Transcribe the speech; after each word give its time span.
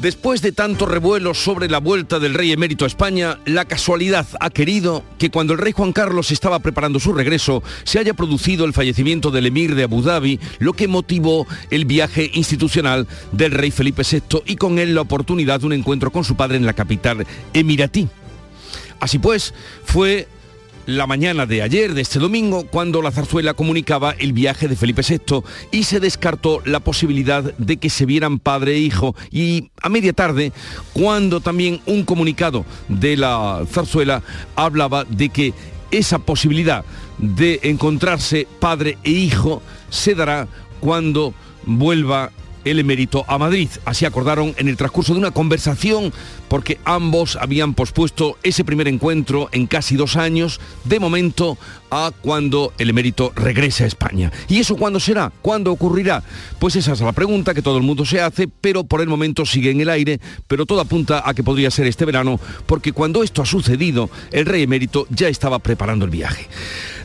Después 0.00 0.42
de 0.42 0.52
tanto 0.52 0.84
revuelo 0.84 1.32
sobre 1.32 1.70
la 1.70 1.78
vuelta 1.78 2.18
del 2.18 2.34
rey 2.34 2.52
emérito 2.52 2.84
a 2.84 2.88
España, 2.88 3.38
la 3.46 3.64
casualidad 3.64 4.26
ha 4.40 4.50
querido 4.50 5.02
que 5.18 5.30
cuando 5.30 5.54
el 5.54 5.58
rey 5.58 5.72
Juan 5.72 5.94
Carlos 5.94 6.30
estaba 6.30 6.58
preparando 6.58 7.00
su 7.00 7.14
regreso, 7.14 7.62
se 7.84 7.98
haya 7.98 8.12
producido 8.12 8.66
el 8.66 8.74
fallecimiento 8.74 9.30
del 9.30 9.46
emir 9.46 9.74
de 9.74 9.84
Abu 9.84 10.02
Dhabi, 10.02 10.38
lo 10.58 10.74
que 10.74 10.86
motivó 10.86 11.46
el 11.70 11.86
viaje 11.86 12.30
institucional 12.34 13.06
del 13.32 13.52
rey 13.52 13.70
Felipe 13.70 14.02
VI 14.02 14.42
y 14.44 14.56
con 14.56 14.78
él 14.78 14.94
la 14.94 15.00
oportunidad 15.00 15.60
de 15.60 15.66
un 15.66 15.72
encuentro 15.72 16.12
con 16.12 16.24
su 16.24 16.36
padre 16.36 16.58
en 16.58 16.66
la 16.66 16.74
capital 16.74 17.26
emiratí. 17.54 18.06
Así 19.00 19.18
pues, 19.18 19.54
fue 19.84 20.28
la 20.86 21.06
mañana 21.06 21.46
de 21.46 21.62
ayer, 21.62 21.94
de 21.94 22.02
este 22.02 22.18
domingo, 22.18 22.66
cuando 22.66 23.02
la 23.02 23.10
zarzuela 23.10 23.54
comunicaba 23.54 24.12
el 24.12 24.32
viaje 24.32 24.68
de 24.68 24.76
Felipe 24.76 25.02
VI 25.02 25.42
y 25.72 25.82
se 25.82 26.00
descartó 26.00 26.62
la 26.64 26.80
posibilidad 26.80 27.42
de 27.42 27.76
que 27.76 27.90
se 27.90 28.06
vieran 28.06 28.38
padre 28.38 28.74
e 28.74 28.78
hijo. 28.78 29.14
Y 29.30 29.70
a 29.82 29.88
media 29.88 30.12
tarde, 30.12 30.52
cuando 30.92 31.40
también 31.40 31.80
un 31.86 32.04
comunicado 32.04 32.64
de 32.88 33.16
la 33.16 33.64
zarzuela 33.70 34.22
hablaba 34.54 35.04
de 35.04 35.28
que 35.28 35.54
esa 35.90 36.18
posibilidad 36.18 36.84
de 37.18 37.60
encontrarse 37.64 38.46
padre 38.60 38.98
e 39.02 39.10
hijo 39.10 39.62
se 39.90 40.14
dará 40.14 40.48
cuando 40.80 41.34
vuelva 41.64 42.30
el 42.66 42.80
emérito 42.80 43.24
a 43.28 43.38
Madrid. 43.38 43.68
Así 43.84 44.04
acordaron 44.04 44.54
en 44.58 44.68
el 44.68 44.76
transcurso 44.76 45.12
de 45.14 45.20
una 45.20 45.30
conversación 45.30 46.12
porque 46.48 46.78
ambos 46.84 47.36
habían 47.40 47.74
pospuesto 47.74 48.36
ese 48.42 48.64
primer 48.64 48.88
encuentro 48.88 49.48
en 49.52 49.66
casi 49.66 49.96
dos 49.96 50.16
años, 50.16 50.60
de 50.84 51.00
momento 51.00 51.56
a 51.90 52.12
cuando 52.20 52.72
el 52.78 52.90
emérito 52.90 53.32
regrese 53.36 53.84
a 53.84 53.86
España. 53.86 54.32
¿Y 54.48 54.58
eso 54.58 54.76
cuándo 54.76 55.00
será? 55.00 55.32
¿Cuándo 55.42 55.72
ocurrirá? 55.72 56.22
Pues 56.58 56.76
esa 56.76 56.92
es 56.92 57.00
la 57.00 57.12
pregunta 57.12 57.54
que 57.54 57.62
todo 57.62 57.78
el 57.78 57.82
mundo 57.82 58.04
se 58.04 58.20
hace, 58.20 58.48
pero 58.48 58.84
por 58.84 59.00
el 59.00 59.08
momento 59.08 59.46
sigue 59.46 59.70
en 59.70 59.80
el 59.80 59.90
aire, 59.90 60.20
pero 60.46 60.66
todo 60.66 60.80
apunta 60.80 61.22
a 61.24 61.34
que 61.34 61.44
podría 61.44 61.70
ser 61.70 61.86
este 61.86 62.04
verano, 62.04 62.40
porque 62.66 62.92
cuando 62.92 63.22
esto 63.22 63.42
ha 63.42 63.46
sucedido, 63.46 64.10
el 64.32 64.46
rey 64.46 64.62
emérito 64.62 65.06
ya 65.10 65.28
estaba 65.28 65.58
preparando 65.58 66.04
el 66.04 66.10
viaje. 66.10 66.48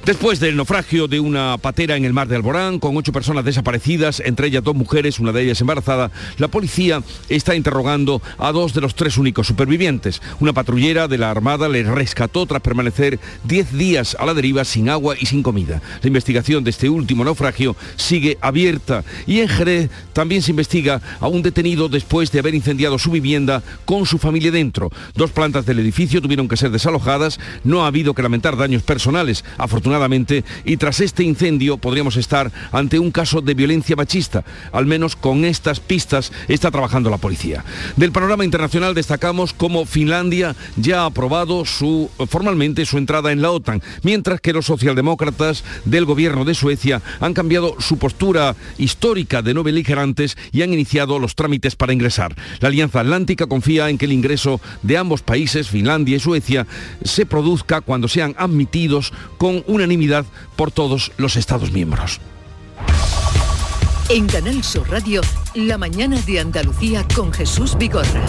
Después 0.05 0.39
del 0.39 0.55
naufragio 0.55 1.07
de 1.07 1.19
una 1.19 1.59
patera 1.59 1.95
en 1.95 2.05
el 2.05 2.13
mar 2.13 2.27
de 2.27 2.35
Alborán, 2.35 2.79
con 2.79 2.97
ocho 2.97 3.11
personas 3.11 3.45
desaparecidas, 3.45 4.19
entre 4.19 4.47
ellas 4.47 4.63
dos 4.63 4.73
mujeres, 4.73 5.19
una 5.19 5.31
de 5.31 5.43
ellas 5.43 5.61
embarazada, 5.61 6.09
la 6.39 6.47
policía 6.47 7.03
está 7.29 7.55
interrogando 7.55 8.19
a 8.39 8.52
dos 8.52 8.73
de 8.73 8.81
los 8.81 8.95
tres 8.95 9.19
únicos 9.19 9.45
supervivientes. 9.45 10.19
Una 10.39 10.53
patrullera 10.53 11.07
de 11.07 11.19
la 11.19 11.29
Armada 11.29 11.69
les 11.69 11.85
rescató 11.85 12.47
tras 12.47 12.63
permanecer 12.63 13.19
diez 13.43 13.71
días 13.73 14.17
a 14.19 14.25
la 14.25 14.33
deriva 14.33 14.65
sin 14.72 14.89
agua 14.89 15.16
y 15.19 15.25
sin 15.25 15.44
comida. 15.44 15.81
La 16.02 16.08
investigación 16.08 16.64
de 16.64 16.69
este 16.69 16.89
último 16.89 17.25
naufragio 17.25 17.75
sigue 17.97 18.38
abierta 18.41 19.03
y 19.27 19.39
en 19.39 19.50
Jerez 19.50 19.89
también 20.14 20.41
se 20.41 20.52
investiga 20.52 21.02
a 21.19 21.27
un 21.27 21.41
detenido 21.41 21.89
después 21.89 22.31
de 22.31 22.39
haber 22.39 22.55
incendiado 22.55 22.97
su 22.97 23.11
vivienda 23.11 23.61
con 23.86 24.05
su 24.05 24.17
familia 24.17 24.52
dentro. 24.52 24.89
Dos 25.16 25.31
plantas 25.31 25.66
del 25.66 25.80
edificio 25.80 26.22
tuvieron 26.22 26.47
que 26.47 26.58
ser 26.58 26.72
desalojadas, 26.72 27.39
no 27.64 27.83
ha 27.83 27.88
habido 27.88 28.14
que 28.14 28.23
lamentar 28.23 28.55
daños 28.55 28.83
personales. 28.83 29.44
Afortunadamente, 29.58 30.45
y 30.64 30.77
tras 30.77 31.02
este 31.02 31.23
incendio 31.23 31.77
podríamos 31.77 32.16
estar 32.16 32.52
ante 32.72 32.97
un 32.97 33.11
caso 33.11 33.42
de 33.42 33.53
violencia 33.53 33.95
machista. 33.95 34.45
Al 34.72 34.86
menos 34.86 35.16
con 35.16 35.44
estas 35.44 35.80
pistas 35.80 36.31
está 36.47 36.72
trabajando 36.72 37.09
la 37.09 37.17
policía. 37.17 37.66
Del 37.97 38.11
panorama 38.11 38.45
internacional 38.45 38.95
destacamos 38.95 39.53
cómo 39.53 39.86
Finlandia 39.86 40.55
ya 40.77 41.02
ha 41.02 41.05
aprobado 41.08 41.65
su, 41.65 42.09
formalmente 42.30 42.86
su 42.86 42.98
entrada 42.98 43.32
en 43.32 43.42
la 43.42 43.52
OTAN, 43.52 43.82
mientras 44.03 44.39
que 44.39 44.53
los 44.53 44.61
socialdemócratas 44.61 45.64
del 45.83 46.05
gobierno 46.05 46.45
de 46.45 46.55
Suecia 46.55 47.02
han 47.20 47.33
cambiado 47.33 47.76
su 47.80 47.98
postura 47.98 48.55
histórica 48.77 49.42
de 49.42 49.54
no 49.54 49.64
beligerantes 49.64 50.38
y 50.54 50.61
han 50.61 50.73
iniciado 50.73 51.20
los 51.20 51.36
trámites 51.36 51.76
para 51.76 51.94
ingresar. 51.94 52.33
La 52.60 52.70
Alianza 52.70 53.02
Atlántica 53.02 53.48
confía 53.48 53.89
en 53.89 53.98
que 53.98 54.05
el 54.05 54.14
ingreso 54.14 54.61
de 54.83 54.98
ambos 54.98 55.21
países, 55.21 55.67
Finlandia 55.67 56.16
y 56.16 56.20
Suecia, 56.20 56.66
se 57.04 57.26
produzca 57.26 57.82
cuando 57.82 58.08
sean 58.08 58.36
admitidos 58.38 59.11
con 59.38 59.64
una 59.67 59.82
unanimidad 59.82 60.26
por 60.55 60.71
todos 60.71 61.11
los 61.17 61.36
Estados 61.36 61.71
miembros. 61.71 62.20
En 64.10 64.27
Canal 64.27 64.64
Sur 64.64 64.89
Radio, 64.89 65.21
la 65.55 65.77
mañana 65.77 66.20
de 66.21 66.39
Andalucía 66.39 67.05
con 67.16 67.32
Jesús 67.33 67.77
Vigorra. 67.77 68.23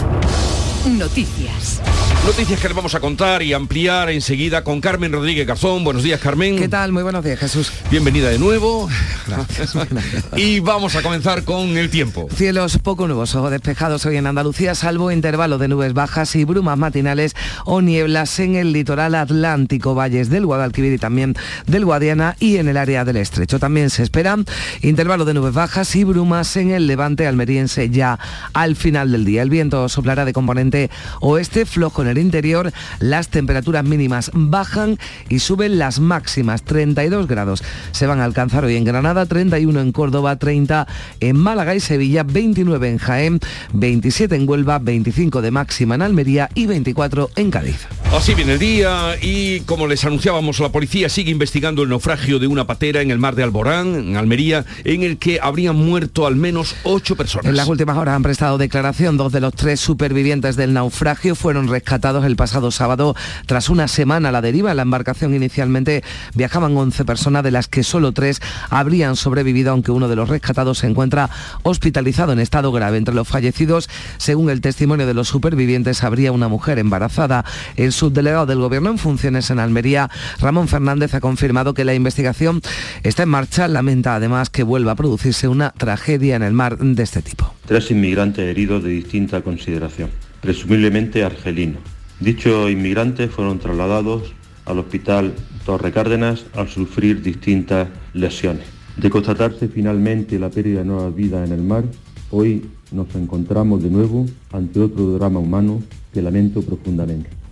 Noticias. 0.85 1.81
Noticias 2.25 2.59
que 2.59 2.67
les 2.67 2.75
vamos 2.75 2.93
a 2.93 2.99
contar 2.99 3.41
y 3.41 3.53
ampliar 3.53 4.09
enseguida 4.09 4.65
con 4.65 4.81
Carmen 4.81 5.13
Rodríguez 5.13 5.47
Garzón. 5.47 5.83
Buenos 5.85 6.03
días, 6.03 6.19
Carmen. 6.19 6.57
¿Qué 6.57 6.67
tal? 6.67 6.91
Muy 6.91 7.03
buenos 7.03 7.23
días, 7.23 7.39
Jesús. 7.39 7.71
Bienvenida 7.89 8.29
de 8.29 8.37
nuevo. 8.37 8.89
Gracias. 9.27 9.73
y 10.37 10.59
vamos 10.59 10.95
a 10.95 11.01
comenzar 11.01 11.43
con 11.43 11.77
el 11.77 11.89
tiempo. 11.89 12.27
Cielos 12.35 12.79
poco 12.79 13.07
nubosos 13.07 13.43
o 13.43 13.49
despejados 13.49 14.05
hoy 14.05 14.17
en 14.17 14.27
Andalucía, 14.27 14.75
salvo 14.75 15.11
intervalo 15.11 15.57
de 15.57 15.69
nubes 15.69 15.93
bajas 15.93 16.35
y 16.35 16.43
brumas 16.43 16.77
matinales 16.77 17.33
o 17.65 17.81
nieblas 17.81 18.37
en 18.39 18.55
el 18.55 18.73
litoral 18.73 19.15
atlántico, 19.15 19.95
valles 19.95 20.29
del 20.29 20.45
Guadalquivir 20.45 20.93
y 20.93 20.97
también 20.97 21.35
del 21.65 21.85
Guadiana 21.85 22.35
y 22.39 22.57
en 22.57 22.67
el 22.67 22.77
área 22.77 23.05
del 23.05 23.17
Estrecho. 23.17 23.59
También 23.59 23.89
se 23.89 24.03
espera 24.03 24.37
intervalo 24.81 25.23
de 25.23 25.33
nubes 25.33 25.53
bajas 25.53 25.95
y 25.95 26.03
brumas 26.03 26.55
en 26.57 26.71
el 26.71 26.87
levante 26.87 27.27
almeriense 27.27 27.89
ya 27.89 28.19
al 28.53 28.75
final 28.75 29.11
del 29.11 29.23
día. 29.23 29.41
El 29.41 29.49
viento 29.49 29.87
soplará 29.87 30.25
de 30.25 30.33
componente 30.33 30.72
oeste, 31.21 31.65
flojo 31.65 32.01
en 32.01 32.07
el 32.09 32.17
interior, 32.17 32.71
las 32.99 33.29
temperaturas 33.29 33.83
mínimas 33.83 34.31
bajan 34.33 34.97
y 35.29 35.39
suben 35.39 35.77
las 35.79 35.99
máximas, 35.99 36.63
32 36.63 37.27
grados. 37.27 37.63
Se 37.91 38.07
van 38.07 38.19
a 38.19 38.25
alcanzar 38.25 38.65
hoy 38.65 38.75
en 38.75 38.83
Granada, 38.83 39.25
31 39.25 39.79
en 39.79 39.91
Córdoba, 39.91 40.37
30 40.37 40.87
en 41.19 41.37
Málaga 41.37 41.75
y 41.75 41.79
Sevilla, 41.79 42.23
29 42.23 42.89
en 42.89 42.97
Jaén, 42.97 43.39
27 43.73 44.35
en 44.35 44.49
Huelva, 44.49 44.79
25 44.79 45.41
de 45.41 45.51
máxima 45.51 45.95
en 45.95 46.01
Almería 46.01 46.49
y 46.55 46.65
24 46.65 47.29
en 47.35 47.51
Cádiz. 47.51 47.87
Así 48.11 48.35
viene 48.35 48.53
el 48.53 48.59
día 48.59 49.15
y 49.21 49.61
como 49.61 49.87
les 49.87 50.05
anunciábamos, 50.05 50.59
la 50.59 50.69
policía 50.69 51.09
sigue 51.09 51.31
investigando 51.31 51.83
el 51.83 51.89
naufragio 51.89 52.39
de 52.39 52.47
una 52.47 52.65
patera 52.65 53.01
en 53.01 53.11
el 53.11 53.17
mar 53.17 53.35
de 53.35 53.43
Alborán, 53.43 53.95
en 53.95 54.17
Almería, 54.17 54.65
en 54.83 55.03
el 55.03 55.17
que 55.17 55.39
habrían 55.41 55.75
muerto 55.75 56.27
al 56.27 56.35
menos 56.35 56.75
ocho 56.83 57.15
personas. 57.15 57.47
En 57.47 57.55
las 57.55 57.67
últimas 57.67 57.97
horas 57.97 58.15
han 58.15 58.23
prestado 58.23 58.57
declaración 58.57 59.17
dos 59.17 59.31
de 59.31 59.39
los 59.39 59.53
tres 59.53 59.79
supervivientes 59.79 60.55
del 60.63 60.73
naufragio 60.73 61.35
fueron 61.35 61.67
rescatados 61.67 62.23
el 62.23 62.37
pasado 62.37 62.71
sábado 62.71 63.17
tras 63.47 63.67
una 63.69 63.89
semana 63.89 64.31
la 64.31 64.41
deriva. 64.41 64.71
En 64.71 64.77
la 64.77 64.83
embarcación 64.83 65.33
inicialmente 65.33 66.05
viajaban 66.35 66.77
11 66.77 67.03
personas, 67.03 67.43
de 67.43 67.51
las 67.51 67.67
que 67.67 67.83
solo 67.83 68.13
tres 68.13 68.39
habrían 68.69 69.17
sobrevivido, 69.17 69.71
aunque 69.71 69.91
uno 69.91 70.07
de 70.07 70.15
los 70.15 70.29
rescatados 70.29 70.77
se 70.77 70.87
encuentra 70.87 71.29
hospitalizado 71.63 72.31
en 72.31 72.39
estado 72.39 72.71
grave. 72.71 72.97
Entre 72.97 73.13
los 73.13 73.27
fallecidos, 73.27 73.89
según 74.15 74.49
el 74.49 74.61
testimonio 74.61 75.05
de 75.05 75.13
los 75.13 75.27
supervivientes, 75.27 76.01
habría 76.01 76.31
una 76.31 76.47
mujer 76.47 76.79
embarazada. 76.79 77.43
El 77.75 77.91
subdelegado 77.91 78.45
del 78.45 78.59
Gobierno 78.59 78.89
en 78.89 78.99
funciones 78.99 79.49
en 79.49 79.59
Almería, 79.59 80.09
Ramón 80.39 80.69
Fernández, 80.69 81.13
ha 81.13 81.19
confirmado 81.19 81.73
que 81.73 81.83
la 81.83 81.93
investigación 81.93 82.61
está 83.03 83.23
en 83.23 83.29
marcha. 83.29 83.67
Lamenta 83.67 84.15
además 84.15 84.49
que 84.49 84.63
vuelva 84.63 84.93
a 84.93 84.95
producirse 84.95 85.49
una 85.49 85.71
tragedia 85.71 86.37
en 86.37 86.43
el 86.43 86.53
mar 86.53 86.77
de 86.77 87.03
este 87.03 87.21
tipo. 87.21 87.53
Tres 87.65 87.91
inmigrantes 87.91 88.45
heridos 88.45 88.81
de 88.81 88.91
distinta 88.91 89.41
consideración 89.41 90.22
presumiblemente 90.43 91.23
argelino. 91.23 91.77
Dichos 92.19 92.69
inmigrantes 92.69 93.31
fueron 93.31 93.59
trasladados 93.59 94.33
al 94.65 94.77
hospital 94.79 95.33
Torre 95.65 95.93
Cárdenas 95.93 96.45
al 96.53 96.67
sufrir 96.67 97.21
distintas 97.21 97.87
lesiones. 98.13 98.65
De 98.97 99.09
constatarse 99.09 99.69
finalmente 99.69 100.37
la 100.37 100.49
pérdida 100.49 100.79
de 100.79 100.85
nuevas 100.85 101.15
vidas 101.15 101.47
en 101.47 101.55
el 101.55 101.63
mar, 101.63 101.85
hoy 102.29 102.65
nos 102.91 103.15
encontramos 103.15 103.81
de 103.81 103.89
nuevo 103.89 104.25
ante 104.51 104.81
otro 104.81 105.13
drama 105.13 105.39
humano 105.39 105.81
que 106.13 106.21
lamento 106.21 106.61
profundamente. 106.61 107.42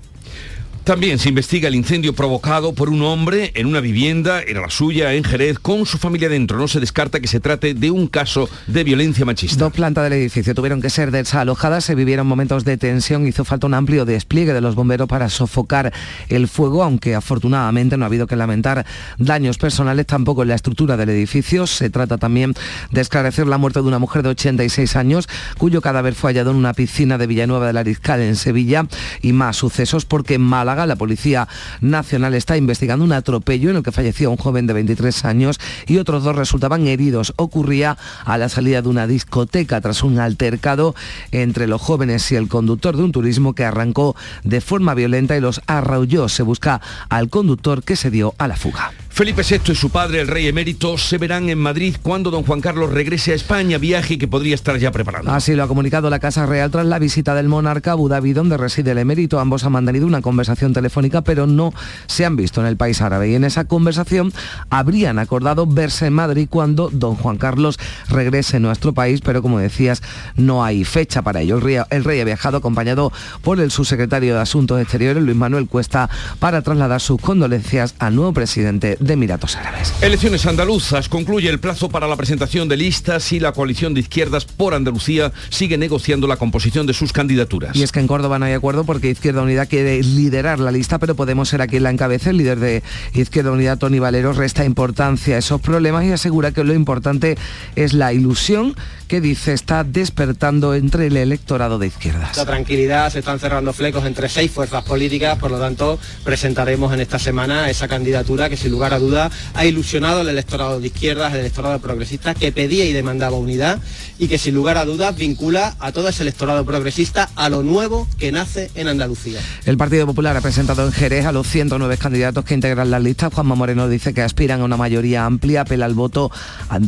También 0.83 1.19
se 1.19 1.29
investiga 1.29 1.67
el 1.67 1.75
incendio 1.75 2.13
provocado 2.13 2.73
por 2.73 2.89
un 2.89 3.03
hombre 3.03 3.51
en 3.53 3.67
una 3.67 3.81
vivienda, 3.81 4.41
era 4.41 4.61
la 4.61 4.69
suya, 4.71 5.13
en 5.13 5.23
Jerez, 5.23 5.59
con 5.59 5.85
su 5.85 5.99
familia 5.99 6.27
dentro. 6.27 6.57
No 6.57 6.67
se 6.67 6.79
descarta 6.79 7.19
que 7.19 7.27
se 7.27 7.39
trate 7.39 7.75
de 7.75 7.91
un 7.91 8.07
caso 8.07 8.49
de 8.65 8.83
violencia 8.83 9.23
machista. 9.23 9.63
Dos 9.63 9.73
plantas 9.73 10.05
del 10.05 10.13
edificio 10.13 10.55
tuvieron 10.55 10.81
que 10.81 10.89
ser 10.89 11.11
desalojadas, 11.11 11.85
se 11.85 11.93
vivieron 11.93 12.25
momentos 12.25 12.65
de 12.65 12.77
tensión, 12.77 13.27
hizo 13.27 13.45
falta 13.45 13.67
un 13.67 13.75
amplio 13.75 14.05
despliegue 14.05 14.53
de 14.53 14.61
los 14.61 14.73
bomberos 14.73 15.07
para 15.07 15.29
sofocar 15.29 15.93
el 16.29 16.47
fuego, 16.47 16.83
aunque 16.83 17.13
afortunadamente 17.13 17.95
no 17.95 18.05
ha 18.05 18.07
habido 18.07 18.25
que 18.25 18.35
lamentar 18.35 18.83
daños 19.19 19.59
personales 19.59 20.07
tampoco 20.07 20.41
en 20.41 20.47
la 20.47 20.55
estructura 20.55 20.97
del 20.97 21.09
edificio. 21.09 21.67
Se 21.67 21.91
trata 21.91 22.17
también 22.17 22.55
de 22.89 23.01
esclarecer 23.01 23.45
la 23.45 23.59
muerte 23.59 23.81
de 23.83 23.87
una 23.87 23.99
mujer 23.99 24.23
de 24.23 24.29
86 24.29 24.95
años, 24.95 25.29
cuyo 25.59 25.79
cadáver 25.79 26.15
fue 26.15 26.31
hallado 26.31 26.49
en 26.49 26.57
una 26.57 26.73
piscina 26.73 27.19
de 27.19 27.27
Villanueva 27.27 27.67
de 27.67 27.73
la 27.73 27.81
Arizcal, 27.81 28.19
en 28.21 28.35
Sevilla, 28.35 28.87
y 29.21 29.31
más 29.31 29.57
sucesos 29.57 30.05
porque 30.05 30.39
Málaga 30.39 30.70
La 30.75 30.95
Policía 30.95 31.47
Nacional 31.81 32.33
está 32.33 32.57
investigando 32.57 33.05
un 33.05 33.13
atropello 33.13 33.69
en 33.69 33.77
el 33.77 33.83
que 33.83 33.91
falleció 33.91 34.31
un 34.31 34.37
joven 34.37 34.67
de 34.67 34.73
23 34.73 35.25
años 35.25 35.59
y 35.87 35.97
otros 35.97 36.23
dos 36.23 36.35
resultaban 36.35 36.87
heridos. 36.87 37.33
Ocurría 37.35 37.97
a 38.25 38.37
la 38.37 38.49
salida 38.49 38.81
de 38.81 38.89
una 38.89 39.07
discoteca 39.07 39.81
tras 39.81 40.03
un 40.03 40.19
altercado 40.19 40.95
entre 41.31 41.67
los 41.67 41.81
jóvenes 41.81 42.31
y 42.31 42.35
el 42.35 42.47
conductor 42.47 42.95
de 42.95 43.03
un 43.03 43.11
turismo 43.11 43.53
que 43.53 43.65
arrancó 43.65 44.15
de 44.43 44.61
forma 44.61 44.93
violenta 44.93 45.35
y 45.35 45.41
los 45.41 45.61
arraulló. 45.67 46.29
Se 46.29 46.43
busca 46.43 46.81
al 47.09 47.29
conductor 47.29 47.83
que 47.83 47.95
se 47.95 48.11
dio 48.11 48.33
a 48.37 48.47
la 48.47 48.55
fuga. 48.55 48.91
Felipe 49.13 49.43
VI 49.43 49.73
y 49.73 49.75
su 49.75 49.89
padre, 49.89 50.21
el 50.21 50.27
rey 50.29 50.47
emérito, 50.47 50.97
se 50.97 51.17
verán 51.17 51.49
en 51.49 51.59
Madrid 51.59 51.97
cuando 52.01 52.31
don 52.31 52.43
Juan 52.43 52.61
Carlos 52.61 52.91
regrese 52.91 53.33
a 53.33 53.35
España, 53.35 53.77
viaje 53.77 54.17
que 54.17 54.25
podría 54.25 54.55
estar 54.55 54.77
ya 54.77 54.89
preparado. 54.91 55.29
Así 55.29 55.53
lo 55.53 55.63
ha 55.63 55.67
comunicado 55.67 56.09
la 56.09 56.19
Casa 56.19 56.45
Real 56.45 56.71
tras 56.71 56.85
la 56.85 56.97
visita 56.97 57.35
del 57.35 57.49
monarca 57.49 57.91
a 57.91 57.93
Abu 57.93 58.07
Dhabi, 58.07 58.31
donde 58.31 58.55
reside 58.55 58.91
el 58.91 58.97
emérito. 58.99 59.41
Ambos 59.41 59.65
han 59.65 59.73
mantenido 59.73 60.07
una 60.07 60.21
conversación 60.21 60.71
telefónica, 60.71 61.23
pero 61.23 61.45
no 61.45 61.73
se 62.07 62.25
han 62.25 62.37
visto 62.37 62.61
en 62.61 62.67
el 62.67 62.77
país 62.77 63.01
árabe. 63.01 63.29
Y 63.29 63.35
en 63.35 63.43
esa 63.43 63.65
conversación 63.65 64.31
habrían 64.69 65.19
acordado 65.19 65.67
verse 65.67 66.05
en 66.05 66.13
Madrid 66.13 66.47
cuando 66.49 66.89
don 66.89 67.15
Juan 67.15 67.37
Carlos 67.37 67.79
regrese 68.07 68.57
a 68.57 68.59
nuestro 68.61 68.93
país, 68.93 69.19
pero 69.19 69.41
como 69.41 69.59
decías, 69.59 70.01
no 70.37 70.63
hay 70.63 70.85
fecha 70.85 71.21
para 71.21 71.41
ello. 71.41 71.57
El 71.57 71.61
rey, 71.61 71.77
el 71.89 72.05
rey 72.05 72.21
ha 72.21 72.25
viajado 72.25 72.57
acompañado 72.57 73.11
por 73.41 73.59
el 73.59 73.71
subsecretario 73.71 74.35
de 74.35 74.39
Asuntos 74.41 74.81
Exteriores, 74.81 75.21
Luis 75.21 75.37
Manuel 75.37 75.67
Cuesta, 75.67 76.09
para 76.39 76.61
trasladar 76.61 77.01
sus 77.01 77.19
condolencias 77.19 77.93
al 77.99 78.15
nuevo 78.15 78.31
presidente 78.31 78.97
de 79.01 79.13
Emiratos 79.13 79.55
Árabes. 79.55 79.93
Elecciones 80.01 80.45
andaluzas. 80.45 81.09
Concluye 81.09 81.49
el 81.49 81.59
plazo 81.59 81.89
para 81.89 82.07
la 82.07 82.15
presentación 82.15 82.67
de 82.67 82.77
listas 82.77 83.31
y 83.31 83.39
la 83.39 83.51
coalición 83.51 83.93
de 83.93 84.01
izquierdas 84.01 84.45
por 84.45 84.73
Andalucía 84.73 85.31
sigue 85.49 85.77
negociando 85.77 86.27
la 86.27 86.37
composición 86.37 86.85
de 86.87 86.93
sus 86.93 87.13
candidaturas. 87.13 87.75
Y 87.75 87.83
es 87.83 87.91
que 87.91 87.99
en 87.99 88.07
Córdoba 88.07 88.39
no 88.39 88.45
hay 88.45 88.53
acuerdo 88.53 88.83
porque 88.83 89.09
Izquierda 89.09 89.41
Unida 89.41 89.65
quiere 89.65 90.01
liderar 90.03 90.59
la 90.59 90.71
lista, 90.71 90.99
pero 90.99 91.15
Podemos 91.21 91.49
ser 91.49 91.61
aquí 91.61 91.79
la 91.79 91.91
encabeza. 91.91 92.31
El 92.31 92.37
líder 92.37 92.59
de 92.59 92.81
Izquierda 93.13 93.51
Unida, 93.51 93.75
Tony 93.75 93.99
Valero, 93.99 94.33
resta 94.33 94.65
importancia 94.65 95.35
a 95.35 95.37
esos 95.37 95.61
problemas 95.61 96.03
y 96.03 96.11
asegura 96.11 96.51
que 96.51 96.63
lo 96.63 96.73
importante 96.73 97.37
es 97.75 97.93
la 97.93 98.11
ilusión 98.11 98.75
que 99.07 99.21
dice 99.21 99.53
está 99.53 99.83
despertando 99.83 100.73
entre 100.73 101.07
el 101.07 101.17
electorado 101.17 101.77
de 101.77 101.87
izquierdas. 101.87 102.37
La 102.37 102.45
tranquilidad, 102.45 103.11
se 103.11 103.19
están 103.19 103.39
cerrando 103.39 103.71
flecos 103.71 104.05
entre 104.05 104.29
seis 104.29 104.49
fuerzas 104.49 104.83
políticas, 104.83 105.37
por 105.37 105.51
lo 105.51 105.59
tanto 105.59 105.99
presentaremos 106.23 106.91
en 106.93 107.01
esta 107.01 107.19
semana 107.19 107.69
esa 107.69 107.87
candidatura 107.87 108.49
que 108.49 108.57
sin 108.57 108.71
lugar 108.71 108.90
a 108.95 108.99
duda 108.99 109.31
ha 109.53 109.65
ilusionado 109.65 110.21
al 110.21 110.29
electorado 110.29 110.79
de 110.79 110.87
izquierdas, 110.87 111.33
al 111.33 111.39
electorado 111.39 111.79
progresista 111.79 112.33
que 112.33 112.51
pedía 112.51 112.85
y 112.85 112.93
demandaba 112.93 113.37
unidad 113.37 113.79
y 114.19 114.27
que 114.27 114.37
sin 114.37 114.55
lugar 114.55 114.77
a 114.77 114.85
dudas 114.85 115.15
vincula 115.15 115.75
a 115.79 115.91
todo 115.91 116.09
ese 116.09 116.23
electorado 116.23 116.65
progresista 116.65 117.29
a 117.35 117.49
lo 117.49 117.63
nuevo 117.63 118.07
que 118.17 118.31
nace 118.31 118.69
en 118.75 118.87
Andalucía. 118.87 119.39
El 119.65 119.77
Partido 119.77 120.05
Popular 120.05 120.37
ha 120.37 120.41
presentado 120.41 120.85
en 120.85 120.91
Jerez 120.91 121.25
a 121.25 121.31
los 121.31 121.47
109 121.47 121.97
candidatos 121.97 122.45
que 122.45 122.53
integran 122.53 122.91
las 122.91 123.01
listas. 123.01 123.33
Juanma 123.33 123.55
Moreno 123.55 123.87
dice 123.87 124.13
que 124.13 124.21
aspiran 124.21 124.61
a 124.61 124.65
una 124.65 124.77
mayoría 124.77 125.25
amplia, 125.25 125.61
apela 125.61 125.85
al 125.85 125.93
voto 125.93 126.31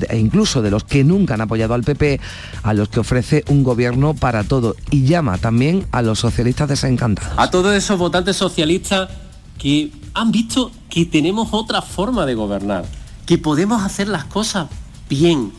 e 0.09 0.17
incluso 0.17 0.61
de 0.61 0.71
los 0.71 0.83
que 0.83 1.03
nunca 1.03 1.33
han 1.33 1.41
apoyado 1.41 1.73
al 1.73 1.83
PP 1.83 2.19
a 2.63 2.73
los 2.73 2.89
que 2.89 2.99
ofrece 2.99 3.43
un 3.47 3.63
gobierno 3.63 4.13
para 4.13 4.43
todo 4.43 4.75
y 4.91 5.05
llama 5.05 5.37
también 5.37 5.85
a 5.91 6.01
los 6.01 6.19
socialistas 6.19 6.69
desencantados. 6.69 7.33
A 7.37 7.49
todos 7.49 7.75
esos 7.75 7.97
votantes 7.97 8.35
socialistas 8.35 9.09
que 9.57 9.91
han 10.13 10.31
visto 10.31 10.71
que 10.89 11.05
tenemos 11.05 11.49
otra 11.51 11.81
forma 11.81 12.25
de 12.25 12.35
gobernar, 12.35 12.85
que 13.25 13.37
podemos 13.37 13.81
hacer 13.83 14.07
las 14.07 14.25
cosas 14.25 14.67
bien, 15.09 15.51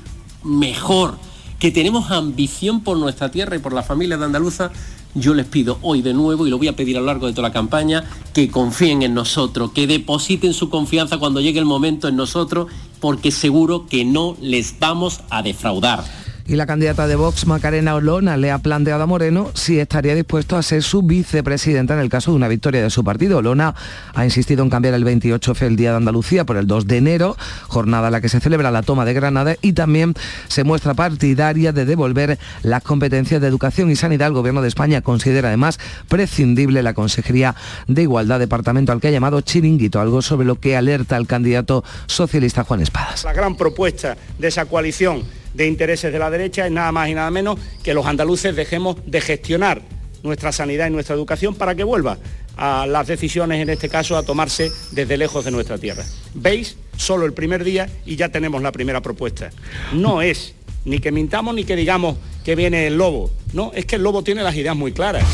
mejor, 0.42 1.16
que 1.58 1.70
tenemos 1.70 2.10
ambición 2.10 2.82
por 2.82 2.98
nuestra 2.98 3.30
tierra 3.30 3.56
y 3.56 3.60
por 3.60 3.72
la 3.72 3.82
familia 3.82 4.16
de 4.16 4.24
Andaluza, 4.24 4.70
yo 5.14 5.32
les 5.32 5.46
pido 5.46 5.78
hoy 5.82 6.02
de 6.02 6.12
nuevo, 6.12 6.46
y 6.46 6.50
lo 6.50 6.58
voy 6.58 6.68
a 6.68 6.76
pedir 6.76 6.96
a 6.96 7.00
lo 7.00 7.06
largo 7.06 7.26
de 7.26 7.32
toda 7.32 7.48
la 7.48 7.54
campaña, 7.54 8.04
que 8.32 8.50
confíen 8.50 9.02
en 9.02 9.14
nosotros, 9.14 9.70
que 9.72 9.86
depositen 9.86 10.52
su 10.52 10.70
confianza 10.70 11.18
cuando 11.18 11.40
llegue 11.40 11.60
el 11.60 11.64
momento 11.64 12.08
en 12.08 12.16
nosotros, 12.16 12.66
porque 13.00 13.30
seguro 13.30 13.86
que 13.86 14.04
no 14.04 14.36
les 14.40 14.78
vamos 14.78 15.20
a 15.30 15.42
defraudar 15.42 16.04
y 16.46 16.56
la 16.56 16.66
candidata 16.66 17.06
de 17.06 17.16
Vox, 17.16 17.46
Macarena 17.46 17.94
Olona, 17.94 18.36
le 18.36 18.50
ha 18.50 18.58
planteado 18.58 19.02
a 19.02 19.06
Moreno 19.06 19.50
si 19.54 19.78
estaría 19.80 20.14
dispuesto 20.14 20.56
a 20.56 20.62
ser 20.62 20.82
su 20.82 21.02
vicepresidenta 21.02 21.94
en 21.94 22.00
el 22.00 22.08
caso 22.08 22.30
de 22.32 22.36
una 22.36 22.48
victoria 22.48 22.82
de 22.82 22.90
su 22.90 23.02
partido. 23.02 23.38
Olona 23.38 23.74
ha 24.14 24.24
insistido 24.24 24.62
en 24.62 24.70
cambiar 24.70 24.94
el 24.94 25.04
28F 25.04 25.62
el 25.62 25.76
Día 25.76 25.92
de 25.92 25.96
Andalucía 25.96 26.44
por 26.44 26.56
el 26.56 26.66
2 26.66 26.86
de 26.86 26.96
enero, 26.98 27.36
jornada 27.68 28.08
en 28.08 28.12
la 28.12 28.20
que 28.20 28.28
se 28.28 28.40
celebra 28.40 28.70
la 28.70 28.82
toma 28.82 29.04
de 29.04 29.14
Granada 29.14 29.56
y 29.62 29.72
también 29.72 30.14
se 30.48 30.64
muestra 30.64 30.94
partidaria 30.94 31.72
de 31.72 31.86
devolver 31.86 32.38
las 32.62 32.82
competencias 32.82 33.40
de 33.40 33.46
educación 33.46 33.90
y 33.90 33.96
sanidad. 33.96 34.28
El 34.28 34.34
Gobierno 34.34 34.60
de 34.60 34.68
España 34.68 35.00
considera 35.00 35.48
además 35.48 35.78
prescindible 36.08 36.82
la 36.82 36.92
Consejería 36.92 37.54
de 37.86 38.02
Igualdad, 38.02 38.38
departamento 38.38 38.92
al 38.92 39.00
que 39.00 39.08
ha 39.08 39.12
llamado 39.12 39.40
chiringuito, 39.40 40.00
algo 40.00 40.20
sobre 40.20 40.46
lo 40.46 40.56
que 40.56 40.76
alerta 40.76 41.16
el 41.16 41.26
candidato 41.26 41.84
socialista 42.06 42.64
Juan 42.64 42.82
Espadas. 42.82 43.24
La 43.24 43.32
gran 43.32 43.56
propuesta 43.56 44.16
de 44.38 44.48
esa 44.48 44.66
coalición 44.66 45.22
de 45.54 45.66
intereses 45.66 46.12
de 46.12 46.18
la 46.18 46.30
derecha 46.30 46.66
es 46.66 46.72
nada 46.72 46.92
más 46.92 47.08
y 47.08 47.14
nada 47.14 47.30
menos 47.30 47.58
que 47.82 47.94
los 47.94 48.04
andaluces 48.06 48.54
dejemos 48.54 48.96
de 49.06 49.20
gestionar 49.20 49.82
nuestra 50.22 50.52
sanidad 50.52 50.88
y 50.88 50.90
nuestra 50.90 51.14
educación 51.14 51.54
para 51.54 51.74
que 51.74 51.84
vuelva 51.84 52.18
a 52.56 52.86
las 52.86 53.06
decisiones, 53.06 53.60
en 53.60 53.70
este 53.70 53.88
caso, 53.88 54.16
a 54.16 54.22
tomarse 54.22 54.70
desde 54.92 55.16
lejos 55.16 55.44
de 55.44 55.50
nuestra 55.50 55.78
tierra. 55.78 56.04
¿Veis? 56.34 56.76
Solo 56.96 57.26
el 57.26 57.32
primer 57.32 57.64
día 57.64 57.88
y 58.06 58.16
ya 58.16 58.28
tenemos 58.28 58.62
la 58.62 58.72
primera 58.72 59.00
propuesta. 59.02 59.50
No 59.92 60.22
es 60.22 60.54
ni 60.84 60.98
que 60.98 61.12
mintamos 61.12 61.54
ni 61.54 61.64
que 61.64 61.76
digamos 61.76 62.16
que 62.44 62.54
viene 62.54 62.86
el 62.86 62.96
lobo. 62.96 63.30
No, 63.52 63.72
es 63.74 63.86
que 63.86 63.96
el 63.96 64.02
lobo 64.02 64.22
tiene 64.22 64.42
las 64.42 64.54
ideas 64.54 64.76
muy 64.76 64.92
claras. 64.92 65.24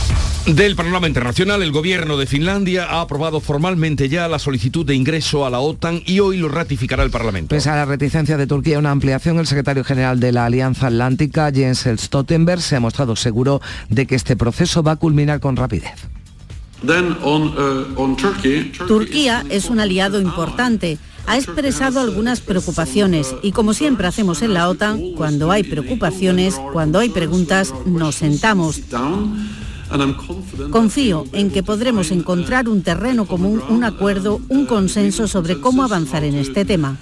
Del 0.46 0.74
panorama 0.74 1.06
internacional, 1.06 1.62
el 1.62 1.70
gobierno 1.70 2.16
de 2.16 2.26
Finlandia 2.26 2.86
ha 2.86 3.02
aprobado 3.02 3.40
formalmente 3.40 4.08
ya 4.08 4.26
la 4.26 4.38
solicitud 4.38 4.86
de 4.86 4.94
ingreso 4.94 5.44
a 5.44 5.50
la 5.50 5.60
OTAN 5.60 6.02
y 6.06 6.20
hoy 6.20 6.38
lo 6.38 6.48
ratificará 6.48 7.02
el 7.02 7.10
Parlamento. 7.10 7.54
Pese 7.54 7.68
a 7.68 7.76
la 7.76 7.84
reticencia 7.84 8.36
de 8.36 8.46
Turquía 8.46 8.76
a 8.76 8.78
una 8.78 8.90
ampliación, 8.90 9.38
el 9.38 9.46
secretario 9.46 9.84
general 9.84 10.18
de 10.18 10.32
la 10.32 10.46
Alianza 10.46 10.86
Atlántica, 10.86 11.52
Jens 11.52 11.86
Stoltenberg, 11.96 12.62
se 12.62 12.76
ha 12.76 12.80
mostrado 12.80 13.16
seguro 13.16 13.60
de 13.90 14.06
que 14.06 14.14
este 14.14 14.34
proceso 14.34 14.82
va 14.82 14.92
a 14.92 14.96
culminar 14.96 15.40
con 15.40 15.56
rapidez. 15.56 16.08
Uh, 16.82 18.16
Turquía 18.88 19.44
es 19.50 19.68
un 19.68 19.80
aliado 19.80 20.20
importante. 20.20 20.98
Ha 21.26 21.36
expresado 21.36 22.00
algunas 22.00 22.40
preocupaciones 22.40 23.36
y 23.42 23.52
como 23.52 23.74
siempre 23.74 24.06
hacemos 24.06 24.40
en 24.40 24.54
la 24.54 24.68
OTAN, 24.68 25.12
cuando 25.16 25.50
hay 25.52 25.62
preocupaciones, 25.62 26.58
cuando 26.72 26.98
hay 26.98 27.10
preguntas, 27.10 27.74
nos 27.84 28.16
sentamos. 28.16 28.80
Confío 30.70 31.24
en 31.32 31.50
que 31.50 31.62
podremos 31.62 32.10
encontrar 32.10 32.68
un 32.68 32.82
terreno 32.82 33.26
común, 33.26 33.60
un 33.68 33.84
acuerdo, 33.84 34.40
un 34.48 34.66
consenso 34.66 35.26
sobre 35.26 35.60
cómo 35.60 35.82
avanzar 35.82 36.24
en 36.24 36.36
este 36.36 36.64
tema. 36.64 36.96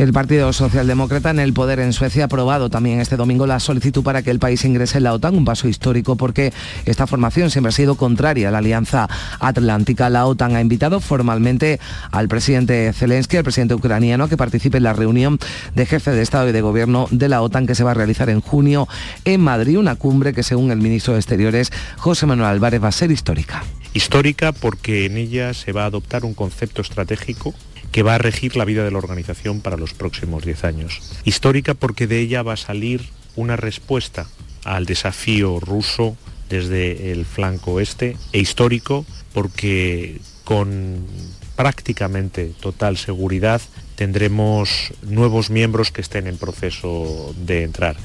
El 0.00 0.14
Partido 0.14 0.50
Socialdemócrata 0.54 1.28
en 1.28 1.40
el 1.40 1.52
poder 1.52 1.78
en 1.78 1.92
Suecia 1.92 2.22
ha 2.22 2.24
aprobado 2.24 2.70
también 2.70 3.00
este 3.00 3.18
domingo 3.18 3.46
la 3.46 3.60
solicitud 3.60 4.02
para 4.02 4.22
que 4.22 4.30
el 4.30 4.38
país 4.38 4.64
ingrese 4.64 4.96
en 4.96 5.04
la 5.04 5.12
OTAN, 5.12 5.36
un 5.36 5.44
paso 5.44 5.68
histórico 5.68 6.16
porque 6.16 6.54
esta 6.86 7.06
formación 7.06 7.50
siempre 7.50 7.68
ha 7.68 7.72
sido 7.72 7.96
contraria 7.96 8.48
a 8.48 8.50
la 8.50 8.58
Alianza 8.58 9.10
Atlántica. 9.40 10.08
La 10.08 10.24
OTAN 10.24 10.56
ha 10.56 10.62
invitado 10.62 11.00
formalmente 11.00 11.80
al 12.12 12.28
presidente 12.28 12.94
Zelensky, 12.94 13.36
al 13.36 13.44
presidente 13.44 13.74
ucraniano, 13.74 14.24
a 14.24 14.28
que 14.30 14.38
participe 14.38 14.78
en 14.78 14.84
la 14.84 14.94
reunión 14.94 15.38
de 15.74 15.84
jefe 15.84 16.12
de 16.12 16.22
Estado 16.22 16.48
y 16.48 16.52
de 16.52 16.62
Gobierno 16.62 17.06
de 17.10 17.28
la 17.28 17.42
OTAN 17.42 17.66
que 17.66 17.74
se 17.74 17.84
va 17.84 17.90
a 17.90 17.94
realizar 17.94 18.30
en 18.30 18.40
junio 18.40 18.88
en 19.26 19.42
Madrid, 19.42 19.76
una 19.76 19.96
cumbre 19.96 20.32
que 20.32 20.42
según 20.42 20.70
el 20.70 20.78
ministro 20.78 21.12
de 21.12 21.18
Exteriores, 21.18 21.72
José 21.98 22.24
Manuel 22.24 22.48
Álvarez, 22.48 22.82
va 22.82 22.88
a 22.88 22.92
ser 22.92 23.10
histórica. 23.10 23.64
Histórica 23.92 24.52
porque 24.52 25.04
en 25.04 25.18
ella 25.18 25.52
se 25.52 25.72
va 25.72 25.82
a 25.82 25.86
adoptar 25.86 26.24
un 26.24 26.32
concepto 26.32 26.80
estratégico 26.80 27.54
que 27.92 28.02
va 28.02 28.14
a 28.14 28.18
regir 28.18 28.56
la 28.56 28.64
vida 28.64 28.84
de 28.84 28.90
la 28.90 28.98
organización 28.98 29.60
para 29.60 29.76
los 29.76 29.94
próximos 29.94 30.44
10 30.44 30.64
años. 30.64 31.00
Histórica 31.24 31.74
porque 31.74 32.06
de 32.06 32.20
ella 32.20 32.42
va 32.42 32.54
a 32.54 32.56
salir 32.56 33.08
una 33.36 33.56
respuesta 33.56 34.26
al 34.64 34.86
desafío 34.86 35.60
ruso 35.60 36.16
desde 36.48 37.12
el 37.12 37.24
flanco 37.24 37.72
oeste 37.72 38.16
e 38.32 38.38
histórico 38.38 39.06
porque 39.32 40.20
con 40.44 41.06
prácticamente 41.56 42.52
total 42.60 42.96
seguridad 42.96 43.60
tendremos 43.94 44.92
nuevos 45.02 45.50
miembros 45.50 45.92
que 45.92 46.00
estén 46.00 46.26
en 46.26 46.38
proceso 46.38 47.34
de 47.36 47.64
entrar. 47.64 47.96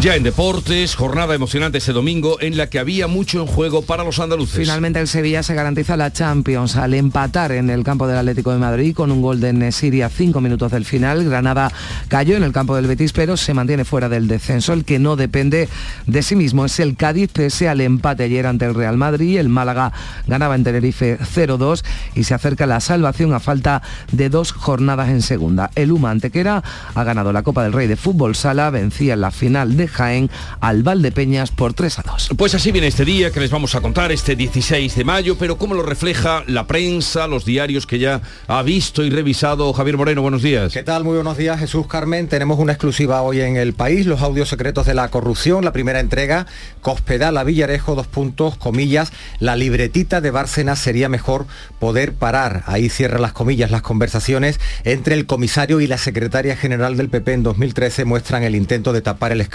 Ya 0.00 0.16
en 0.16 0.24
deportes, 0.24 0.96
jornada 0.96 1.34
emocionante 1.34 1.78
ese 1.78 1.92
domingo 1.92 2.40
en 2.40 2.56
la 2.56 2.68
que 2.68 2.78
había 2.78 3.06
mucho 3.06 3.40
en 3.40 3.46
juego 3.46 3.82
para 3.82 4.02
los 4.02 4.18
andaluces. 4.18 4.56
Finalmente 4.56 4.98
el 4.98 5.06
Sevilla 5.06 5.42
se 5.42 5.54
garantiza 5.54 5.96
la 5.96 6.12
Champions 6.12 6.76
al 6.76 6.94
empatar 6.94 7.52
en 7.52 7.70
el 7.70 7.84
campo 7.84 8.08
del 8.08 8.18
Atlético 8.18 8.52
de 8.52 8.58
Madrid 8.58 8.94
con 8.94 9.12
un 9.12 9.22
gol 9.22 9.40
de 9.40 9.52
Nesiri 9.52 10.02
a 10.02 10.08
cinco 10.08 10.40
minutos 10.40 10.72
del 10.72 10.84
final. 10.84 11.24
Granada 11.24 11.72
cayó 12.08 12.36
en 12.36 12.42
el 12.42 12.52
campo 12.52 12.74
del 12.74 12.86
Betis, 12.88 13.12
pero 13.12 13.36
se 13.36 13.54
mantiene 13.54 13.84
fuera 13.84 14.08
del 14.08 14.26
descenso. 14.26 14.72
El 14.72 14.84
que 14.84 14.98
no 14.98 15.14
depende 15.16 15.68
de 16.06 16.22
sí 16.22 16.34
mismo 16.34 16.64
es 16.64 16.80
el 16.80 16.96
Cádiz, 16.96 17.30
pese 17.32 17.68
al 17.68 17.80
empate 17.80 18.24
ayer 18.24 18.46
ante 18.46 18.64
el 18.64 18.74
Real 18.74 18.96
Madrid. 18.96 19.38
El 19.38 19.48
Málaga 19.48 19.92
ganaba 20.26 20.56
en 20.56 20.64
Tenerife 20.64 21.18
0-2 21.18 21.84
y 22.14 22.24
se 22.24 22.34
acerca 22.34 22.66
la 22.66 22.80
salvación 22.80 23.34
a 23.34 23.40
falta 23.40 23.82
de 24.10 24.28
dos 24.28 24.52
jornadas 24.52 25.10
en 25.10 25.22
segunda. 25.22 25.70
El 25.74 25.92
Uma 25.92 26.10
Antequera 26.10 26.62
ha 26.94 27.04
ganado 27.04 27.32
la 27.32 27.42
Copa 27.42 27.62
del 27.62 27.72
Rey 27.72 27.86
de 27.86 27.96
Fútbol 27.96 28.34
Sala, 28.34 28.70
vencía 28.70 29.14
en 29.14 29.20
la 29.20 29.30
final 29.30 29.61
de 29.70 29.88
Jaén 29.88 30.30
al 30.60 30.82
Valdepeñas 30.82 31.50
por 31.50 31.74
3 31.74 31.98
a 32.00 32.02
2. 32.02 32.30
Pues 32.36 32.54
así 32.54 32.72
viene 32.72 32.88
este 32.88 33.04
día 33.04 33.30
que 33.30 33.40
les 33.40 33.50
vamos 33.50 33.74
a 33.74 33.80
contar, 33.80 34.12
este 34.12 34.36
16 34.36 34.94
de 34.94 35.04
mayo, 35.04 35.36
pero 35.38 35.56
cómo 35.56 35.74
lo 35.74 35.82
refleja 35.82 36.44
la 36.46 36.66
prensa, 36.66 37.26
los 37.26 37.44
diarios 37.44 37.86
que 37.86 37.98
ya 37.98 38.20
ha 38.48 38.62
visto 38.62 39.04
y 39.04 39.10
revisado 39.10 39.72
Javier 39.72 39.96
Moreno. 39.96 40.22
Buenos 40.22 40.42
días. 40.42 40.72
¿Qué 40.72 40.82
tal? 40.82 41.04
Muy 41.04 41.14
buenos 41.14 41.36
días, 41.36 41.58
Jesús 41.58 41.86
Carmen. 41.86 42.28
Tenemos 42.28 42.58
una 42.58 42.72
exclusiva 42.72 43.22
hoy 43.22 43.40
en 43.40 43.56
el 43.56 43.72
país, 43.72 44.06
los 44.06 44.20
audios 44.22 44.48
secretos 44.48 44.86
de 44.86 44.94
la 44.94 45.08
corrupción, 45.08 45.64
la 45.64 45.72
primera 45.72 46.00
entrega, 46.00 46.46
Cospedal 46.80 47.36
a 47.38 47.44
Villarejo, 47.44 47.94
dos 47.94 48.06
puntos, 48.06 48.56
comillas, 48.56 49.12
la 49.38 49.56
libretita 49.56 50.20
de 50.20 50.30
Bárcenas 50.30 50.78
sería 50.78 51.08
mejor 51.08 51.46
poder 51.78 52.12
parar. 52.14 52.64
Ahí 52.66 52.88
cierra 52.88 53.18
las 53.18 53.32
comillas, 53.32 53.70
las 53.70 53.82
conversaciones 53.82 54.60
entre 54.84 55.14
el 55.14 55.26
comisario 55.26 55.80
y 55.80 55.86
la 55.86 55.98
secretaria 55.98 56.56
general 56.56 56.96
del 56.96 57.08
PP 57.08 57.32
en 57.32 57.42
2013 57.42 58.04
muestran 58.04 58.42
el 58.42 58.54
intento 58.54 58.92
de 58.92 59.02
tapar 59.02 59.32
el 59.32 59.40
escándalo 59.40 59.51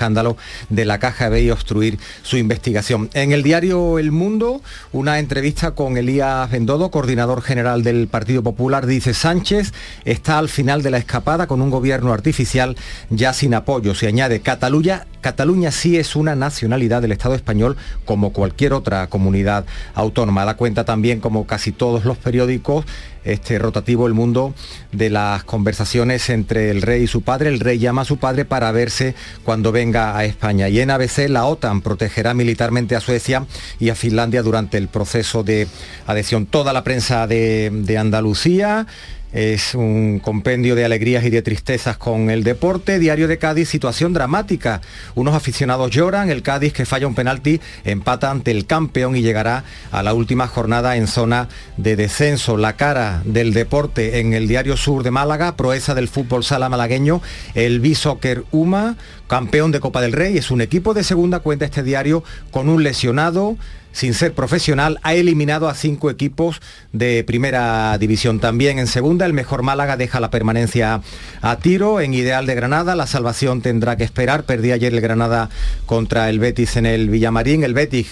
de 0.70 0.86
la 0.86 1.00
Caja 1.00 1.30
B 1.30 1.42
y 1.42 1.52
obstruir 1.52 2.00
su 2.22 2.38
investigación. 2.38 3.10
En 3.14 3.32
el 3.32 3.44
diario 3.44 4.00
El 4.00 4.12
Mundo, 4.12 4.62
una 4.92 5.20
entrevista 5.20 5.72
con 5.72 5.98
Elías 5.98 6.50
Bendodo, 6.52 6.92
coordinador 6.92 7.42
general 7.42 7.84
del 7.84 8.08
Partido 8.08 8.44
Popular, 8.44 8.86
dice 8.86 9.14
Sánchez 9.14 9.74
está 10.06 10.38
al 10.38 10.50
final 10.50 10.84
de 10.84 10.92
la 10.92 10.98
escapada 10.98 11.48
con 11.48 11.62
un 11.62 11.70
gobierno 11.70 12.14
artificial 12.14 12.78
ya 13.10 13.34
sin 13.34 13.54
apoyo. 13.54 13.96
Se 13.96 14.08
añade 14.08 14.42
Cataluña 14.42 15.08
Cataluña 15.28 15.72
sí 15.72 15.98
es 15.98 16.16
una 16.16 16.36
nacionalidad 16.36 17.02
del 17.02 17.12
Estado 17.12 17.36
español 17.36 17.76
como 18.06 18.32
cualquier 18.32 18.72
otra 18.72 19.08
comunidad 19.08 19.66
autónoma. 19.94 20.46
Da 20.46 20.56
cuenta 20.56 20.86
también, 20.86 21.20
como 21.20 21.46
casi 21.46 21.74
todos 21.74 22.06
los 22.06 22.18
periódicos, 22.18 22.86
este 23.28 23.60
rotativo 23.60 24.08
El 24.08 24.14
Mundo 24.14 24.54
de 24.92 25.10
las 25.10 25.44
conversaciones 25.44 26.30
entre 26.30 26.72
el 26.72 26.82
rey 26.82 27.04
y 27.04 27.08
su 27.08 27.22
padre. 27.22 27.50
El 27.50 27.60
rey 27.60 27.78
llama 27.78 28.04
a 28.04 28.06
su 28.06 28.18
padre 28.18 28.46
para 28.46 28.72
verse 28.72 29.16
cuando 29.44 29.72
venga 29.72 30.18
a 30.18 30.26
España. 30.26 30.70
Y 30.70 30.80
en 30.80 30.92
ABC 30.92 31.30
la 31.30 31.46
OTAN 31.46 31.82
protegerá 31.82 32.34
militarmente 32.34 32.96
a 32.96 33.02
Suecia 33.02 33.46
y 33.80 33.90
a 33.90 33.96
Finlandia 33.96 34.42
durante 34.44 34.78
el 34.78 34.88
proceso 34.88 35.44
de 35.44 35.68
adhesión. 36.06 36.46
Toda 36.46 36.74
la 36.74 36.84
prensa 36.84 37.28
de, 37.28 37.70
de 37.74 37.98
Andalucía 37.98 38.88
es 39.34 39.76
un 39.76 40.20
compendio 40.20 40.76
de 40.76 40.86
alegrías 40.86 41.24
y 41.26 41.30
de 41.30 41.42
tristezas 41.42 41.98
con 41.98 42.30
el 42.30 42.44
deporte. 42.44 43.00
Diario 43.00 43.28
de 43.28 43.38
Cádiz, 43.38 43.70
situación 43.70 44.14
dramática. 44.14 44.82
Unos 45.16 45.36
aficionados 45.36 45.92
lloran, 45.92 46.30
el 46.30 46.44
Cádiz 46.44 46.74
que 46.74 46.86
falla 46.86 47.08
un 47.08 47.16
penalti 47.16 47.60
empata 47.84 48.32
ante 48.32 48.52
el 48.52 48.66
campeón 48.66 49.16
y 49.16 49.22
llegará 49.22 49.64
a 49.92 50.04
la 50.04 50.14
última 50.14 50.48
jornada 50.48 50.96
en 50.96 51.08
zona 51.08 51.50
de 51.76 51.96
descenso. 51.96 52.58
La 52.58 52.78
cara 52.78 53.22
del 53.26 53.54
deporte 53.54 54.20
en 54.20 54.34
el 54.34 54.48
Diario 54.48 54.78
Sur 54.78 55.04
de 55.04 55.12
Málaga, 55.12 55.56
proeza 55.56 55.94
del 55.94 56.08
fútbol 56.08 56.44
sala 56.44 56.70
malagueño, 56.70 57.22
el 57.54 57.80
B-Soccer 57.80 58.46
UMA, 58.52 58.96
campeón 59.28 59.72
de 59.72 59.80
Copa 59.80 60.02
del 60.02 60.14
Rey, 60.14 60.38
es 60.38 60.52
un 60.52 60.62
equipo 60.62 60.94
de 60.94 61.04
segunda 61.04 61.40
cuenta 61.40 61.66
este 61.66 61.84
diario 61.84 62.24
con 62.52 62.70
un 62.70 62.84
lesionado 62.84 63.58
sin 63.92 64.14
ser 64.14 64.34
profesional, 64.34 65.00
ha 65.04 65.14
eliminado 65.14 65.70
a 65.70 65.74
cinco 65.74 66.10
equipos 66.10 66.62
de 66.94 67.24
primera 67.24 67.98
división. 67.98 68.40
También 68.40 68.80
en 68.80 68.88
segunda, 68.88 69.26
el 69.26 69.34
mejor 69.34 69.64
Málaga 69.64 69.98
deja 69.98 70.20
la 70.20 70.30
permanencia 70.30 71.02
a 71.42 71.56
tiro. 71.58 72.00
En 72.00 72.14
ideal 72.14 72.46
de 72.46 72.56
Granada, 72.56 72.96
la 72.96 73.08
salvación 73.08 73.62
tendrá 73.62 73.98
que 73.98 74.04
esperar. 74.04 74.44
Perdí 74.44 74.72
ayer 74.72 74.94
el 74.94 75.02
Granada 75.02 75.50
contra 75.86 76.30
el 76.30 76.40
Betis 76.40 76.78
en 76.78 76.86
el 76.86 77.10
Villamarín. 77.10 77.64
El 77.64 77.74
Betis 77.74 78.08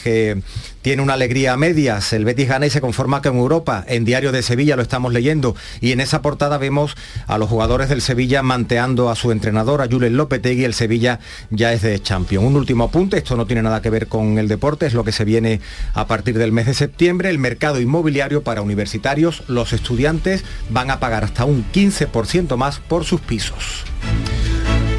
tiene 0.86 1.01
una 1.01 1.15
alegría 1.15 1.54
a 1.54 1.58
medias. 1.58 2.13
El 2.13 2.25
Betis 2.25 2.48
gana 2.48 2.68
y 2.68 2.70
se 2.70 2.80
conforma 2.80 3.24
con 3.24 3.38
Europa. 3.38 3.84
En 3.88 4.06
Diario 4.06 4.32
de 4.32 4.44
Sevilla 4.44 4.75
lo 4.75 4.84
estamos 4.84 5.12
leyendo. 5.12 5.56
Y 5.82 5.94
en 5.94 6.00
esa 6.00 6.22
portada 6.22 6.60
vemos 6.60 6.96
a 7.25 7.39
los 7.39 7.50
jugadores 7.50 7.89
del 7.89 8.04
Sevilla 8.04 8.44
manteando 8.44 9.10
a 9.10 9.15
su 9.15 9.32
entrenador, 9.32 9.82
a 9.82 9.88
Julen 9.88 10.15
Lopetegui. 10.15 10.63
El 10.63 10.75
Sevilla 10.75 11.20
ya 11.50 11.74
es 11.74 11.82
de 11.82 12.00
champion. 12.00 12.46
Un 12.46 12.56
último 12.56 12.84
apunte, 12.84 13.18
esto 13.18 13.36
no 13.36 13.48
tiene 13.48 13.63
nada 13.63 13.82
que 13.82 13.89
ver 13.89 14.06
con 14.06 14.38
el 14.38 14.48
deporte, 14.48 14.86
es 14.86 14.94
lo 14.94 15.04
que 15.04 15.12
se 15.12 15.25
viene 15.25 15.60
a 15.96 16.06
partir 16.06 16.38
del 16.38 16.51
mes 16.51 16.68
de 16.68 16.75
septiembre. 16.75 17.32
El 17.32 17.39
mercado 17.39 17.82
inmobiliario 17.82 18.44
para 18.44 18.62
universitarios, 18.62 19.42
los 19.48 19.74
estudiantes 19.74 20.44
van 20.70 20.92
a 20.92 21.00
pagar 21.00 21.24
hasta 21.24 21.46
un 21.46 21.65
15% 21.74 22.58
más 22.58 22.77
por 22.77 23.06
sus 23.06 23.22
pisos. 23.22 23.86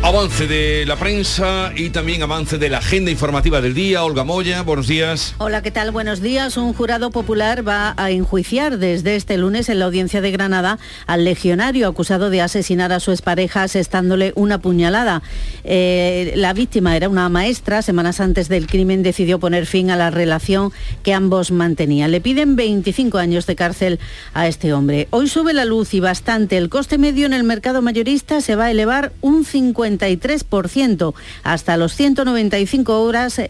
Avance 0.06 0.46
de 0.46 0.84
la 0.86 0.94
prensa 0.94 1.72
y 1.74 1.90
también 1.90 2.22
avance 2.22 2.58
de 2.58 2.68
la 2.68 2.78
agenda 2.78 3.10
informativa 3.10 3.60
del 3.60 3.74
día. 3.74 4.04
Olga 4.04 4.22
Moya, 4.22 4.62
buenos 4.62 4.86
días. 4.86 5.34
Hola, 5.38 5.62
¿qué 5.62 5.72
tal? 5.72 5.90
Buenos 5.90 6.20
días. 6.20 6.56
Un 6.56 6.74
jurado 6.74 7.10
popular 7.10 7.66
va 7.66 7.92
a 7.96 8.12
enjuiciar 8.12 8.78
desde 8.78 9.16
este 9.16 9.36
lunes 9.36 9.68
en 9.68 9.80
la 9.80 9.86
audiencia 9.86 10.20
de 10.20 10.30
Granada 10.30 10.78
al 11.08 11.24
legionario 11.24 11.88
acusado 11.88 12.30
de 12.30 12.40
asesinar 12.40 12.92
a 12.92 13.00
su 13.00 13.10
expareja 13.10 13.64
asestándole 13.64 14.32
una 14.36 14.58
puñalada. 14.58 15.24
Eh, 15.64 16.34
la 16.36 16.52
víctima 16.52 16.96
era 16.96 17.08
una 17.08 17.28
maestra. 17.28 17.82
Semanas 17.82 18.20
antes 18.20 18.48
del 18.48 18.68
crimen 18.68 19.02
decidió 19.02 19.40
poner 19.40 19.66
fin 19.66 19.90
a 19.90 19.96
la 19.96 20.10
relación 20.10 20.70
que 21.02 21.14
ambos 21.14 21.50
mantenían. 21.50 22.12
Le 22.12 22.20
piden 22.20 22.54
25 22.54 23.18
años 23.18 23.46
de 23.46 23.56
cárcel 23.56 23.98
a 24.34 24.46
este 24.46 24.72
hombre. 24.72 25.08
Hoy 25.10 25.28
sube 25.28 25.52
la 25.52 25.64
luz 25.64 25.94
y 25.94 25.98
bastante. 25.98 26.58
El 26.58 26.68
coste 26.68 26.96
medio 26.96 27.26
en 27.26 27.32
el 27.32 27.42
mercado 27.42 27.82
mayorista 27.82 28.40
se 28.40 28.54
va 28.54 28.66
a 28.66 28.70
elevar 28.70 29.10
un 29.20 29.44
50 29.44 29.95
33% 29.98 31.14
hasta 31.42 31.76
los 31.76 31.94
195 31.94 33.02
horas, 33.02 33.40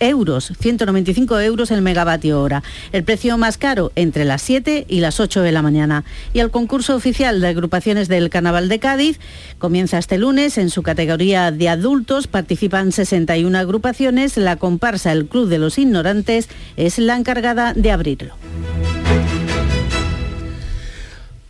euros, 0.00 0.52
195 0.60 1.40
euros 1.40 1.70
el 1.70 1.82
megavatio 1.82 2.40
hora. 2.40 2.62
El 2.92 3.04
precio 3.04 3.38
más 3.38 3.58
caro 3.58 3.92
entre 3.96 4.24
las 4.24 4.42
7 4.42 4.86
y 4.88 5.00
las 5.00 5.20
8 5.20 5.42
de 5.42 5.52
la 5.52 5.62
mañana. 5.62 6.04
Y 6.32 6.40
el 6.40 6.50
concurso 6.50 6.94
oficial 6.94 7.40
de 7.40 7.48
agrupaciones 7.48 8.08
del 8.08 8.30
Carnaval 8.30 8.68
de 8.68 8.78
Cádiz 8.78 9.18
comienza 9.58 9.98
este 9.98 10.18
lunes. 10.18 10.58
En 10.58 10.70
su 10.70 10.82
categoría 10.82 11.50
de 11.50 11.68
adultos 11.68 12.26
participan 12.26 12.92
61 12.92 13.56
agrupaciones. 13.58 14.36
La 14.36 14.56
comparsa 14.56 15.12
El 15.12 15.26
Club 15.26 15.48
de 15.48 15.58
los 15.58 15.78
Ignorantes 15.78 16.48
es 16.76 16.98
la 16.98 17.16
encargada 17.16 17.72
de 17.74 17.90
abrirlo. 17.90 18.34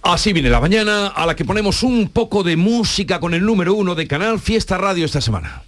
Así 0.03 0.33
viene 0.33 0.51
la 0.51 0.61
mañana 0.61 1.07
a 1.07 1.27
la 1.27 1.37
que 1.37 1.45
ponemos 1.45 1.85
un 1.85 2.09
poco 2.09 2.43
de 2.43 2.57
música 2.57 3.21
con 3.21 3.35
el 3.35 3.47
número 3.47 3.75
uno 3.75 3.95
de 3.95 4.09
Canal 4.09 4.41
Fiesta 4.41 4.77
Radio 4.77 5.05
esta 5.05 5.21
semana. 5.21 5.63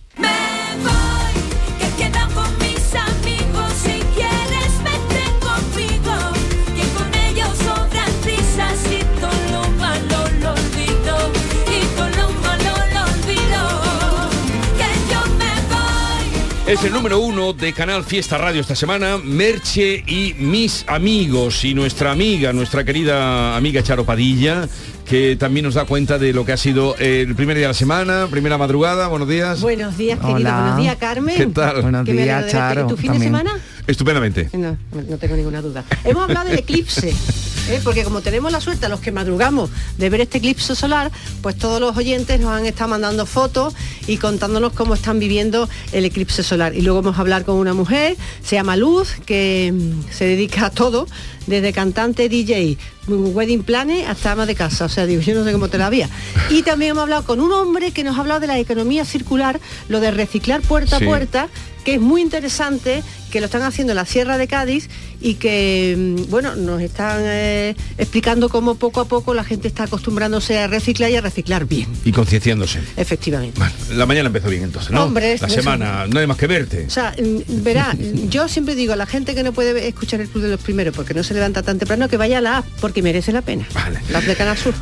Es 16.75 16.83
el 16.83 16.93
número 16.93 17.21
uno 17.21 17.52
de 17.52 17.73
Canal 17.73 18.02
Fiesta 18.02 18.37
Radio 18.37 18.61
esta 18.61 18.75
semana, 18.75 19.16
Merche 19.23 20.02
y 20.09 20.35
mis 20.37 20.85
amigos 20.88 21.64
y 21.64 21.73
nuestra 21.73 22.11
amiga, 22.11 22.52
nuestra 22.52 22.83
querida 22.83 23.57
amiga 23.57 23.81
Charo 23.85 24.04
Padilla, 24.04 24.69
que 25.07 25.37
también 25.37 25.66
nos 25.66 25.75
da 25.75 25.85
cuenta 25.85 26.19
de 26.19 26.33
lo 26.33 26.45
que 26.45 26.50
ha 26.50 26.57
sido 26.57 26.97
el 26.97 27.37
primer 27.37 27.57
día 27.57 27.69
de 27.69 27.75
la 27.75 27.75
semana, 27.75 28.26
primera 28.28 28.59
madrugada. 28.59 29.07
Buenos 29.07 29.28
días. 29.28 29.61
Buenos 29.61 29.97
días, 29.97 30.19
querido. 30.19 30.35
Buenos 30.52 30.76
días, 30.78 30.97
Carmen. 30.97 31.37
¿Qué 31.37 31.47
tal? 31.47 31.81
Buenos 31.81 32.04
días, 32.07 32.50
Charo. 32.50 32.88
¿Tu 32.88 32.97
fin 32.97 33.12
de 33.12 33.21
semana? 33.21 33.57
Estupendamente. 33.87 34.50
No, 34.54 34.76
no 34.90 35.16
tengo 35.19 35.37
ninguna 35.37 35.62
duda. 35.62 35.85
Hemos 36.02 36.25
hablado 36.25 36.49
del 36.49 36.59
eclipse. 36.59 37.14
¿eh? 37.68 37.80
porque 37.83 38.04
como 38.04 38.21
tenemos 38.21 38.52
la 38.52 38.61
suerte, 38.61 38.88
los 38.88 39.00
que 39.00 39.12
madrugamos, 39.12 39.71
de 39.99 40.11
ver 40.11 40.21
este 40.21 40.38
eclipse 40.38 40.75
solar, 40.75 41.11
pues 41.42 41.56
todos 41.56 41.80
los 41.80 41.97
oyentes 41.97 42.40
nos 42.40 42.50
han 42.50 42.66
estado 42.66 42.90
mandando 42.90 43.26
fotos 43.26 43.75
y 44.06 44.16
contándonos 44.18 44.73
cómo 44.73 44.94
están 44.94 45.18
viviendo 45.18 45.68
el 45.92 46.04
eclipse 46.04 46.42
solar. 46.42 46.75
Y 46.75 46.83
luego 46.83 47.02
vamos 47.02 47.18
a 47.18 47.21
hablar 47.21 47.44
con 47.44 47.56
una 47.56 47.75
mujer, 47.75 48.16
se 48.42 48.56
llama 48.56 48.76
Luz, 48.76 49.11
que 49.26 49.73
mm, 49.75 50.12
se 50.12 50.25
dedica 50.26 50.66
a 50.66 50.71
todo, 50.71 51.06
desde 51.47 51.73
cantante, 51.73 52.28
DJ, 52.28 52.78
wedding 53.06 53.62
planner 53.64 54.06
hasta 54.09 54.33
ama 54.33 54.47
de 54.47 54.54
casa. 54.54 54.87
O 54.87 54.88
sea, 54.88 55.06
digo, 55.06 55.21
yo 55.21 55.35
no 55.35 55.44
sé 55.44 55.52
cómo 55.52 55.68
te 55.68 55.78
la 55.78 55.87
había. 55.87 56.09
Y 56.50 56.62
también 56.62 56.92
hemos 56.92 57.02
hablado 57.02 57.25
con 57.25 57.40
un 57.40 57.52
hombre 57.52 57.92
que 57.92 58.02
nos 58.04 58.16
ha 58.16 58.21
hablado 58.21 58.40
de 58.40 58.47
la 58.47 58.59
economía 58.59 59.04
circular, 59.04 59.61
lo 59.88 60.00
de 60.00 60.11
reciclar 60.11 60.62
puerta 60.62 60.99
Sí. 60.99 61.04
a 61.04 61.06
puerta, 61.06 61.49
que 61.85 61.94
es 61.94 62.00
muy 62.00 62.23
interesante, 62.23 63.02
que 63.30 63.40
lo 63.40 63.47
están 63.47 63.62
haciendo 63.62 63.92
en 63.92 63.97
la 63.97 64.06
Sierra 64.06 64.38
de 64.38 64.47
Cádiz 64.49 64.88
y 65.25 65.37
que, 65.37 65.95
mm, 65.97 66.31
bueno, 66.31 66.54
nos 66.54 66.83
están 66.83 67.23
eh, 67.25 67.75
explicando 67.97 68.50
cómo 68.50 68.75
poco 68.75 69.00
a 69.00 69.09
poco 69.09 69.33
la 69.33 69.43
gente 69.43 69.69
está 69.69 69.85
acostumbrándose 69.85 70.59
a 70.59 70.66
reciclar 70.66 71.11
y 71.11 71.16
a 71.16 71.23
reciclar 71.23 71.64
bien, 71.64 71.88
Y 72.04 72.12
concienciándose. 72.12 72.81
efectivamente. 72.99 73.59
Bueno, 73.59 73.73
la 73.95 74.04
mañana 74.04 74.26
empezó 74.26 74.50
bien 74.50 74.64
entonces, 74.64 74.90
¿no? 74.90 75.04
Hombre, 75.04 75.38
la 75.40 75.47
eso- 75.47 75.49
semana, 75.49 76.07
no 76.09 76.21
hay 76.21 76.26
más 76.26 76.37
que 76.37 76.47
verte. 76.47 76.85
O 76.87 76.90
sea, 76.90 77.14
mm, 77.19 77.62
verá, 77.64 77.97
yo 78.28 78.49
siempre 78.49 78.75
digo 78.75 78.93
a 78.93 78.97
la 78.97 79.07
gente 79.07 79.35
que 79.35 79.43
no 79.43 79.52
puede 79.52 79.88
escuchar 79.88 80.21
el 80.21 80.28
Club 80.28 80.45
de 80.45 80.50
los 80.50 80.61
Primeros 80.61 80.95
porque 80.95 81.14
no 81.14 81.23
se 81.25 81.33
levanta 81.33 81.62
tan 81.62 81.78
temprano 81.78 82.07
que 82.09 82.19
vaya 82.19 82.38
a 82.38 82.40
la 82.43 82.59
app 82.59 82.66
porque 82.83 83.00
merece 83.02 83.33
la 83.33 83.40
pena. 83.40 83.66
Vale. 83.73 84.00
La 84.11 84.19
app 84.19 84.25
de 84.25 84.37
Canal 84.37 84.59
Sur. 84.59 84.75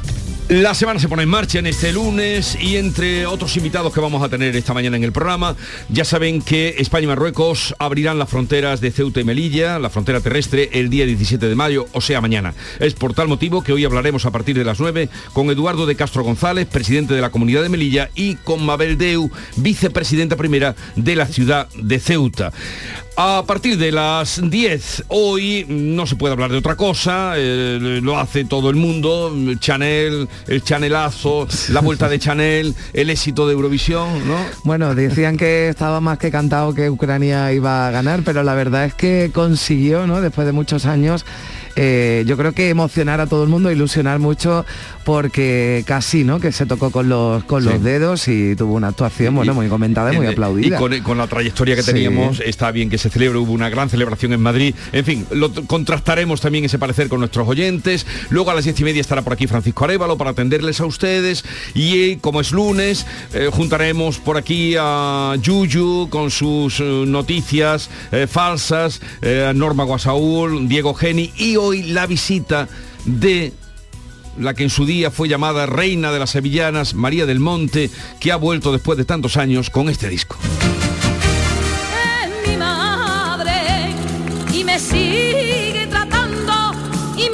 La 0.49 0.75
semana 0.75 0.99
se 0.99 1.09
pone 1.09 1.23
en 1.23 1.29
marcha 1.29 1.61
en 1.61 1.67
este 1.67 1.93
lunes 1.93 2.59
y 2.61 2.77
entre 2.77 3.27
otros 3.27 3.57
invitados 3.57 3.93
que 3.95 4.01
vamos 4.01 4.23
a 4.23 4.29
tener 4.29 4.55
esta 4.55 4.75
mañana 4.75 4.97
en 4.97 5.05
el 5.05 5.13
programa, 5.13 5.57
ya 5.89 6.05
saben 6.05 6.43
que 6.43 6.75
España 6.79 7.05
y 7.05 7.07
Marruecos 7.07 7.75
abrirán 7.79 8.19
las 8.19 8.29
fronteras 8.29 8.81
de 8.81 8.91
Ceuta 8.91 9.21
y 9.21 9.25
Melilla, 9.25 9.79
la 9.79 9.89
frontera 9.89 10.21
terrestre, 10.21 10.69
el 10.73 10.91
día 10.91 11.07
17 11.07 11.49
de 11.49 11.55
mayo, 11.55 11.87
o 11.93 12.01
sea, 12.01 12.21
mañana. 12.21 12.55
Es 12.81 12.93
por 12.95 13.15
tal 13.15 13.29
motivo 13.29 13.63
que 13.63 13.73
hoy 13.73 13.85
hablaremos 13.85 14.27
a 14.27 14.31
partir 14.31 14.59
de 14.59 14.65
las 14.65 14.81
9 14.81 15.09
con 15.33 15.49
Eduardo 15.49 15.87
de 15.87 15.97
Castro 15.97 16.25
González, 16.25 16.67
presidente 16.67 17.15
de 17.15 17.21
la 17.21 17.31
Comunidad 17.31 17.63
de 17.63 17.69
Melilla, 17.69 18.11
y 18.15 18.35
con 18.35 18.67
Mabel 18.67 18.99
Deu, 18.99 19.31
vicepresidenta 19.57 20.37
primera 20.37 20.75
de 20.97 21.17
la 21.17 21.27
ciudad 21.27 21.69
de 21.77 21.99
Ceuta. 21.99 22.53
A 23.17 23.45
partir 23.47 23.77
de 23.77 23.93
las 23.93 24.41
10, 24.43 25.05
hoy 25.09 25.67
no 25.69 26.07
se 26.07 26.17
puede 26.17 26.33
hablar 26.33 26.51
de 26.51 26.57
otra 26.57 26.77
cosa, 26.77 27.35
eh, 27.37 28.01
lo 28.03 28.19
hace 28.19 28.47
todo 28.47 28.71
el 28.71 28.77
mundo, 28.77 29.31
Chanel, 29.59 30.29
el 30.49 30.63
Chanelazo, 30.63 31.47
la 31.69 31.81
vuelta 31.83 32.09
de 32.09 32.19
Chanel, 32.19 32.75
el 32.95 33.11
éxito 33.11 33.47
de 33.47 33.53
Eurovisión, 33.53 34.27
¿no? 34.27 34.39
Bueno, 34.65 34.95
decían 34.95 35.37
que 35.37 35.69
estaba 35.69 36.01
más 36.01 36.17
que 36.19 36.31
cantado 36.31 36.73
que 36.73 36.89
Ucrania 36.89 37.53
iba 37.53 37.87
a 37.87 37.91
ganar, 37.91 38.23
pero 38.25 38.43
la 38.45 38.55
verdad 38.55 38.87
es 38.87 38.95
que 38.95 39.31
consiguió, 39.33 40.07
¿no? 40.07 40.23
Después 40.23 40.47
de 40.47 40.53
muchos 40.53 40.87
años, 40.87 41.27
eh, 41.77 42.25
yo 42.27 42.37
creo 42.37 42.53
que 42.53 42.69
emocionar 42.69 43.21
a 43.21 43.27
todo 43.27 43.45
el 43.45 43.49
mundo, 43.49 43.71
ilusionar 43.71 44.19
mucho, 44.19 44.65
porque 45.05 45.85
casi, 45.87 46.25
¿no? 46.25 46.41
Que 46.41 46.53
se 46.53 46.67
tocó 46.67 46.91
con 46.91 47.09
los, 47.09 47.45
con 47.45 47.65
los 47.65 47.83
dedos 47.83 48.29
y 48.29 48.55
tuvo 48.57 48.75
una 48.75 48.89
actuación, 48.89 49.35
bueno, 49.35 49.55
muy 49.55 49.69
comentada 49.69 50.13
y 50.13 50.17
muy 50.17 50.27
aplaudida. 50.27 50.79
Y 50.97 51.01
con, 51.01 51.19
la 51.19 51.27
trayectoria 51.27 51.77
que 51.77 51.83
teníamos, 51.83 52.41
está 52.41 52.71
bien 52.71 52.91
que 52.91 52.99
se 52.99 53.11
celebre, 53.11 53.39
hubo 53.39 53.53
una 53.53 53.69
gran 53.69 53.89
celebración 53.89 54.33
en 54.33 54.41
Madrid. 54.41 54.75
En 54.93 55.05
fin, 55.05 55.27
lo 55.31 55.53
contrastaremos 55.67 56.41
también 56.41 56.65
ese 56.65 56.79
parecer 56.79 57.09
con 57.09 57.21
nuestros 57.21 57.49
oyentes. 57.49 58.07
Luego 58.31 58.51
a 58.51 58.55
las 58.55 58.65
diez 58.65 58.79
y 58.81 58.85
media 58.85 59.01
estará 59.01 59.23
por 59.23 59.33
aquí 59.33 59.47
Francisco 59.47 59.85
Arevalo 59.85 60.17
para 60.17 60.31
atenderles 60.31 60.81
a 60.81 60.87
ustedes. 60.87 61.45
Y 61.75 62.17
como 62.17 62.41
es 62.41 62.53
lunes, 62.53 63.07
eh, 63.33 63.49
juntaremos 63.53 64.19
por 64.19 64.37
aquí 64.37 64.77
a 64.79 65.35
Yuyu 65.41 66.09
con 66.11 66.31
sus 66.31 66.81
eh, 66.81 67.05
noticias 67.07 67.91
falsas, 68.29 69.01
Norma 69.55 69.85
Guasaúl, 69.85 70.69
Diego 70.69 70.95
Geni 70.95 71.33
y 71.37 71.57
hoy 71.63 71.83
la 71.85 72.07
visita 72.07 72.69
de 73.05 73.53
la 74.39 74.55
que 74.55 74.65
en 74.65 74.71
su 74.71 74.85
día 74.85 75.11
fue 75.11 75.29
llamada 75.29 75.67
reina 75.67 76.11
de 76.11 76.19
las 76.19 76.31
sevillanas, 76.31 76.95
María 76.95 77.25
del 77.25 77.39
Monte, 77.39 77.91
que 78.21 78.33
ha 78.33 78.37
vuelto 78.37 78.73
después 78.73 78.99
de 78.99 79.05
tantos 79.05 79.37
años 79.37 79.71
con 79.71 79.89
este 79.89 80.09
disco. 80.09 80.37
Es 82.25 82.49
mi 82.49 82.57
madre 82.57 83.95
y 84.53 84.65
me 84.65 84.79
sigue 84.79 85.87
tratando 85.89 86.73
y 87.17 87.27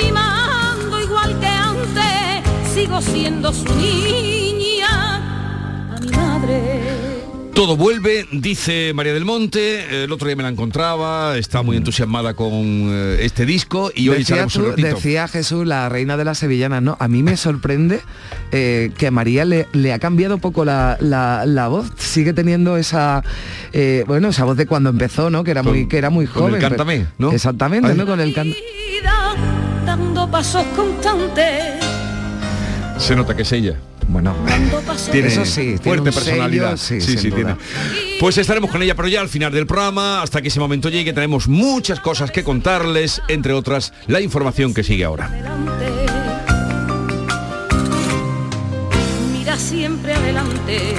igual 1.02 1.40
que 1.40 1.46
antes, 1.46 2.74
sigo 2.74 3.00
siendo 3.00 3.52
su 3.52 3.64
Todo 7.58 7.76
vuelve, 7.76 8.24
dice 8.30 8.92
María 8.94 9.12
del 9.12 9.24
Monte, 9.24 10.04
el 10.04 10.12
otro 10.12 10.28
día 10.28 10.36
me 10.36 10.44
la 10.44 10.48
encontraba, 10.48 11.36
está 11.36 11.62
muy 11.62 11.76
entusiasmada 11.76 12.34
con 12.34 12.52
eh, 12.54 13.16
este 13.22 13.46
disco 13.46 13.90
y 13.92 14.10
hoy 14.10 14.18
decía, 14.18 14.46
tú, 14.46 14.74
decía 14.76 15.26
Jesús, 15.26 15.66
la 15.66 15.88
reina 15.88 16.16
de 16.16 16.24
las 16.24 16.38
sevillanas, 16.38 16.82
¿no? 16.82 16.96
A 17.00 17.08
mí 17.08 17.24
me 17.24 17.36
sorprende 17.36 18.00
eh, 18.52 18.92
que 18.96 19.08
a 19.08 19.10
María 19.10 19.44
le, 19.44 19.92
ha 19.92 19.98
cambiado 19.98 20.38
poco 20.38 20.64
la, 20.64 21.66
voz, 21.68 21.90
sigue 21.96 22.32
teniendo 22.32 22.76
esa, 22.76 23.24
eh, 23.72 24.04
bueno, 24.06 24.28
esa 24.28 24.44
voz 24.44 24.56
de 24.56 24.66
cuando 24.66 24.90
empezó, 24.90 25.28
¿no? 25.28 25.42
Que 25.42 25.50
era 25.50 25.64
muy, 25.64 25.88
que 25.88 25.98
era 25.98 26.10
muy 26.10 26.26
joven. 26.26 26.50
Con 26.50 26.54
el 26.54 26.60
cántame, 26.60 27.06
¿no? 27.18 27.32
Exactamente, 27.32 27.92
¿no? 27.92 28.06
Con 28.06 28.20
el 28.20 28.32
Dando 29.84 30.30
pasos 30.30 30.64
constantes. 30.76 31.74
Se 32.98 33.16
nota 33.16 33.34
que 33.34 33.42
es 33.42 33.50
ella. 33.50 33.80
Bueno, 34.08 34.34
tiene 35.12 35.28
eso 35.28 35.44
sí, 35.44 35.76
fuerte 35.82 36.10
personalidad. 36.10 36.76
sí, 36.76 37.00
sí, 37.00 37.30
tiene. 37.30 37.56
Pues 38.20 38.38
estaremos 38.38 38.70
con 38.70 38.82
ella, 38.82 38.94
pero 38.94 39.06
ya 39.06 39.20
al 39.20 39.28
final 39.28 39.52
del 39.52 39.66
programa, 39.66 40.22
hasta 40.22 40.40
que 40.40 40.48
ese 40.48 40.58
momento 40.60 40.88
llegue, 40.88 41.12
tenemos 41.12 41.46
muchas 41.46 42.00
cosas 42.00 42.30
que 42.30 42.42
contarles, 42.42 43.20
entre 43.28 43.52
otras, 43.52 43.92
la 44.06 44.20
información 44.20 44.72
que 44.72 44.82
sigue 44.82 45.04
ahora. 45.04 45.30
Mira 49.32 49.56
siempre 49.58 50.14
adelante, 50.14 50.94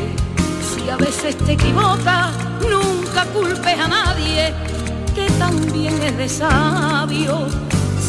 si 0.62 0.90
a 0.90 0.98
veces 0.98 1.36
te 1.36 1.54
equivocas, 1.54 2.32
nunca 2.62 3.26
culpes 3.34 3.80
a 3.80 3.88
nadie, 3.88 4.54
que 5.16 5.28
también 5.40 6.00
es 6.04 6.16
de 6.16 6.30
sabio 6.30 7.48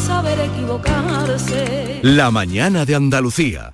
saber 0.05 0.39
equivocarse. 0.39 1.99
La 2.03 2.29
mañana 2.29 2.85
de 2.85 2.95
Andalucía. 2.95 3.73